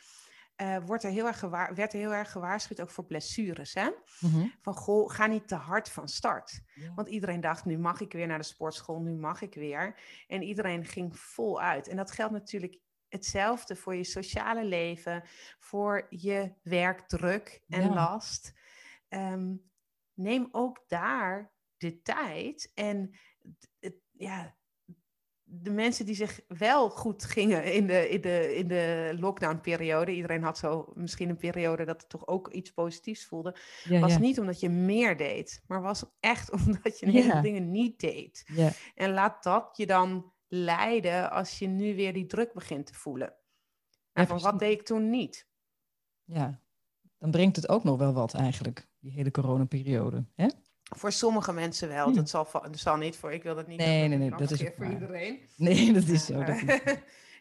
uh, 0.62 0.78
wordt 0.86 1.04
er 1.04 1.12
heel 1.12 1.28
erg 1.28 1.40
werd 1.76 1.94
er 1.94 2.00
heel 2.00 2.14
erg 2.14 2.32
gewaarschuwd 2.32 2.82
ook 2.82 2.90
voor 2.90 3.06
blessures. 3.06 3.74
Hè? 3.74 3.90
Mhm. 4.20 4.48
Van 4.62 4.76
goh, 4.76 5.10
ga 5.10 5.26
niet 5.26 5.48
te 5.48 5.56
hard 5.56 5.90
van 5.90 6.08
start. 6.08 6.62
Want 6.96 7.08
iedereen 7.08 7.42
dacht, 7.42 7.66
nu 7.66 7.78
mag 7.78 8.02
ik 8.02 8.14
weer 8.14 8.28
naar 8.28 8.38
de 8.38 8.44
sportschool, 8.44 9.02
nu 9.02 9.16
mag 9.16 9.42
ik 9.42 9.54
weer. 9.54 10.00
En 10.28 10.42
iedereen 10.42 10.86
ging 10.86 11.20
vol 11.20 11.62
uit. 11.62 11.88
En 11.88 11.98
dat 11.98 12.12
geldt 12.12 12.34
natuurlijk 12.34 12.80
hetzelfde 13.08 13.76
voor 13.76 13.96
je 13.96 14.04
sociale 14.04 14.66
leven, 14.66 15.24
voor 15.60 16.06
je 16.10 16.54
werkdruk 16.62 17.62
en 17.68 17.94
last. 17.94 18.54
Um, 19.10 19.72
neem 20.14 20.48
ook 20.52 20.84
daar 20.88 21.52
de 21.78 22.02
tijd. 22.02 22.72
En 22.74 23.18
ja, 24.12 24.58
de 25.62 25.72
mensen 25.72 26.06
die 26.06 26.16
zich 26.16 26.40
wel 26.48 26.90
goed 26.90 27.24
gingen 27.24 27.74
in 27.74 27.88
de, 27.88 28.10
in 28.10 28.22
de, 28.22 28.56
in 28.56 28.68
de 28.68 29.16
lockdown-periode, 29.20 30.16
iedereen 30.16 30.44
had 30.44 30.58
zo 30.58 30.92
misschien 30.94 31.30
een 31.30 31.38
periode 31.38 31.86
dat 31.86 32.02
het 32.02 32.10
toch 32.10 32.28
ook 32.28 32.48
iets 32.52 32.72
positiefs 32.72 33.26
voelde, 33.26 33.56
was 33.90 34.18
niet 34.18 34.40
omdat 34.40 34.60
je 34.60 34.70
meer 34.70 35.18
deed, 35.18 35.64
maar 35.68 35.82
was 35.82 36.06
echt 36.20 36.52
omdat 36.66 37.00
je 37.00 37.06
een 37.06 37.12
hele 37.12 37.42
dingen 37.42 37.72
niet 37.72 38.00
deed. 38.00 38.46
En 38.96 39.12
laat 39.12 39.44
dat 39.44 39.70
je 39.74 39.86
dan 39.86 40.32
leiden 40.48 41.32
als 41.32 41.60
je 41.60 41.68
nu 41.68 41.96
weer 41.96 42.14
die 42.14 42.26
druk 42.26 42.54
begint 42.54 42.86
te 42.86 42.94
voelen. 42.94 43.34
En 44.14 44.28
van 44.28 44.40
wat 44.40 44.60
deed 44.60 44.80
ik 44.80 44.86
toen 44.86 45.10
niet? 45.10 45.48
Ja, 46.24 46.62
dan 47.18 47.32
brengt 47.32 47.56
het 47.56 47.70
ook 47.70 47.84
nog 47.84 47.98
wel 47.98 48.14
wat 48.14 48.34
eigenlijk, 48.34 48.88
die 49.00 49.12
hele 49.12 49.32
coronaperiode. 49.32 50.26
Hè? 50.36 50.48
Voor 50.96 51.12
sommige 51.12 51.54
mensen 51.54 51.88
wel. 51.88 52.14
Dat, 52.14 52.30
zal, 52.30 52.48
dat 52.52 52.80
zal 52.80 52.98
niet 52.98 53.16
voor, 53.16 53.34
ik 53.34 53.44
wil 53.44 53.56
dat 53.56 53.68
niet. 53.68 53.78
Nee, 53.78 54.08
nee, 54.08 54.18
nee, 54.18 54.30
dat 54.30 54.52
is 54.52 54.64
voor 54.76 54.86
iedereen. 54.86 55.40
Nee, 55.56 55.94
dat 55.94 56.08
is 56.08 56.26
zo. 56.26 56.44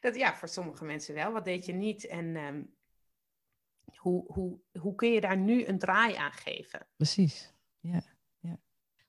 Dat, 0.00 0.16
ja, 0.16 0.35
voor 0.35 0.48
sommige 0.48 0.85
mensen 0.85 1.14
wel. 1.14 1.32
Wat 1.32 1.44
deed 1.44 1.66
je 1.66 1.72
niet? 1.72 2.06
En 2.06 2.37
ehm, 2.37 2.62
hoe, 3.96 4.24
hoe, 4.32 4.59
hoe 4.80 4.94
kun 4.94 5.12
je 5.12 5.20
daar 5.20 5.37
nu 5.37 5.66
een 5.66 5.78
draai 5.78 6.14
aan 6.14 6.32
geven? 6.32 6.87
Precies, 6.96 7.52
ja. 7.80 8.02
ja. 8.38 8.59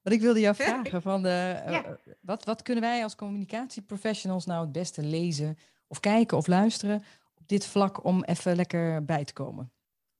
Wat 0.01 0.13
ik 0.13 0.21
wilde 0.21 0.39
jou 0.39 0.55
vragen, 0.65 1.01
van 1.01 1.23
de, 1.23 1.61
eh, 1.65 2.13
wat, 2.21 2.45
wat 2.45 2.61
kunnen 2.61 2.83
wij 2.83 3.03
als 3.03 3.15
communicatieprofessionals 3.15 4.45
nou 4.45 4.61
het 4.61 4.71
beste 4.71 5.03
lezen 5.03 5.57
of 5.87 5.99
kijken 5.99 6.37
of 6.37 6.47
luisteren 6.47 7.03
op 7.35 7.47
dit 7.47 7.65
vlak 7.65 8.03
om 8.03 8.23
even 8.23 8.55
lekker 8.55 9.05
bij 9.05 9.25
te 9.25 9.33
komen? 9.33 9.71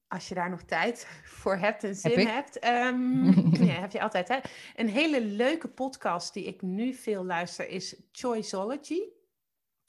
Als 0.08 0.28
je 0.28 0.36
daar 0.36 0.50
nog 0.50 0.62
tijd 0.62 1.08
voor 1.41 1.58
hebt 1.58 1.84
en 1.84 1.96
zin 1.96 2.28
hebt, 2.28 2.65
um, 2.67 3.54
ja, 3.65 3.80
heb 3.80 3.91
je 3.91 4.02
altijd 4.02 4.26
tijd. 4.26 4.50
Een 4.76 4.89
hele 4.89 5.22
leuke 5.22 5.67
podcast 5.67 6.34
die 6.34 6.46
ik 6.46 6.62
nu 6.62 6.93
veel 6.93 7.26
luister 7.26 7.70
is 7.70 8.02
Choiceology. 8.12 9.02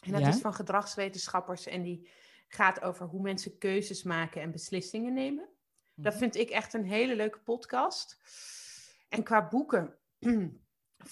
En 0.01 0.13
dat 0.13 0.27
is 0.27 0.41
van 0.41 0.55
gedragswetenschappers 0.55 1.67
en 1.67 1.83
die 1.83 2.11
gaat 2.49 2.83
over 2.83 3.07
hoe 3.07 3.23
mensen 3.23 3.59
keuzes 3.59 4.03
maken 4.03 4.43
en 4.43 4.53
beslissingen 4.53 5.13
nemen. 5.13 5.49
Dat 5.95 6.13
mhm. 6.13 6.23
vind 6.23 6.37
ik 6.37 6.51
echt 6.51 6.75
een 6.75 6.85
hele 6.85 7.17
leuke 7.17 7.39
podcast. 7.39 8.21
En 9.09 9.23
qua 9.23 9.49
boeken, 9.49 9.99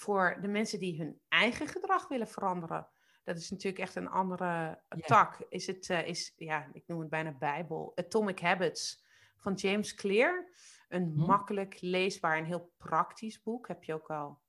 voor 0.01 0.37
de 0.41 0.47
mensen 0.47 0.79
die 0.79 0.97
hun 0.97 1.21
eigen 1.27 1.67
gedrag 1.67 2.07
willen 2.07 2.27
veranderen, 2.27 2.87
dat 3.27 3.37
is 3.37 3.49
natuurlijk 3.49 3.83
echt 3.83 3.95
een 3.95 4.09
andere 4.09 4.79
tak. 5.05 5.45
Is 5.49 5.67
het, 5.67 5.89
uh, 5.89 6.07
is, 6.07 6.33
ja, 6.37 6.69
ik 6.73 6.83
noem 6.87 6.99
het 6.99 7.09
bijna 7.09 7.31
Bijbel. 7.31 7.91
Atomic 7.95 8.39
Habits 8.39 9.03
van 9.37 9.53
James 9.53 9.93
Clear. 9.93 10.47
Een 10.89 11.13
hm. 11.15 11.25
makkelijk 11.25 11.77
leesbaar 11.79 12.37
en 12.37 12.45
heel 12.45 12.73
praktisch 12.77 13.41
boek. 13.41 13.67
Heb 13.67 13.83
je 13.83 13.93
ook 13.93 14.09
al 14.09 14.39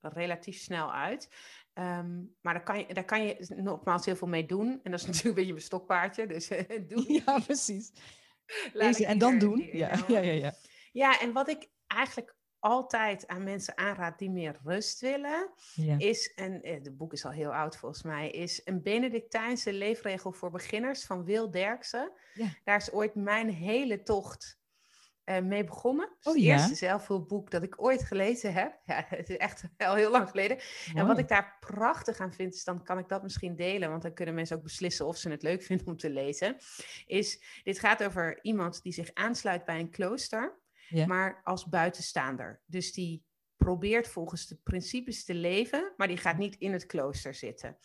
relatief 0.00 0.58
snel 0.58 0.92
uit. 0.92 1.30
Ehm, 1.72 2.22
maar 2.40 2.54
daar 2.54 2.62
kan, 2.62 2.78
je, 2.78 2.94
daar 2.94 3.04
kan 3.04 3.24
je 3.24 3.46
nogmaals 3.56 4.04
heel 4.04 4.16
veel 4.16 4.28
mee 4.28 4.46
doen. 4.46 4.80
En 4.82 4.90
dat 4.90 5.00
is 5.00 5.06
natuurlijk 5.12 5.26
een 5.26 5.34
beetje 5.34 5.52
mijn 5.52 5.64
stokpaardje. 5.64 6.26
Dus 6.26 6.50
uh, 6.50 6.88
doen. 6.88 7.04
Ja, 7.08 7.38
precies. 7.38 7.92
Lezen 8.72 9.06
en 9.06 9.18
dan 9.18 9.38
doen. 9.38 9.68
Ja, 9.72 9.98
ja, 10.08 10.18
ja, 10.18 10.32
ja. 10.32 10.52
ja, 10.92 11.20
en 11.20 11.32
wat 11.32 11.48
ik 11.48 11.68
eigenlijk 11.86 12.35
altijd 12.66 13.26
aan 13.26 13.44
mensen 13.44 13.76
aanraad 13.78 14.18
die 14.18 14.30
meer 14.30 14.58
rust 14.64 15.00
willen, 15.00 15.50
is, 15.98 16.34
en 16.34 16.52
het 16.52 16.86
eh, 16.86 16.92
boek 16.92 17.12
is 17.12 17.24
al 17.24 17.30
heel 17.30 17.54
oud 17.54 17.76
volgens 17.76 18.02
mij, 18.02 18.30
is 18.30 18.60
een 18.64 18.82
Benedictijnse 18.82 19.72
leefregel 19.72 20.32
voor 20.32 20.50
beginners 20.50 21.04
van 21.04 21.24
Wil 21.24 21.50
Derksen. 21.50 22.12
Ja. 22.34 22.46
Daar 22.64 22.76
is 22.76 22.92
ooit 22.92 23.14
mijn 23.14 23.50
hele 23.50 24.02
tocht 24.02 24.58
uh, 25.24 25.38
mee 25.38 25.64
begonnen. 25.64 26.08
Het, 26.18 26.26
oh, 26.26 26.42
eerste 26.42 26.74
zelfhulpboek 26.74 27.50
dat 27.50 27.62
ik 27.62 27.82
ooit 27.82 28.04
gelezen 28.04 28.52
heb. 28.52 28.78
Ja, 28.84 29.04
het 29.08 29.30
is 29.30 29.36
echt 29.36 29.64
al 29.76 29.94
heel 29.94 30.10
lang 30.10 30.30
geleden. 30.30 30.58
En 30.94 31.06
wat 31.06 31.18
ik 31.18 31.28
daar 31.28 31.56
prachtig 31.60 32.18
aan 32.18 32.32
vind, 32.32 32.54
is 32.54 32.64
dan 32.64 32.82
kan 32.82 32.98
ik 32.98 33.08
dat 33.08 33.22
misschien 33.22 33.56
delen, 33.56 33.90
want 33.90 34.02
dan 34.02 34.14
kunnen 34.14 34.34
mensen 34.34 34.56
ook 34.56 34.62
beslissen 34.62 35.06
of 35.06 35.16
ze 35.16 35.30
het 35.30 35.42
leuk 35.42 35.62
vinden 35.62 35.86
om 35.86 35.96
te 35.96 36.10
lezen. 36.10 36.56
Is, 37.06 37.60
dit 37.64 37.78
gaat 37.78 38.04
over 38.04 38.38
iemand 38.42 38.82
die 38.82 38.92
zich 38.92 39.10
aansluit 39.14 39.64
bij 39.64 39.80
een 39.80 39.90
klooster 39.90 40.64
maar 41.06 41.40
als 41.44 41.68
buitenstaander. 41.68 42.62
Dus 42.66 42.92
die 42.92 43.24
probeert 43.56 44.08
volgens 44.08 44.46
de 44.46 44.56
principes 44.62 45.24
te 45.24 45.34
leven, 45.34 45.92
maar 45.96 46.08
die 46.08 46.16
gaat 46.16 46.38
niet 46.38 46.56
in 46.56 46.72
het 46.72 46.86
klooster 46.86 47.34
zitten. 47.34 47.78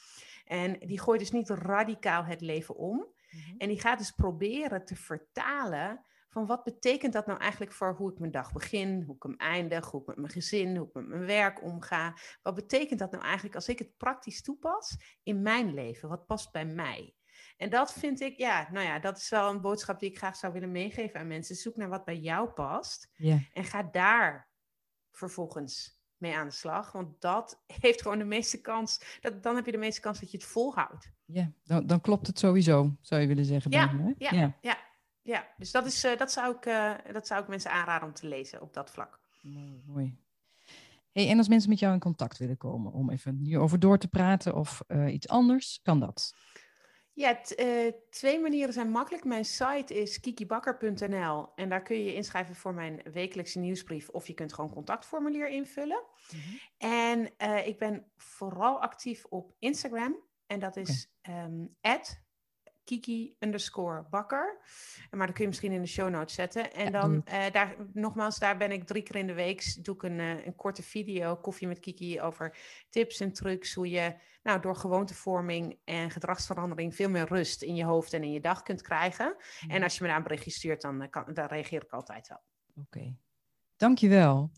En 0.46 0.80
die 0.80 1.00
gooit 1.00 1.20
dus 1.20 1.32
niet 1.32 1.50
radicaal 1.50 2.24
het 2.24 2.42
leven 2.42 2.76
om. 2.76 2.98
Mhm. 3.30 3.58
En 3.58 3.68
die 3.68 3.80
gaat 3.80 3.98
dus 3.98 4.12
proberen 4.12 4.86
te 4.86 4.96
vertalen 4.96 6.06
van 6.30 6.46
wat 6.46 6.64
betekent 6.64 7.14
dat 7.14 7.26
nou 7.26 7.40
eigenlijk 7.40 7.72
voor 7.72 7.96
hoe 7.96 8.12
ik 8.12 8.20
mijn 8.20 8.32
dag 8.32 8.54
begin, 8.54 9.02
hoe 9.02 9.16
ik 9.16 9.24
hem 9.24 9.36
eindig, 9.36 9.92
hoe 9.92 10.02
ik 10.02 10.08
met 10.08 10.18
mijn 10.18 10.32
gezin, 10.32 10.76
hoe 10.78 10.88
ik 10.88 10.94
met 10.94 11.08
mijn 11.08 11.26
werk 11.26 11.64
omga. 11.64 12.18
Wat 12.42 12.56
betekent 12.56 13.00
dat 13.00 13.12
nou 13.12 13.24
eigenlijk 13.24 13.56
als 13.56 13.68
ik 13.68 13.80
het 13.80 13.98
praktisch 13.98 14.42
toepas 14.42 14.98
in 15.24 15.42
mijn 15.42 15.74
leven? 15.74 16.10
Wat 16.10 16.26
past 16.26 16.52
bij 16.52 16.66
mij? 16.66 17.16
En 17.62 17.70
dat 17.70 17.94
vind 17.94 18.22
ik, 18.22 18.38
ja, 18.38 18.68
nou 18.72 18.86
ja, 18.86 19.00
dat 19.00 19.18
is 19.18 19.30
wel 19.30 19.50
een 19.50 19.62
boodschap 19.62 20.00
die 20.00 20.10
ik 20.10 20.18
graag 20.18 20.36
zou 20.36 20.54
willen 20.54 20.72
meegeven 20.72 21.20
aan 21.20 21.28
mensen. 21.28 21.56
Zoek 21.56 21.76
naar 21.76 21.90
wat 21.90 22.06
bij 22.06 22.18
jou 22.18 22.50
past 22.50 23.10
en 23.54 23.64
ga 23.64 23.84
daar 23.84 24.50
vervolgens 25.12 26.02
mee 26.18 26.36
aan 26.36 26.48
de 26.48 26.54
slag. 26.54 26.92
Want 26.92 27.22
dat 27.22 27.64
heeft 27.66 28.02
gewoon 28.02 28.18
de 28.18 28.24
meeste 28.24 28.62
kans, 28.62 29.18
dat, 29.20 29.44
dan 29.44 29.56
heb 29.56 29.66
je 29.66 29.72
de 29.72 29.78
meeste 29.78 30.02
kans 30.02 30.20
dat 30.20 30.32
je 30.32 30.38
het 30.38 30.46
volhoudt. 30.46 31.12
Ja, 31.26 31.52
dan, 31.64 31.88
dan 31.88 32.02
klopt 32.02 32.28
het 32.28 32.40
sowieso, 32.40 32.98
zou 33.02 33.22
je 33.22 33.28
willen 33.28 33.46
zeggen. 33.46 33.72
Ja, 33.72 33.92
me, 33.92 34.16
ja, 34.18 34.32
ja, 34.32 34.58
ja, 34.62 34.78
ja. 35.22 35.48
Dus 35.58 35.72
dat, 35.72 35.86
is, 35.86 36.06
uh, 36.06 36.18
dat, 36.18 36.32
zou 36.32 36.56
ik, 36.56 36.66
uh, 36.66 36.94
dat 37.12 37.28
zou 37.28 37.42
ik 37.42 37.48
mensen 37.48 37.72
aanraden 37.72 38.08
om 38.08 38.14
te 38.14 38.28
lezen 38.28 38.62
op 38.62 38.74
dat 38.74 38.92
vlak. 38.92 39.20
Mooi, 39.42 39.84
mooi. 39.86 40.18
Hey, 41.12 41.30
en 41.30 41.38
als 41.38 41.48
mensen 41.48 41.70
met 41.70 41.80
jou 41.80 41.94
in 41.94 42.00
contact 42.00 42.38
willen 42.38 42.58
komen 42.58 42.92
om 42.92 43.10
even 43.10 43.40
hierover 43.44 43.80
door 43.80 43.98
te 43.98 44.08
praten 44.08 44.56
of 44.56 44.84
uh, 44.88 45.14
iets 45.14 45.28
anders, 45.28 45.80
kan 45.84 46.00
dat? 46.00 46.34
Ja, 47.14 47.42
uh, 47.60 47.92
twee 48.10 48.40
manieren 48.40 48.74
zijn 48.74 48.90
makkelijk. 48.90 49.24
Mijn 49.24 49.46
site 49.46 50.02
is 50.02 50.20
kikibakker.nl 50.20 51.52
en 51.56 51.70
daar 51.70 51.82
kun 51.82 51.98
je 51.98 52.04
je 52.04 52.14
inschrijven 52.14 52.56
voor 52.56 52.74
mijn 52.74 53.02
wekelijkse 53.12 53.60
nieuwsbrief 53.60 54.10
of 54.10 54.28
je 54.28 54.34
kunt 54.34 54.54
gewoon 54.54 54.74
contactformulier 54.74 55.50
invullen. 55.50 56.04
Mhm. 56.32 56.56
En 56.78 57.30
uh, 57.38 57.68
ik 57.68 57.78
ben 57.78 58.12
vooral 58.18 58.82
actief 58.82 59.26
op 59.26 59.54
Instagram 59.60 60.24
en 60.46 60.60
dat 60.60 60.76
is 60.76 61.12
okay. 61.22 61.44
um, 61.44 61.76
Kiki 62.84 63.36
underscore 63.40 64.06
bakker. 64.10 64.60
Maar 65.12 65.26
dat 65.26 65.36
kun 65.36 65.44
je 65.44 65.50
misschien 65.50 65.72
in 65.72 65.82
de 65.82 65.88
show 65.88 66.10
notes 66.10 66.34
zetten. 66.34 66.74
En 66.74 66.92
dan, 66.92 67.24
uh, 67.26 67.52
daar, 67.52 67.76
nogmaals, 67.94 68.40
daar 68.40 68.58
ben 68.58 68.72
ik 68.72 68.84
drie 68.84 69.04
keer 69.04 69.16
in 69.16 69.28
de 69.28 69.34
week. 69.34 69.84
Doe 69.84 69.96
ik 69.96 70.04
een, 70.04 70.20
uh, 70.20 70.46
een 70.46 70.56
korte 70.56 70.84
video, 70.84 71.36
koffie 71.36 71.68
met 71.68 71.80
Kiki, 71.80 72.22
over 72.22 72.58
tips 72.90 73.20
en 73.20 73.34
trucs. 73.34 73.74
Hoe 73.74 73.90
je 73.90 74.16
nou, 74.44 74.62
door 74.62 74.76
gewoontevorming 74.76 75.80
en 75.84 76.12
gedragsverandering 76.12 76.96
veel 76.96 77.10
meer 77.10 77.28
rust 77.28 77.62
in 77.62 77.76
je 77.76 77.84
hoofd 77.84 78.14
en 78.14 78.24
in 78.24 78.32
je 78.32 78.42
dag 78.42 78.62
kunt 78.62 78.82
krijgen. 78.82 79.36
En 79.68 79.84
als 79.84 79.96
je 79.96 80.02
me 80.02 80.08
daar 80.08 80.18
een 80.18 80.24
berichtje 80.24 80.52
stuurt, 80.52 80.82
dan, 80.82 81.02
eh, 81.02 81.10
kan, 81.10 81.34
dan 81.34 81.46
reageer 81.46 81.84
ik 81.84 81.92
altijd 81.92 82.28
wel. 82.28 82.42
Oké, 82.76 82.98
okay. 82.98 83.16
dankjewel. 83.76 84.52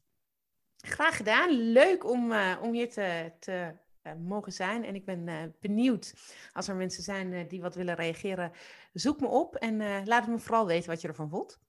Graag 0.77 1.17
gedaan. 1.17 1.49
Leuk 1.49 2.05
om, 2.09 2.31
uh, 2.31 2.57
om 2.61 2.73
hier 2.73 2.89
te, 2.89 3.31
te 3.39 3.75
mogen 4.23 4.51
zijn. 4.51 4.85
En 4.85 4.95
ik 4.95 5.05
ben 5.05 5.27
uh, 5.27 5.35
benieuwd 5.59 6.13
als 6.51 6.67
er 6.67 6.75
mensen 6.75 7.03
zijn 7.03 7.47
die 7.47 7.61
wat 7.61 7.75
willen 7.75 7.95
reageren. 7.95 8.51
Zoek 8.93 9.19
me 9.19 9.27
op 9.27 9.55
en 9.55 10.05
laat 10.05 10.27
me 10.27 10.39
vooral 10.39 10.65
weten 10.65 10.89
wat 10.89 11.01
je 11.01 11.07
ervan 11.07 11.29
vond. 11.29 11.59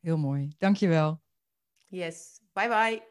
Heel 0.00 0.18
mooi. 0.18 0.54
Dankjewel. 0.58 1.20
Yes. 1.88 2.40
Bye 2.52 2.68
bye. 2.68 3.02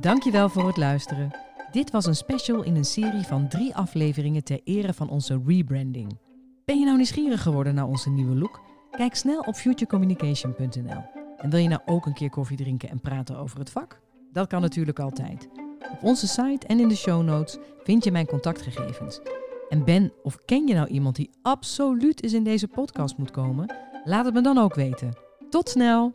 Dankjewel 0.00 0.48
voor 0.48 0.66
het 0.66 0.76
luisteren. 0.76 1.30
Dit 1.70 1.90
was 1.90 2.06
een 2.06 2.16
special 2.16 2.62
in 2.62 2.76
een 2.76 2.84
serie 2.84 3.22
van 3.22 3.48
drie 3.48 3.74
afleveringen 3.74 4.44
ter 4.44 4.60
ere 4.64 4.94
van 4.94 5.08
onze 5.08 5.42
rebranding. 5.46 6.18
Ben 6.64 6.78
je 6.78 6.84
nou 6.84 6.96
nieuwsgierig 6.96 7.42
geworden 7.42 7.74
naar 7.74 7.86
onze 7.86 8.10
nieuwe 8.10 8.36
look? 8.36 8.60
Kijk 8.90 9.14
snel 9.14 9.40
op 9.40 9.54
futurecommunication.nl. 9.54 11.23
En 11.44 11.50
wil 11.50 11.58
je 11.60 11.68
nou 11.68 11.80
ook 11.86 12.06
een 12.06 12.14
keer 12.14 12.30
koffie 12.30 12.56
drinken 12.56 12.88
en 12.88 13.00
praten 13.00 13.36
over 13.36 13.58
het 13.58 13.70
vak? 13.70 14.00
Dat 14.32 14.46
kan 14.46 14.60
natuurlijk 14.60 14.98
altijd. 14.98 15.48
Op 15.92 16.02
onze 16.02 16.26
site 16.26 16.66
en 16.66 16.80
in 16.80 16.88
de 16.88 16.96
show 16.96 17.22
notes 17.22 17.58
vind 17.82 18.04
je 18.04 18.12
mijn 18.12 18.26
contactgegevens. 18.26 19.20
En 19.68 19.84
ben 19.84 20.12
of 20.22 20.38
ken 20.44 20.66
je 20.66 20.74
nou 20.74 20.88
iemand 20.88 21.16
die 21.16 21.30
absoluut 21.42 22.22
eens 22.22 22.32
in 22.32 22.44
deze 22.44 22.68
podcast 22.68 23.16
moet 23.16 23.30
komen? 23.30 23.74
Laat 24.04 24.24
het 24.24 24.34
me 24.34 24.40
dan 24.40 24.58
ook 24.58 24.74
weten. 24.74 25.16
Tot 25.50 25.68
snel! 25.68 26.12